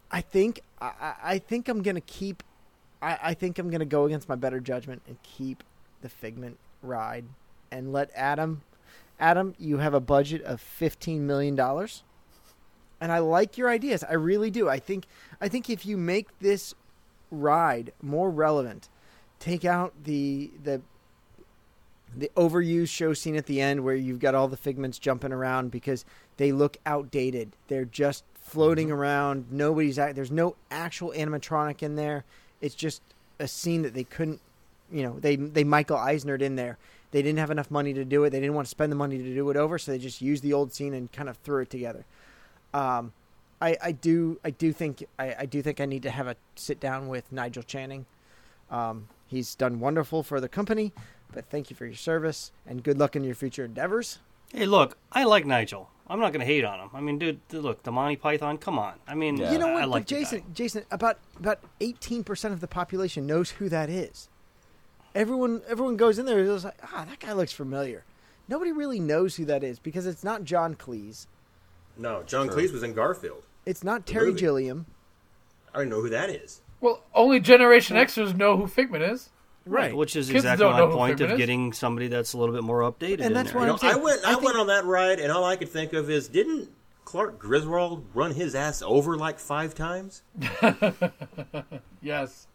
[0.10, 2.42] I think I, I- think I'm gonna keep.
[3.00, 5.64] I, I think I'm gonna go against my better judgment and keep
[6.02, 7.26] the Figment ride
[7.72, 8.64] and let Adam.
[9.20, 12.02] Adam, you have a budget of fifteen million dollars,
[13.00, 14.04] and I like your ideas.
[14.04, 14.68] I really do.
[14.68, 15.06] I think
[15.40, 16.74] I think if you make this
[17.30, 18.90] ride more relevant,
[19.40, 20.82] take out the the
[22.16, 25.70] the overused show scene at the end where you've got all the figments jumping around
[25.72, 26.06] because
[26.38, 27.52] they look outdated.
[27.68, 29.46] They're just floating around.
[29.52, 30.16] Nobody's act.
[30.16, 32.24] There's no actual animatronic in there.
[32.62, 33.02] It's just
[33.40, 34.42] a scene that they couldn't.
[34.92, 36.78] You know, they they Michael Eisnered in there.
[37.12, 38.30] They didn't have enough money to do it.
[38.32, 40.44] They didn't want to spend the money to do it over, so they just used
[40.44, 42.06] the old scene and kind of threw it together.
[42.74, 43.14] Um,
[43.62, 46.36] I, I do I do think I, I do think I need to have a
[46.56, 48.06] sit down with Nigel Channing.
[48.72, 50.92] Um, he's done wonderful for the company,
[51.34, 54.20] but thank you for your service and good luck in your future endeavors.
[54.54, 55.90] Hey, look, I like Nigel.
[56.08, 56.90] I'm not going to hate on him.
[56.94, 58.58] I mean, dude, dude, look, the Monty Python.
[58.58, 58.96] Come on.
[59.08, 59.52] I mean, Yeah.
[59.52, 60.08] You know I what, like but.
[60.08, 64.28] Jason, Jason, about about eighteen percent of the population knows who that is.
[65.14, 68.06] Everyone, everyone goes in there and is like, ah, that guy looks familiar.
[68.48, 71.28] Nobody really knows who that is because it's not John Cleese,
[71.98, 73.44] No, John Cleese was in Garfield.
[73.68, 74.34] it's not Terry.
[74.34, 74.88] Gilliam,
[75.74, 76.62] I don't know who that is.
[76.82, 79.30] Well, only Generation Xers know who Figment is.
[79.66, 81.44] Right, which is Kids exactly don't my know who point Figment of is.
[81.44, 83.22] getting somebody that's a little bit more updated.
[83.22, 83.60] And that's there.
[83.62, 85.44] why You I'm know, I went I I, think- went on that ride, and all
[85.44, 86.70] I could think of is, didn't
[87.06, 90.24] Clark Griswold run his ass over like five times?
[92.02, 92.48] Yes,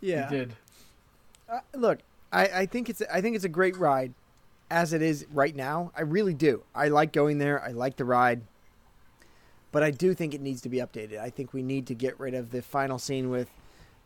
[0.00, 0.28] yeah.
[0.28, 0.52] he did.
[1.48, 2.00] Uh, look,
[2.32, 4.12] I, I think it's I think it's a great ride,
[4.70, 5.92] as it is right now.
[5.96, 6.62] I really do.
[6.74, 7.62] I like going there.
[7.62, 8.42] I like the ride,
[9.76, 11.18] but I do think it needs to be updated.
[11.18, 13.50] I think we need to get rid of the final scene with,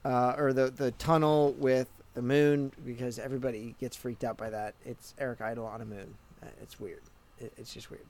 [0.05, 4.75] uh, or the the tunnel with the moon because everybody gets freaked out by that.
[4.85, 6.17] It's Eric Idle on a moon.
[6.43, 7.03] Uh, It's weird.
[7.39, 8.07] It's just weird.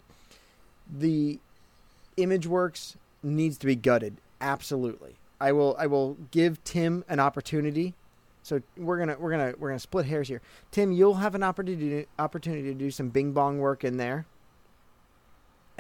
[0.91, 1.39] The
[2.17, 4.17] image works needs to be gutted.
[4.41, 5.17] Absolutely.
[5.39, 7.93] I will I will give Tim an opportunity
[8.43, 10.41] so we're gonna we're gonna we're gonna split hairs here.
[10.71, 14.25] Tim, you'll have an opportunity opportunity to do some Bing Bong work in there,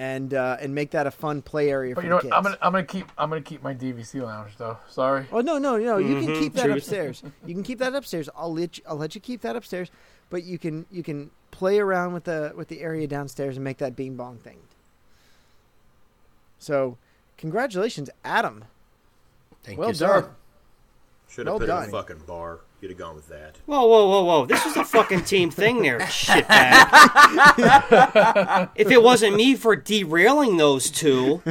[0.01, 2.32] and uh, and make that a fun play area But for you know the what?
[2.32, 2.34] kids.
[2.34, 4.78] I'm gonna I'm gonna keep I'm gonna keep my DVC lounge though.
[4.88, 5.26] Sorry.
[5.30, 5.98] Oh no no no!
[5.98, 6.78] You can keep that truth.
[6.78, 7.22] upstairs.
[7.46, 8.30] You can keep that upstairs.
[8.34, 9.90] I'll let you, I'll let you keep that upstairs,
[10.30, 13.76] but you can you can play around with the with the area downstairs and make
[13.76, 14.57] that Bing Bong thing.
[16.59, 16.96] So,
[17.36, 18.64] congratulations, Adam.
[19.62, 20.20] Thank well you, sir.
[20.22, 20.30] done.
[21.28, 22.61] Should have Well put in a fucking bar.
[22.81, 23.57] You'd have gone with that.
[23.66, 24.47] Whoa, whoa, whoa, whoa!
[24.47, 26.89] This was a fucking team thing, there, shitbag.
[28.74, 31.43] if it wasn't me for derailing those two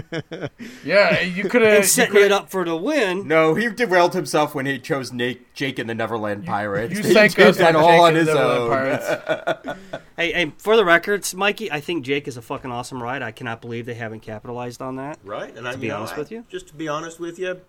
[0.83, 1.85] Yeah, you could have.
[1.85, 5.77] setting it up for the win, No, he derailed himself when he chose Nate, Jake
[5.79, 6.95] and the Neverland Pirates.
[6.95, 8.69] You he sank did us that all Jake on his the Neverland own.
[8.69, 9.07] Pirates.
[10.17, 13.21] hey, hey, for the records, Mikey, I think Jake is a fucking awesome ride.
[13.21, 15.19] I cannot believe they haven't capitalized on that.
[15.23, 15.55] Right?
[15.55, 16.45] And I be mean, honest I- with you?
[16.49, 17.61] just to be honest with you,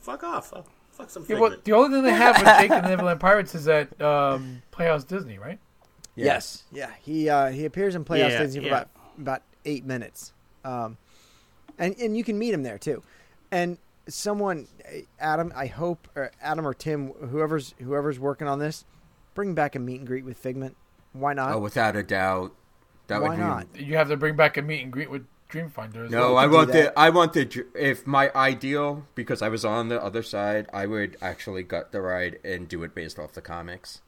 [0.00, 0.52] fuck off.
[1.00, 3.54] Fuck some Yeah, well, the only thing they have with Jake and the Neverland Pirates
[3.54, 5.58] is at um, Playhouse Disney, right?
[6.14, 6.64] Yes.
[6.72, 6.90] Yeah.
[7.00, 8.72] He uh, he appears in Playhouse Yeah, Disney for yeah.
[8.72, 8.88] about
[9.18, 10.32] about eight minutes,
[10.64, 10.96] um,
[11.78, 13.02] and and you can meet him there too.
[13.50, 13.78] And
[14.08, 14.66] someone,
[15.18, 18.84] Adam, I hope, or Adam or Tim, whoever's whoever's working on this,
[19.34, 20.76] bring back a meet and greet with Figment.
[21.12, 21.52] Why not?
[21.52, 22.54] Oh, without a doubt.
[23.08, 23.66] That Why would be not?
[23.76, 26.06] You have to bring back a meet and greet with Dreamfinder.
[26.06, 26.38] As No, well.
[26.38, 26.94] I want that.
[26.94, 30.86] the I want the if my ideal because I was on the other side, I
[30.86, 34.00] would actually gut the ride and do it based off the comics.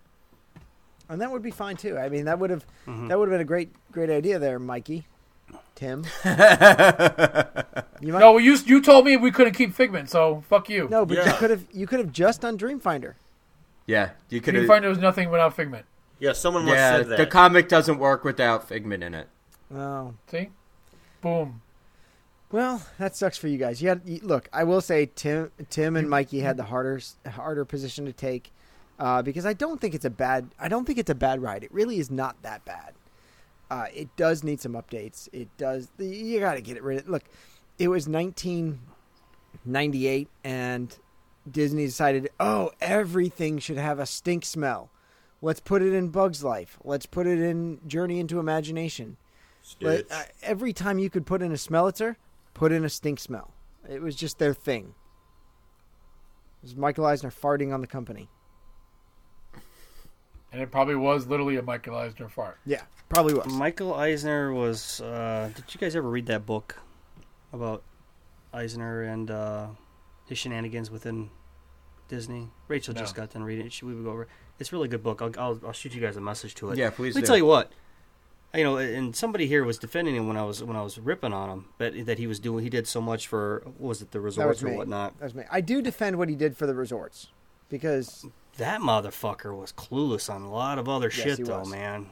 [1.08, 1.98] And that would be fine too.
[1.98, 3.08] I mean, that would have Mm-hmm.
[3.08, 5.06] that would have been a great great idea there, Mikey.
[5.74, 6.04] Tim.
[8.00, 10.88] you might, No, you you told me we couldn't keep Figment, so fuck you.
[10.88, 13.14] no, but you could have you could have just done Dreamfinder.
[13.86, 14.54] Yeah, you could.
[14.54, 15.84] Dreamfinder was nothing without Figment.
[16.18, 17.18] yeah, someone once Yeah, said that.
[17.18, 19.28] the comic doesn't work without Figment in it.
[19.74, 20.50] Oh, See,
[21.22, 21.62] boom.
[22.50, 23.80] well, that sucks for you guys.
[23.80, 24.50] You had you, look.
[24.52, 28.52] I will say Tim Tim and Mikey had the harder harder position to take
[28.98, 31.64] uh, because I don't think it's a bad I don't think it's a bad ride.
[31.64, 32.92] It really is not that bad.
[33.70, 35.30] Uh, it does need some updates.
[35.32, 35.88] It does.
[35.98, 37.08] You got to get it rid of.
[37.08, 37.22] Look,
[37.78, 40.94] it was 1998, and
[41.50, 44.90] Disney decided, oh, everything should have a stink smell.
[45.40, 46.76] Let's put it in Bugs Life.
[46.84, 49.16] Let's put it in Journey into Imagination.
[49.72, 50.06] Stitch.
[50.08, 52.16] But, uh, every time you could put in a smellitzer,
[52.54, 53.52] put in a stink smell.
[53.88, 54.94] It was just their thing.
[56.62, 58.28] It was Michael Eisner farting on the company.
[60.52, 62.58] And it probably was literally a Michael Eisner fart.
[62.66, 63.46] Yeah, probably was.
[63.46, 65.00] Michael Eisner was.
[65.00, 66.76] Uh, did you guys ever read that book
[67.52, 67.82] about
[68.52, 69.68] Eisner and uh,
[70.26, 71.30] his shenanigans within
[72.08, 72.50] Disney?
[72.68, 73.72] Rachel just got done reading it.
[73.72, 74.28] She, we would go over.
[74.58, 75.22] It's a really good book.
[75.22, 76.78] I'll, I'll, I'll shoot you guys a message to it.
[76.78, 77.26] Yeah, please Let me do.
[77.28, 77.72] tell you what.
[78.54, 81.32] You know, and somebody here was defending him when I was when I was ripping
[81.32, 84.10] on him, but that he was doing he did so much for what was it
[84.10, 84.76] the resorts or me.
[84.76, 85.18] whatnot.
[85.18, 85.44] That was me.
[85.50, 87.28] I do defend what he did for the resorts
[87.70, 88.26] because
[88.58, 91.70] That motherfucker was clueless on a lot of other Yes, shit though, was.
[91.70, 92.06] man.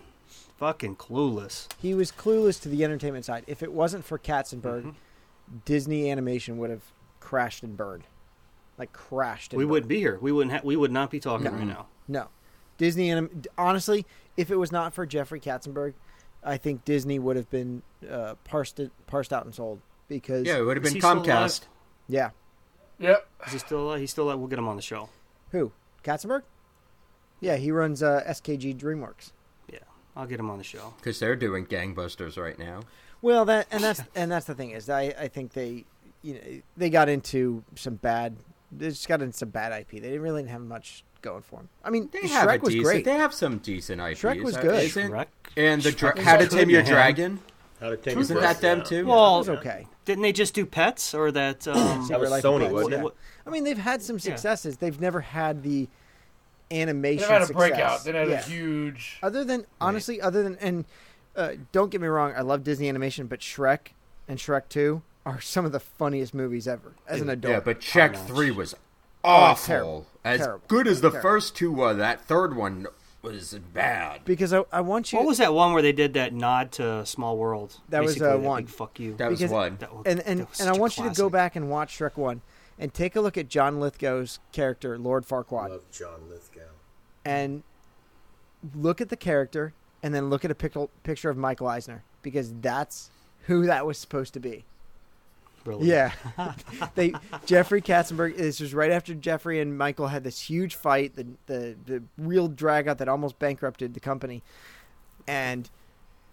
[0.56, 1.68] Fucking clueless.
[1.78, 3.44] he was clueless to the entertainment side.
[3.46, 4.90] If it wasn't for Katzenberg, Mm-hmm.
[5.64, 6.84] Disney Animation would have
[7.18, 8.04] crashed and burned,
[8.78, 9.52] like crashed.
[9.52, 9.70] And We burned.
[9.72, 10.16] wouldn't be here.
[10.20, 10.54] We wouldn't.
[10.54, 11.86] Ha- we would not be talking right now.
[12.08, 12.28] No,
[12.78, 15.94] Disney and honestly, if it was not for Jeffrey Katzenberg,
[16.42, 20.62] I think Disney would have been uh, parsed parsed out and sold because Yeah, it
[20.62, 21.24] would have been he still alive?
[21.26, 21.60] Comcast.
[22.08, 22.30] yeah.
[22.98, 23.26] Yep.
[23.46, 24.00] Is he still alive?
[24.00, 24.38] He's still alive.
[24.38, 25.08] We'll get him on the show.
[25.52, 25.72] Who
[26.04, 26.42] Katzenberg?
[27.40, 29.32] Yeah, he runs uh, SKG DreamWorks.
[29.72, 29.78] Yeah,
[30.14, 30.92] I'll get him on the show.
[30.98, 32.80] Because they're doing gangbusters right now.
[33.22, 35.84] Well, that and that's and that's the thing is I I think they
[36.22, 36.40] you know
[36.76, 38.36] they got into some bad
[38.72, 39.90] they just got into some bad IP.
[39.92, 41.68] They didn't really have much going for them.
[41.84, 42.84] I mean, They have Shrek a was decent.
[42.84, 43.04] great.
[43.04, 44.22] They have some decent IPs.
[44.22, 44.82] Shrek was good.
[44.84, 45.26] isn't- Shrek?
[45.56, 46.82] And the dra- Shrek How to Tame Your.
[46.82, 47.40] Dragon.
[47.80, 48.84] How to Tame Isn't that Dragon, them yeah.
[48.84, 49.06] too?
[49.06, 49.86] Well, It was okay.
[50.04, 51.66] Didn't they just do pets or that?
[51.68, 53.06] Um, That was Sony, wasn't yeah.
[53.06, 53.14] it?
[53.46, 54.76] I mean, they've had some successes.
[54.78, 55.88] They've never had the
[56.70, 57.18] animation.
[57.18, 57.28] They animation.
[57.28, 57.56] had a success.
[57.70, 58.04] breakout.
[58.04, 58.38] They had Yeah.
[58.40, 59.18] a huge.
[59.22, 60.84] Other than honestly, other than and
[61.36, 63.88] uh, don't get me wrong, I love Disney animation, but Shrek
[64.28, 67.52] and Shrek Two are some of the funniest movies ever as an adult.
[67.52, 68.16] Yeah, but Check.
[68.16, 68.74] Three was
[69.24, 69.66] Oh, awful.
[69.66, 70.06] terrible.
[70.24, 70.62] As Terrible.
[70.68, 71.28] good as the Terrible.
[71.30, 72.86] first two were, that third one
[73.22, 74.24] was bad.
[74.24, 75.18] because I, I want you.
[75.18, 77.78] what was that one where they did that nod to Small World?
[77.90, 78.64] That was, uh, one.
[78.64, 79.14] Big fuck you.
[79.16, 79.76] That was one.
[79.80, 81.70] That was- and and, was and I such a want you to go back and
[81.70, 82.40] watch Shrek One,
[82.78, 86.60] and take a look at John Lithgow's character, Lord Farquaad, Love John Lithgow.
[87.24, 87.62] and
[88.74, 92.52] look at the character, and then look at a pic- picture of Michael Eisner because
[92.60, 93.10] that's
[93.46, 94.64] who that was supposed to be.
[95.82, 96.12] Yeah,
[96.94, 97.12] they
[97.46, 98.36] Jeffrey Katzenberg.
[98.36, 102.48] This was right after Jeffrey and Michael had this huge fight, the the the real
[102.48, 104.42] drag out that almost bankrupted the company,
[105.26, 105.70] and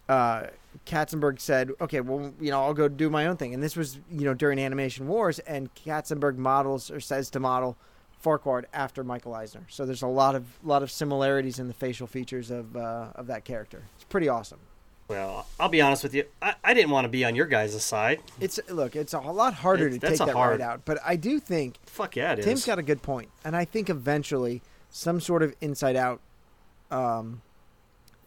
[0.08, 0.44] uh,
[0.86, 3.98] Katzenberg said, "Okay, well, you know, I'll go do my own thing." And this was
[4.10, 7.76] you know during Animation Wars, and Katzenberg models or says to model
[8.24, 9.64] Farquaad after Michael Eisner.
[9.68, 13.26] So there's a lot of lot of similarities in the facial features of uh, of
[13.26, 13.84] that character.
[13.96, 14.60] It's pretty awesome.
[15.08, 16.24] Well, I'll be honest with you.
[16.42, 18.20] I, I didn't want to be on your guys' side.
[18.40, 21.16] It's look, it's a lot harder It's- to take that hard- right out, but I
[21.16, 22.44] do think Fuck yeah, it is.
[22.44, 26.20] Tim's got a good point, and I think eventually some sort of inside out
[26.90, 27.40] um,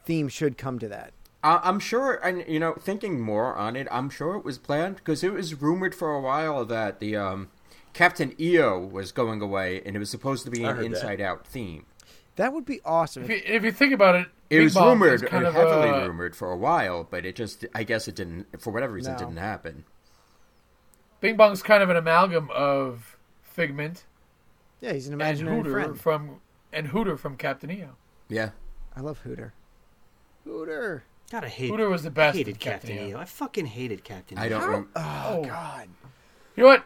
[0.05, 1.13] theme should come to that.
[1.43, 4.95] I- I'm sure, and you know, thinking more on it, I'm sure it was planned
[4.97, 7.49] because it was rumored for a while that the um,
[7.93, 10.95] Captain EO was going away, and it was supposed to be I an heard that.
[10.95, 11.85] Inside Out theme.
[12.37, 13.23] That would be awesome.
[13.23, 15.53] If you, if you think about it, It Bing was Bong rumored, is kind of
[15.53, 18.93] heavily a, rumored for a while, but it just, I guess it didn't, for whatever
[18.93, 19.17] reason, No.
[19.17, 19.85] it didn't happen.
[21.21, 24.03] Bing Bong's kind of an amalgam of Figment
[24.81, 25.99] Yeah, he's an and imaginary Hooter friend.
[25.99, 26.41] from
[26.73, 27.95] and Hooter from Captain EO.
[28.29, 28.51] Yeah.
[28.95, 29.53] I love Hooter.
[30.43, 31.03] Hooter.
[31.31, 31.69] God, I hate.
[31.69, 32.37] Hooter was the best.
[32.37, 33.15] hated Captain Captain EO.
[33.17, 33.19] EO.
[33.21, 34.41] I fucking hated Captain EO.
[34.43, 35.43] I don't rem- Oh, Oh.
[35.45, 35.87] God.
[36.55, 36.85] You know what?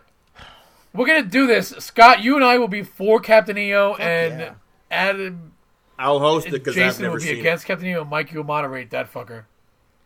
[0.94, 2.24] We're gonna do this, Scott.
[2.24, 4.54] You and I will be for Captain EO, and yeah.
[4.92, 5.54] Adam
[5.98, 8.02] I'll host it because I've Jason will be seen against Captain EO.
[8.02, 9.46] and Mike, you'll moderate that fucker.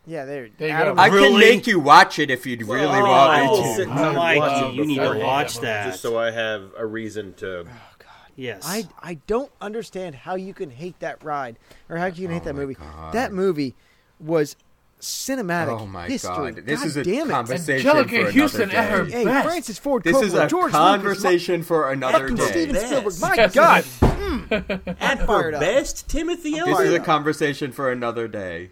[0.06, 0.48] Yeah, there.
[0.56, 1.02] There you Adam, go.
[1.02, 1.38] I can Really?
[1.40, 3.74] make you watch it if you'd really Well, want me to.
[3.76, 5.86] sit down and watch it you need to beforehand, watch that.
[5.90, 7.60] just so I have a reason to.
[7.60, 7.64] Oh
[7.98, 8.08] God.
[8.34, 8.62] Yes.
[8.64, 12.42] I I don't understand how you can hate that ride or how you can hate
[12.42, 12.74] oh, that movie.
[12.74, 13.12] God.
[13.12, 13.74] That movie
[14.18, 14.56] was
[15.00, 16.30] cinematic Oh my history.
[16.52, 16.56] god!
[16.66, 19.10] This God is a damn conversation Anjelica for Huston another at her day.
[19.12, 19.46] Hey, best.
[19.46, 22.46] Francis Ford This Coppola, is a George conversation for Lucas, another fucking day.
[22.50, 23.20] Steven Spielberg.
[23.20, 23.98] My Yes, God, is.
[24.00, 24.44] Hmm.
[25.00, 25.60] At fired her up.
[25.60, 26.80] best, Timothy This Elliott.
[26.86, 28.70] is a conversation for another day.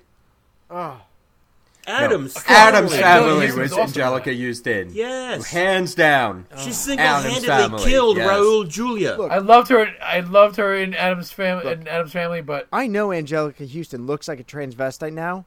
[0.70, 1.02] Ah.
[1.86, 4.02] Adam's Adam's Anjelica family Huston was was awesome.
[4.02, 4.90] Anjelica Huston.
[4.92, 5.46] Yes.
[5.50, 6.44] Hands down.
[6.58, 8.28] She single-handedly killed yes.
[8.28, 9.14] Raul Julia.
[9.16, 9.30] Look.
[9.32, 9.86] I loved her.
[10.02, 11.72] I loved her in Addams Family.
[11.72, 15.46] In Addams Family, but I know Anjelica Huston looks like a transvestite now,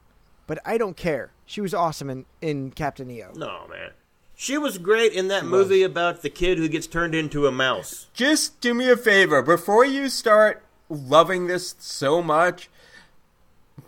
[0.52, 1.30] but I don't care.
[1.46, 3.32] She was awesome in, in Captain EO.
[3.34, 3.92] No, man.
[4.34, 8.08] She was great in that movie about the kid who gets turned into a mouse.
[8.12, 12.68] Just do me a favor before you start loving this so much.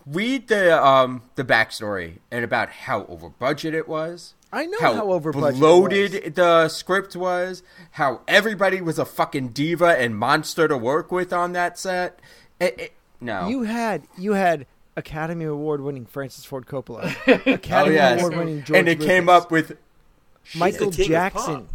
[0.07, 4.33] Read the um the backstory and about how over budget it was.
[4.51, 6.33] I know how, how, over budget bloated was.
[6.33, 7.61] the script was.
[7.91, 12.19] How everybody was a fucking diva and monster to work with on that set.
[12.59, 12.91] It- it-
[13.21, 14.65] no, You had you had
[14.97, 17.15] Academy Award winning Francis Ford Coppola,
[17.47, 19.77] oh Academy yes, Award winning George and it came up with
[20.55, 21.67] Michael the king of Jackson,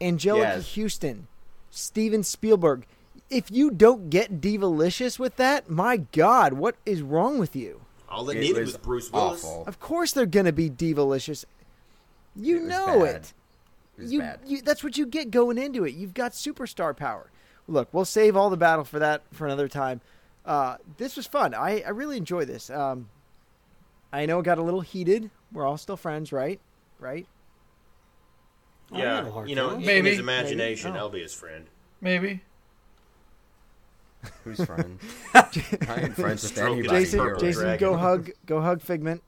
[0.00, 0.74] Anjelica Yes.
[0.74, 1.26] Huston,
[1.70, 2.86] Steven Spielberg.
[3.30, 7.80] If you don't get divalicious with that, my God, what is wrong with you?
[8.08, 9.42] All it, it needed was was, Bruce Willis.
[9.44, 9.64] awful.
[9.66, 11.44] Of course they're gonna be divalicious.
[12.36, 13.14] You It know bad.
[13.16, 13.32] it.
[13.98, 14.40] It You, bad.
[14.46, 15.94] you that's what you get going into it.
[15.94, 17.30] You've got superstar power.
[17.66, 20.00] Look, we'll save all the battle for that for another time.
[20.46, 21.54] Uh, this was fun.
[21.54, 22.70] I, I really enjoy this.
[22.70, 23.08] Um,
[24.12, 25.30] I know it got a little heated.
[25.52, 26.60] We're all still friends, right?
[27.00, 27.26] Right?
[28.92, 29.80] I have a Yeah, hard you know, time.
[29.80, 30.10] in Maybe.
[30.10, 30.98] his imagination, Maybe.
[31.00, 31.02] Oh.
[31.02, 31.66] I'll be his friend.
[32.00, 32.40] maybe.
[34.44, 34.98] who's friend.
[35.34, 35.40] I
[36.00, 39.22] ain't friends with Stroking anybody Jason, Jason, go hug, go hug Figment.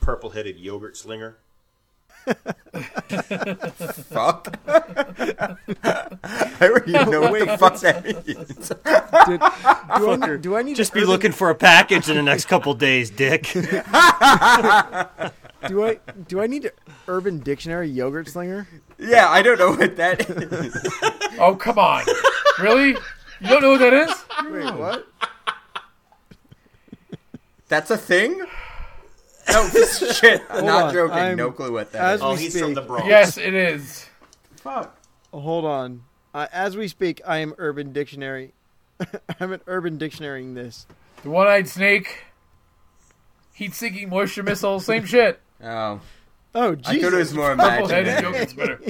[0.00, 1.38] Purple-headed yogurt slinger.
[4.10, 4.56] Fuck.
[4.68, 5.56] I
[6.60, 8.68] don't even know what the fuck that means.
[9.26, 12.16] Did, do, I, do I need Just to be urban- looking for a package in
[12.16, 13.42] the next couple days, Dick.
[15.68, 15.98] Do I
[16.28, 16.72] do I need to
[17.08, 18.68] Urban Dictionary yogurt slinger?
[18.98, 20.76] yeah, I don't know what that is.
[21.40, 22.04] Oh come on,
[22.60, 22.90] really?
[23.40, 24.14] You don't know what that is?
[24.52, 25.08] Wait, what?
[27.68, 28.40] That's a thing?
[29.50, 29.68] No,
[30.12, 30.42] shit.
[30.50, 31.16] I'm not on, joking.
[31.18, 32.22] I'm- no clue what that as is.
[32.24, 32.62] Oh, we he's speak.
[32.64, 33.06] from the Bronx.
[33.06, 34.06] Yes, it is.
[34.56, 34.96] Fuck.
[35.32, 36.02] Hold on.
[36.34, 38.52] Uh, as we speak, I am Urban Dictionary.
[39.40, 40.86] I'm an Urban Dictionarying this.
[41.22, 42.24] The one-eyed snake,
[43.54, 45.40] heat-seeking moisture missile, same shit.
[45.62, 46.00] Oh.
[46.54, 47.02] Oh, I Jesus!
[47.02, 48.32] thought it was more Purple-headed imaginary.
[48.32, 48.80] yogurt spinner.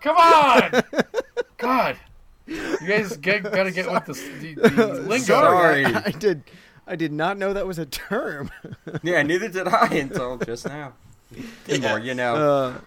[0.00, 0.82] Come on,
[1.58, 1.96] God,
[2.46, 5.24] you guys get, gotta get with the, the, the lingo.
[5.24, 5.84] Sorry.
[5.84, 6.42] I, I did.
[6.86, 8.50] I did not know that was a term.
[9.02, 10.92] Yeah, neither did I until just now.
[11.66, 12.34] The more you know.
[12.34, 12.78] Uh,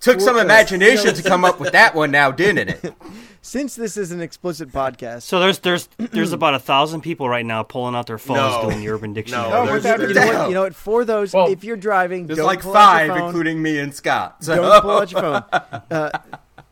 [0.00, 2.94] Took some uh, imagination to come up with that one now, didn't it?
[3.42, 7.46] since this is an explicit podcast, So there's there's there's about a thousand people right
[7.46, 8.62] now pulling out their phones No.
[8.70, 9.48] doing the Urban Dictionary.
[9.48, 10.74] No, Oh, there's- you, know what, you know what?
[10.74, 13.28] For those, Well, if you're driving, There's don't like pull out your five, phone.
[13.28, 14.44] including me and Scott.
[14.44, 14.56] So.
[14.56, 15.44] Don't pull out your phone.
[15.90, 16.10] Uh,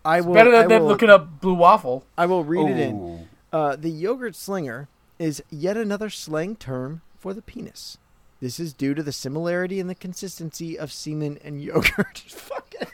[0.04, 0.34] I will.
[0.34, 2.04] Better I than, than will, looking up blue waffle.
[2.18, 3.26] I will read it in.
[3.52, 4.88] Uh, the yogurt slinger
[5.18, 7.98] is yet another slang term for the penis.
[8.40, 12.18] This is due to the similarity in the consistency of semen and yogurt.
[12.28, 12.88] Fucking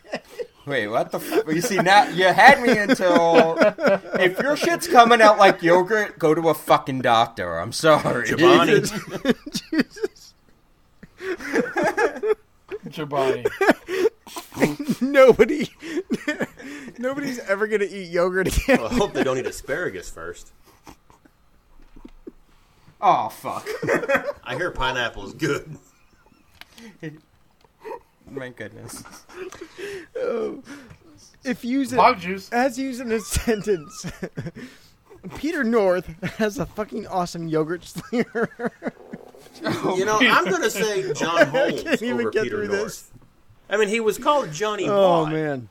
[0.66, 1.18] Wait, what the?
[1.18, 3.56] F- you see now, you had me until.
[3.58, 7.58] if your shit's coming out like yogurt, go to a fucking doctor.
[7.58, 8.28] I'm sorry.
[8.28, 8.82] Giovanni.
[12.88, 13.46] Chobani.
[15.00, 15.68] nobody,
[16.98, 18.78] nobody's ever gonna eat yogurt again.
[18.80, 20.52] Well, I hope they don't eat asparagus first.
[23.02, 23.66] Oh fuck!
[24.44, 25.76] I hear pineapple is good.
[28.30, 29.02] My goodness.
[30.16, 30.62] Oh.
[31.42, 32.50] If used Hog juice.
[32.52, 34.04] as used in a sentence,
[35.38, 38.70] Peter North has a fucking awesome yogurt slinger.
[39.64, 42.68] Oh, you know, I'm going to say John Holmes can't even over get Peter through
[42.68, 42.82] North.
[42.84, 43.10] this.
[43.70, 45.32] I mean, he was called Johnny Oh Wadd.
[45.32, 45.68] man.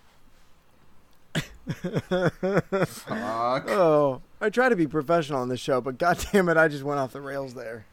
[2.87, 3.69] Fuck.
[3.69, 6.83] Oh, I try to be professional on this show, but god damn it, I just
[6.83, 7.85] went off the rails there.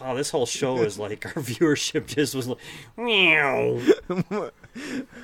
[0.00, 2.58] Wow, this whole show is like our viewership just was like,
[2.96, 3.80] meow.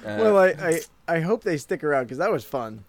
[0.04, 2.84] well, I, I I hope they stick around because that was fun.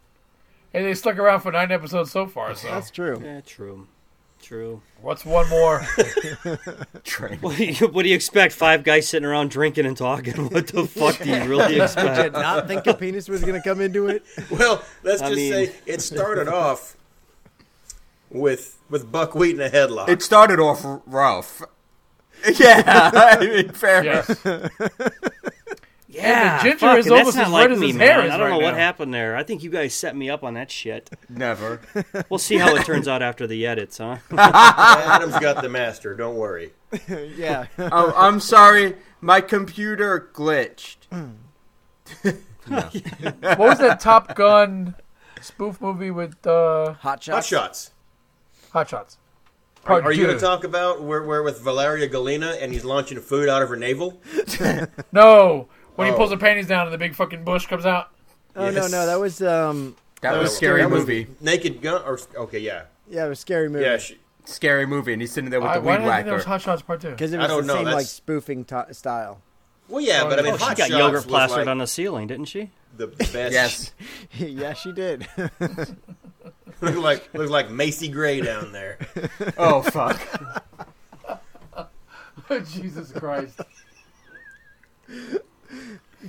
[0.74, 2.56] Hey, they stuck around for nine episodes so far.
[2.56, 3.22] So That's true.
[3.24, 3.88] Yeah, true,
[4.42, 4.82] true.
[5.02, 5.86] what's one more?
[7.04, 7.38] Train.
[7.40, 8.54] What do, you, what do you expect?
[8.54, 10.34] Five guys sitting around drinking and talking.
[10.50, 12.16] What the fuck do you really expect?
[12.16, 14.24] Did you not think a penis was going to come into it?
[14.50, 16.98] Well, let's I just mean- say it started off
[18.30, 20.10] with with buckwheat in a headlock.
[20.10, 21.62] It started off rough.
[22.60, 24.04] Yeah, I mean, fair.
[24.04, 24.38] yes.
[26.08, 28.08] Yeah, ginger fuck, is almost as not red like as me, his man.
[28.08, 28.78] hair is I don't know right what now.
[28.78, 29.36] happened there.
[29.36, 31.10] I think you guys set me up on that shit.
[31.28, 31.82] Never.
[32.30, 34.18] We'll see how it turns out after the edits, huh?
[34.38, 36.14] Adam's got the master.
[36.16, 36.74] Don't worry.
[37.10, 37.66] yeah.
[37.80, 38.96] oh, I'm sorry.
[39.22, 40.98] My computer glitched.
[42.68, 44.96] What was that Top Gun
[45.42, 47.36] spoof movie with uh, Hot Shots?
[47.36, 47.92] Hot shots.
[48.76, 48.90] Shots.
[48.90, 49.18] Hot Shots?
[49.86, 52.84] Are, Part are you going to talk about where, where with Valeria Golino and he's
[52.84, 54.20] launching food out of her navel?
[55.12, 56.12] No, when Oh.
[56.12, 58.10] he pulls her panties down and the big fucking bush comes out.
[58.56, 58.92] Oh no, Yes.
[58.92, 61.28] no, that was um, That, That was was- scary that was- movie.
[61.42, 63.86] Naked gun or okay, yeah, yeah, it was a scary movie.
[63.86, 63.98] yeah.
[63.98, 64.18] She,
[64.48, 66.32] Scary movie, and he's sitting there with I, the why weed did I think that
[66.32, 66.36] whacker.
[66.36, 67.10] was Hot Shots Part Two?
[67.12, 69.42] because it I was don't the know, same like spoofing t- style.
[69.90, 71.88] well, yeah, but I mean, Oh, Hot she got Shots yogurt plastered like on the
[71.88, 72.70] ceiling, didn't she?
[72.96, 73.34] the best.
[73.34, 73.94] Yes.
[74.38, 75.28] yeah, she did.
[76.82, 78.98] looked like looked like Macy Gray down there.
[79.58, 80.20] Oh fuck.
[82.48, 83.60] Oh, Jesus Christ!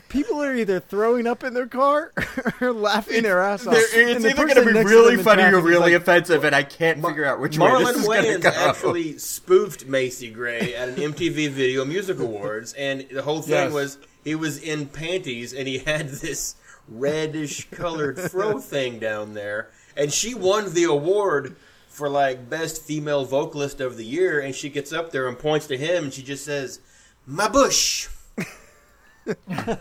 [0.09, 2.13] People are either throwing up in their car
[2.61, 3.75] or laughing their ass off.
[3.75, 6.55] There- And it's the either going to be really funny or really like, offensive, and
[6.55, 8.49] I can't figure out which way Marlon this is going to Wayans go.
[8.71, 13.73] actually spoofed Macy Gray at an MTV Video Music Awards, and the whole thing Yes.
[13.73, 16.57] was he was in panties and he had this
[16.89, 21.57] reddish colored fro thing down there, and she won the award
[21.89, 25.67] for like best female vocalist of the year, and she gets up there and points
[25.69, 26.81] to him, and she just says,
[27.27, 28.09] "My bush."
[29.49, 29.79] and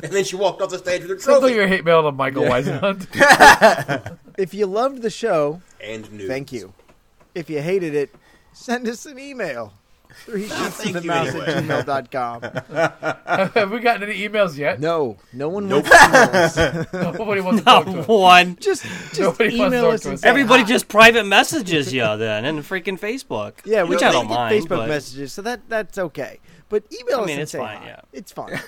[0.00, 2.12] then she walked off the stage with her Sounds like trophy your hate mail to
[2.12, 4.18] Michael Weisenhunt.
[4.38, 6.28] If you loved the show, and nudes.
[6.28, 6.72] thank you.
[7.36, 8.14] If you hated it,
[8.52, 9.72] send us an email.
[10.24, 11.46] Three sheets to thank the you mouse anyway.
[11.46, 13.50] at gmail.com.
[13.54, 14.80] Have we gotten any emails yet?
[14.80, 15.84] No, no one Nope.
[15.84, 16.92] wants emails.
[17.18, 18.56] Nobody wants to talk to Not one.
[18.60, 20.24] Just, just Nobody email us us.
[20.24, 20.68] Everybody hi.
[20.68, 23.54] just private messages you then, and freaking Facebook.
[23.64, 24.54] Yeah, which we I don't don't mind.
[24.64, 26.38] Facebook but messages, so that that's okay.
[26.70, 27.86] But email I us and it's say fine, hi.
[27.86, 28.00] yeah.
[28.12, 28.58] It's fine.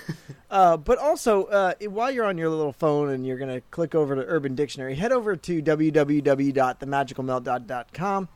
[0.51, 3.95] uh, but also, uh, while you're on your little phone and you're going to click
[3.95, 8.29] over to Urban Dictionary, head over to www.themagicalmeltdown.com.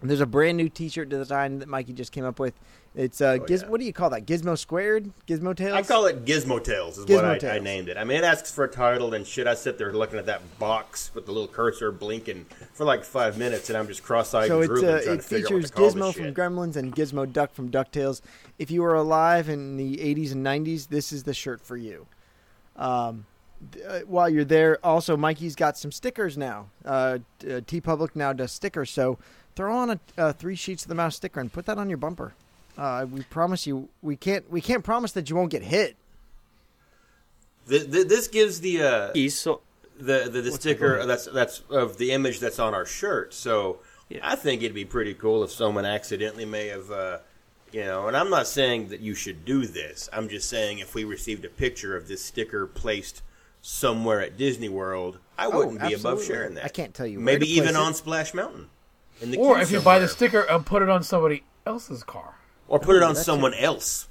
[0.00, 2.54] There's a brand new T-shirt design that Mikey just came up with.
[2.94, 3.70] It's uh, giz- Oh, yeah.
[3.70, 4.26] what do you call that?
[4.26, 5.74] Gizmo squared, Gizmo tails.
[5.74, 7.96] I call it Gizmo Tales, is Gizmo what I, I named it.
[7.96, 9.46] I mean, it asks for a title and shit.
[9.46, 13.36] I sit there looking at that box with the little cursor blinking for like five
[13.38, 15.62] minutes, and I'm just cross-eyed So and drooling, uh, trying it to figure out what
[15.64, 16.34] features Gizmo from shit.
[16.34, 18.20] Gremlins and Gizmo Duck from DuckTales.
[18.58, 22.06] If you were alive in the 80s and 90s, this is the shirt for you.
[22.76, 23.26] Um,
[23.88, 26.66] uh, while you're there, also Mikey's got some stickers now.
[26.84, 29.18] Uh, TeePublic now does stickers, so
[29.58, 31.98] throw on a uh, three sheets of the mouse sticker and put that on your
[31.98, 32.32] bumper.
[32.78, 35.96] Uh, we promise you, we can't we can't promise that you won't get hit.
[37.68, 39.60] Th- th- this gives the uh, He's so
[39.98, 43.34] the the, the sticker that's that's of the image that's on our shirt.
[43.34, 44.20] So Yeah.
[44.22, 47.18] I think it'd be pretty cool if someone accidentally may have, uh,
[47.72, 48.06] you know.
[48.06, 50.08] And I'm not saying that you should do this.
[50.12, 53.22] I'm just saying if we received a picture of this sticker placed
[53.60, 56.64] somewhere at Disney World, I wouldn't be above sharing that.
[56.64, 57.86] I can't tell you where Maybe to place even it.
[57.86, 58.68] on Splash Mountain.
[59.20, 62.04] In the Or queue if you buy the sticker and put it on somebody else's
[62.04, 62.34] car.
[62.68, 64.08] or put it on that's someone else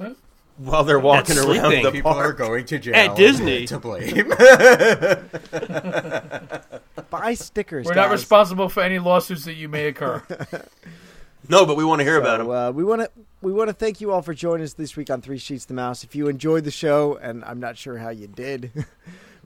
[0.00, 0.10] Huh?
[0.58, 1.84] while they're walking That's around sleeping.
[1.84, 2.94] the People are going to jail.
[2.94, 3.66] At Disney.
[3.66, 4.28] To blame.
[7.10, 7.86] Buy stickers.
[7.86, 10.22] We're not responsible for any lawsuits that you may occur.
[11.48, 12.50] No, but we want to hear about So, them.
[12.52, 13.10] uh, we want to
[13.40, 15.68] we want to thank you all for joining us this week on Three Sheets to
[15.68, 16.04] the Mouse.
[16.04, 18.70] If you enjoyed the show, and I'm not sure how you did,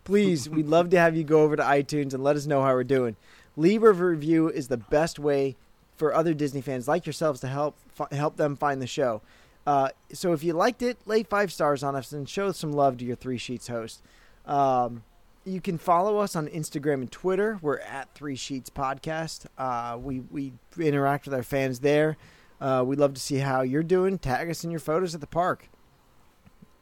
[0.05, 2.75] please, we'd love to have you go over to iTunes and let us know how
[2.75, 3.17] we're doing.
[3.57, 5.57] Leave a review is the best way
[5.97, 9.23] for other Disney fans like yourselves to help fi- help them find the show.
[9.67, 12.99] Uh, so if you liked it, lay five stars on us and show some love
[12.99, 14.03] to your Three Sheets host.
[14.45, 15.03] Um,
[15.45, 17.59] you can follow us on Instagram and Twitter.
[17.63, 19.47] We're at Three Sheets Podcast.
[19.57, 22.17] Uh, we we interact with our fans there.
[22.61, 24.19] Uh, we'd love to see how you're doing.
[24.19, 25.69] Tag us in your photos at the park.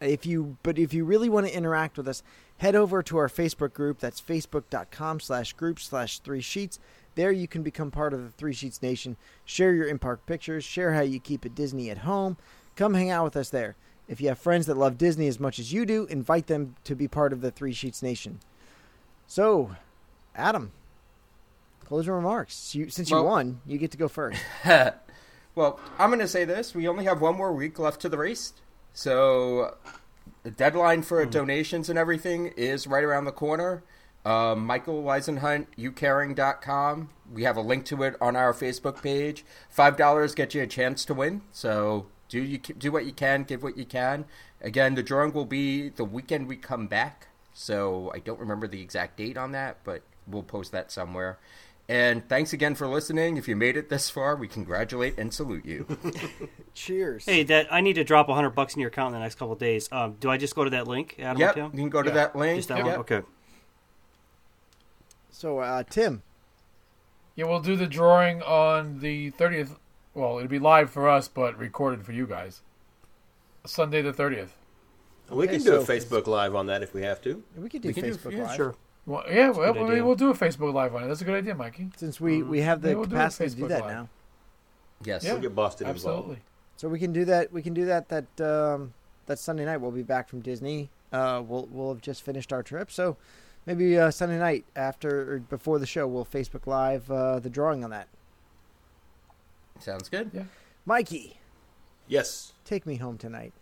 [0.00, 2.22] If you, but if you really want to interact with us,
[2.64, 3.98] head over to our Facebook group.
[3.98, 6.78] That's facebook.com slash group slash three sheets.
[7.14, 9.18] There you can become part of the Three Sheets Nation.
[9.44, 10.64] Share your in park pictures.
[10.64, 12.38] Share how you keep it Disney at home.
[12.74, 13.76] Come hang out with us there.
[14.08, 16.94] If you have friends that love Disney as much as you do, invite them to
[16.94, 18.40] be part of the Three Sheets Nation.
[19.26, 19.76] So,
[20.34, 20.72] Adam,
[21.84, 22.74] closing remarks.
[22.74, 24.40] You, since you won, you get to go first.
[25.56, 26.74] Well, I'm going to say this.
[26.74, 28.54] We only have one more week left to the race.
[28.92, 29.76] So
[30.44, 33.82] the deadline for donations and everything is right around the corner.
[34.26, 37.10] Um, Michael Weisenhunt, youcaring.com.
[37.32, 39.44] We have a link to it on our Facebook page.
[39.76, 41.42] $5 gets you a chance to win.
[41.50, 44.26] So do you do what you can, give what you can.
[44.60, 47.28] Again, the drawing will be the weekend we come back.
[47.54, 51.38] So I don't remember the exact date on that, but we'll post that somewhere.
[51.88, 53.36] And thanks again for listening.
[53.36, 55.86] If you made it this far, we congratulate and salute you.
[56.74, 57.26] Cheers.
[57.26, 59.52] Hey, that I need to drop hundred bucks in your account in the next couple
[59.52, 59.88] of days.
[59.92, 61.38] Um, do I just go to that link, Adam?
[61.38, 61.64] yep, Tim?
[61.74, 62.14] you can go to Yeah.
[62.14, 62.56] that link.
[62.56, 62.86] Just that Yep.
[62.86, 62.94] one.
[63.00, 63.20] Okay.
[65.30, 66.22] So, uh, Tim,
[67.36, 69.76] Yeah, we'll do the drawing on the 30th.
[70.14, 72.62] Well, it'll be live for us, but recorded for you guys.
[73.66, 74.50] Sunday the 30th.
[75.28, 77.42] We can do a Facebook Live on that if we have to.
[77.56, 78.56] we could do We can do- Facebook yeah, Live.
[78.56, 78.74] Sure.
[79.06, 81.08] Well, yeah, well, good maybe we'll do a Facebook Live on it.
[81.08, 81.90] That's a good idea, Mikey.
[81.96, 83.90] Since we, we have the Maybe we'll do capacity to do that Live.
[83.90, 84.08] now.
[85.04, 85.24] Yes.
[85.24, 85.32] Yeah.
[85.32, 86.06] We'll get Boston involved.
[86.06, 86.38] Absolutely.
[86.76, 87.52] So we can do that.
[87.52, 88.08] We can do that.
[88.08, 88.94] That um,
[89.26, 89.76] that Sunday night.
[89.78, 90.88] We'll be back from Disney.
[91.12, 92.90] Uh, we'll we'll have just finished our trip.
[92.90, 93.16] So
[93.66, 97.84] maybe uh, Sunday night after or before the show, we'll Facebook Live uh, the drawing
[97.84, 98.08] on that.
[99.80, 100.30] Sounds good.
[100.32, 100.44] Yeah,
[100.86, 101.38] Mikey,
[102.08, 102.52] Yes.
[102.64, 103.52] take me home tonight.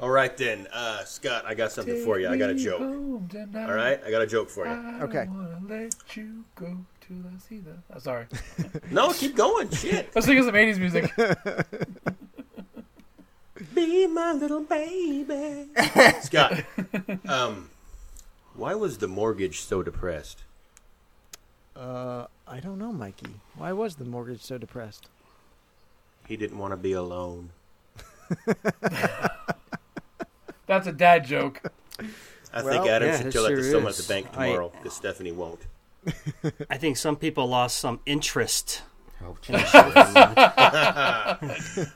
[0.00, 1.44] All right then, uh, Scott.
[1.46, 2.26] I got something for you.
[2.28, 2.80] I got a joke.
[2.80, 4.72] All right, I got a joke for you.
[4.72, 5.26] I Okay.
[5.28, 7.74] wanna let you go till I see the.
[7.94, 8.26] Oh, sorry.
[8.90, 9.68] No, keep going.
[9.70, 10.08] Shit.
[10.14, 11.12] Let's sing some 80s music.
[13.74, 15.66] Be my little baby.
[16.22, 16.64] Scott,
[17.28, 17.68] um,
[18.54, 20.44] why was the mortgage so depressed?
[21.76, 23.34] Uh, I don't know, Mikey.
[23.56, 25.08] Why was the mortgage so depressed?
[26.26, 27.50] He didn't want to be alone.
[30.70, 31.60] That's a dad joke.
[32.52, 34.70] I Well, think Adam yeah, should it tell that to someone at the bank tomorrow
[34.70, 35.66] because Stephanie won't.
[36.70, 38.82] I think some people lost some interest.
[39.20, 39.36] Oh.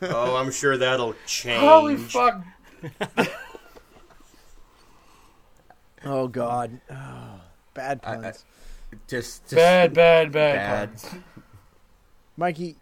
[0.03, 1.61] Oh, I'm sure that'll change.
[1.63, 2.45] Holy fuck.
[6.05, 7.41] Oh God, oh,
[7.75, 8.33] bad I- I-
[9.09, 10.89] just, just Bad, bad, bad, Bad.
[10.91, 11.15] puns.
[12.37, 12.77] Mikey,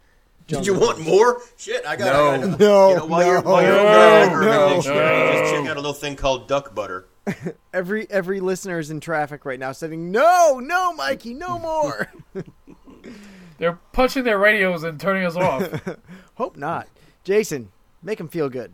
[0.47, 1.41] Did you want more?
[1.57, 2.13] Shit, I got.
[2.13, 2.31] No.
[2.31, 5.33] I got No, You know, while you're, no, while you're no, no, Dictionary, no.
[5.33, 7.07] just check out a little thing called duck butter.
[7.73, 12.13] every every listener is in traffic right now, saying, "No, no, Mikey, no more."
[13.59, 15.71] They're punching their radios and turning us off.
[16.35, 16.89] Hope not.
[17.23, 17.71] Jason,
[18.03, 18.73] make him feel good.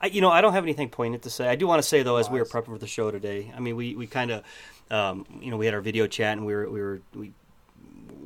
[0.00, 1.46] I, you know, I don't have anything poignant to say.
[1.46, 3.60] I do want to say though, as we were prepping for the show today, I
[3.60, 4.42] mean, we, we kind of,
[4.90, 7.32] um, you know, we had our video chat and we were we were we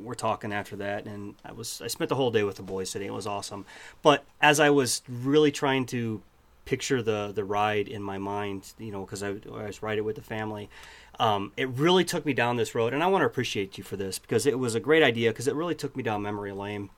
[0.05, 2.91] were talking after that, and I was I spent the whole day with the boys
[2.91, 3.07] today.
[3.07, 3.65] It was awesome.
[4.01, 6.21] But as I was really trying to
[6.65, 10.15] picture the the ride in my mind, you know, because I, I was riding with
[10.15, 10.69] the family.
[11.17, 13.95] Um, it really took me down this road, and I want to appreciate you for
[13.95, 16.89] this because it was a great idea because it really took me down memory lane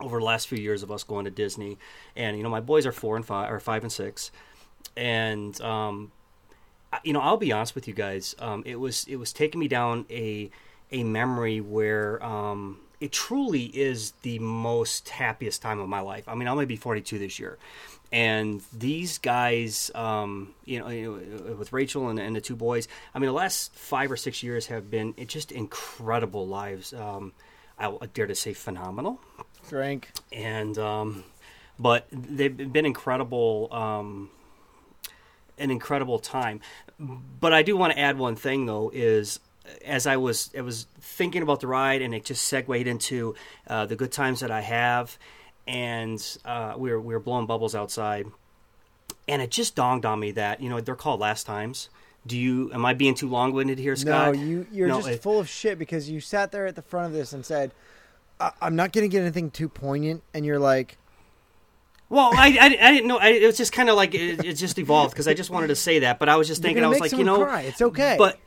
[0.00, 1.76] over the last few years of us going to Disney.
[2.16, 4.30] And you know, my boys are four and five, or five and six,
[4.96, 6.12] and um,
[7.02, 8.34] you know, I'll be honest with you guys.
[8.38, 10.50] Um, it was it was taking me down a
[10.90, 16.28] a memory where um, it truly is the most happiest time of my life.
[16.28, 17.58] I mean, I'm gonna be 42 this year,
[18.12, 22.88] and these guys, um, you, know, you know, with Rachel and, and the two boys.
[23.14, 26.92] I mean, the last five or six years have been it just incredible lives.
[26.92, 27.32] Um,
[27.78, 29.20] I I dare to say phenomenal
[29.62, 30.10] Frank.
[30.32, 31.24] and um,
[31.78, 34.30] but they've been incredible um,
[35.58, 36.60] an incredible time
[37.40, 39.40] but i do want to add one thing though is
[39.84, 43.34] as i was i was thinking about the ride and it just segued into
[43.66, 45.18] uh, the good times that i have
[45.66, 48.26] and uh, we, were, we were blowing bubbles outside
[49.28, 51.88] and it just dawned on me that you know they're called last times
[52.26, 54.34] do you am i being too long-winded here Scott?
[54.34, 56.82] No, you you're No, just it- full of shit because you sat there at the
[56.82, 57.70] front of this and said,
[58.40, 60.98] I- "I'm not going to get anything too poignant," and you're like,
[62.10, 63.18] Well, I, I, I didn't know.
[63.18, 65.68] I, it was just kind of like it, it just evolved because I just wanted
[65.68, 66.84] to say that, but I was just thinking.
[66.84, 67.62] I was like, you know, cry.
[67.62, 68.38] It's okay." but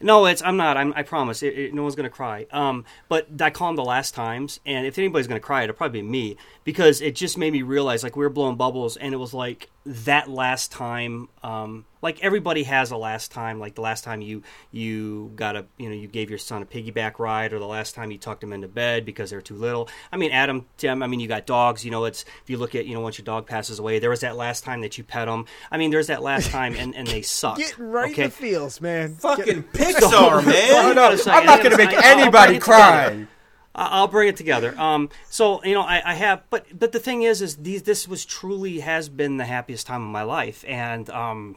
[0.00, 0.76] no, it's I'm not.
[0.76, 1.42] I'm, I promise.
[1.42, 2.46] It, it, no one's gonna cry.
[2.50, 6.02] Um, but I call them the last times, and if anybody's gonna cry, it'll probably
[6.02, 9.18] be me because it just made me realize like we were blowing bubbles, and it
[9.18, 11.28] was like that last time.
[11.42, 15.66] Um, like everybody has a last time, like the last time you you got a
[15.78, 18.42] you know you gave your son a piggyback ride, or the last time you tucked
[18.42, 19.88] him into bed because they're too little.
[20.10, 21.02] I mean, Adam, Tim.
[21.02, 21.84] I mean, you got dogs.
[21.84, 24.10] You know, it's if you look at you know once your dog passes away, there
[24.10, 25.46] was that last time that you pet them.
[25.70, 27.56] I mean, there's that last time, and and they suck.
[27.58, 28.24] getting right okay?
[28.24, 29.14] in the feels, man.
[29.16, 30.54] Fucking Get- Pixar, man.
[30.94, 31.90] Hang on a second, I'm not going to make.
[31.90, 32.60] I'll- I'll anybody bring it together.
[32.60, 33.26] cry.
[33.74, 34.74] I- I'll bring it together.
[34.78, 38.08] Um, so you know, I, I have, but but the thing is, is these this
[38.08, 41.56] was truly has been the happiest time of my life, and um,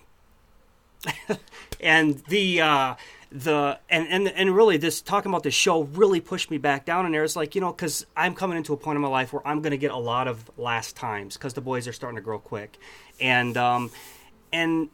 [1.80, 2.96] and the uh,
[3.32, 7.06] the and, and and really this talking about this show really pushed me back down
[7.06, 7.24] in there.
[7.24, 9.62] It's like you know because I'm coming into a point in my life where I'm
[9.62, 12.40] going to get a lot of last times because the boys are starting to grow
[12.40, 12.78] quick,
[13.20, 13.92] and um,
[14.52, 14.90] and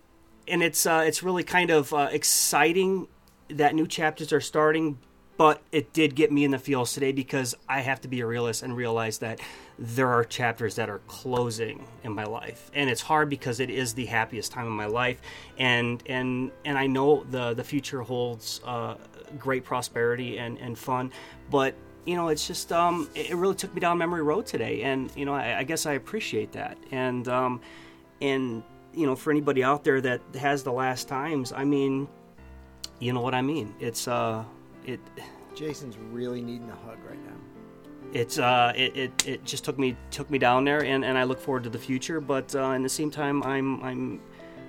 [0.48, 3.08] and it's uh, it's really kind of uh, exciting
[3.50, 5.00] that new chapters are starting.
[5.40, 8.26] But it did get me in the feels today because I have to be a
[8.26, 9.40] realist and realize that
[9.78, 13.94] there are chapters that are closing in my life, and it's hard because it is
[13.94, 15.22] the happiest time of my life,
[15.58, 18.96] and and and I know the the future holds uh,
[19.38, 21.10] great prosperity and and fun,
[21.50, 21.74] but
[22.06, 25.24] you know it's just um, it really took me down memory road today, and you
[25.24, 27.62] know I, I guess I appreciate that, and um,
[28.20, 28.62] and
[28.94, 32.10] you know for anybody out there that has the last times, I mean,
[33.00, 33.74] you know what I mean.
[33.80, 34.44] It's uh,
[34.94, 35.00] it
[35.56, 37.36] Jason's really needing a hug right now.
[38.14, 41.24] it's uh, it, it, it just took me took me down there, and, and I
[41.24, 42.20] look forward to the future.
[42.22, 44.22] But uh, in the same time, I'm I'm,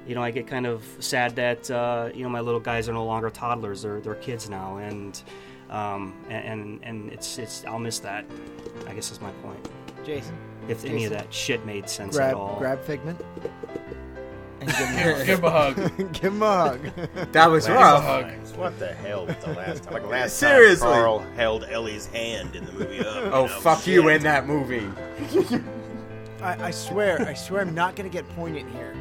[0.07, 2.93] you know, I get kind of sad that uh, you know my little guys are
[2.93, 5.23] no longer toddlers; they're they're kids now, and
[5.71, 8.25] um, and and it's it's I'll miss that.
[8.87, 9.69] I guess is my point.
[10.05, 10.37] Jason,
[10.69, 12.59] If any of that shit made sense grab at all.
[12.59, 13.21] grab Figment
[14.61, 16.13] and give him, Give, give him a hug.
[16.13, 17.33] give him a hug.
[17.33, 18.05] That was Give rough.
[18.05, 18.27] hug.
[18.57, 19.93] What the hell was the last time?
[19.95, 20.87] Like last Seriously.
[20.87, 23.01] time Carl held Ellie's hand in the movie.
[23.01, 24.87] Up, Oh, you know, fuck you in that movie.
[26.43, 28.95] I, I swear, I swear, I'm not going to get poignant here,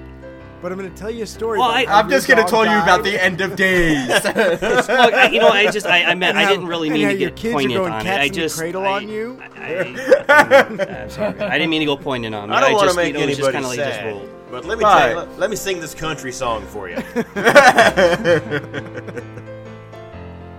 [0.62, 1.58] but I'm going to tell you a story.
[1.60, 3.14] Well, about I- how I'm just gonna dog tell you about died.
[3.14, 4.08] the end of days.
[4.26, 7.12] Look, I, you know, I just I, I meant I didn't really and mean how
[7.14, 8.04] to your get kids are poignant going on it.
[8.04, 9.42] cats I in the just cradle I, on you?
[9.42, 11.40] I, I, am sorry.
[11.40, 12.50] I didn't mean to go poignant on.
[12.50, 12.56] me.
[12.56, 14.00] I don't want to just, make you know, it was just anybody kinda like just
[14.00, 14.30] sad, rolled.
[14.52, 15.00] But let me Right.
[15.00, 16.98] tell you, let, let me sing this country song for you.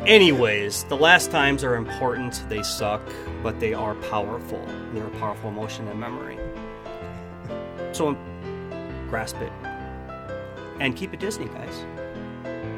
[0.06, 2.42] Anyways, the last times are important.
[2.48, 3.02] They suck,
[3.42, 4.64] but they are powerful.
[4.94, 6.38] They're a powerful emotion and memory.
[7.92, 8.16] So
[9.08, 9.52] grasp it
[10.80, 11.84] and keep it Disney, guys.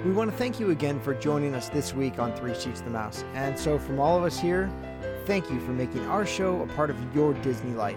[0.05, 2.85] We want to thank you again for joining us this week on Three Sheets to
[2.87, 3.25] the Mouse.
[3.35, 4.69] And so, from all of us here,
[5.27, 7.97] thank you for making our show a part of your Disney life.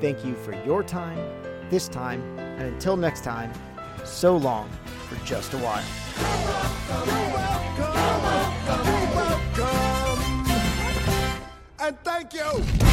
[0.00, 1.18] Thank you for your time,
[1.68, 2.22] this time,
[2.60, 3.52] and until next time,
[4.04, 4.68] so long
[5.08, 5.84] for just a while.
[11.78, 12.89] And thank you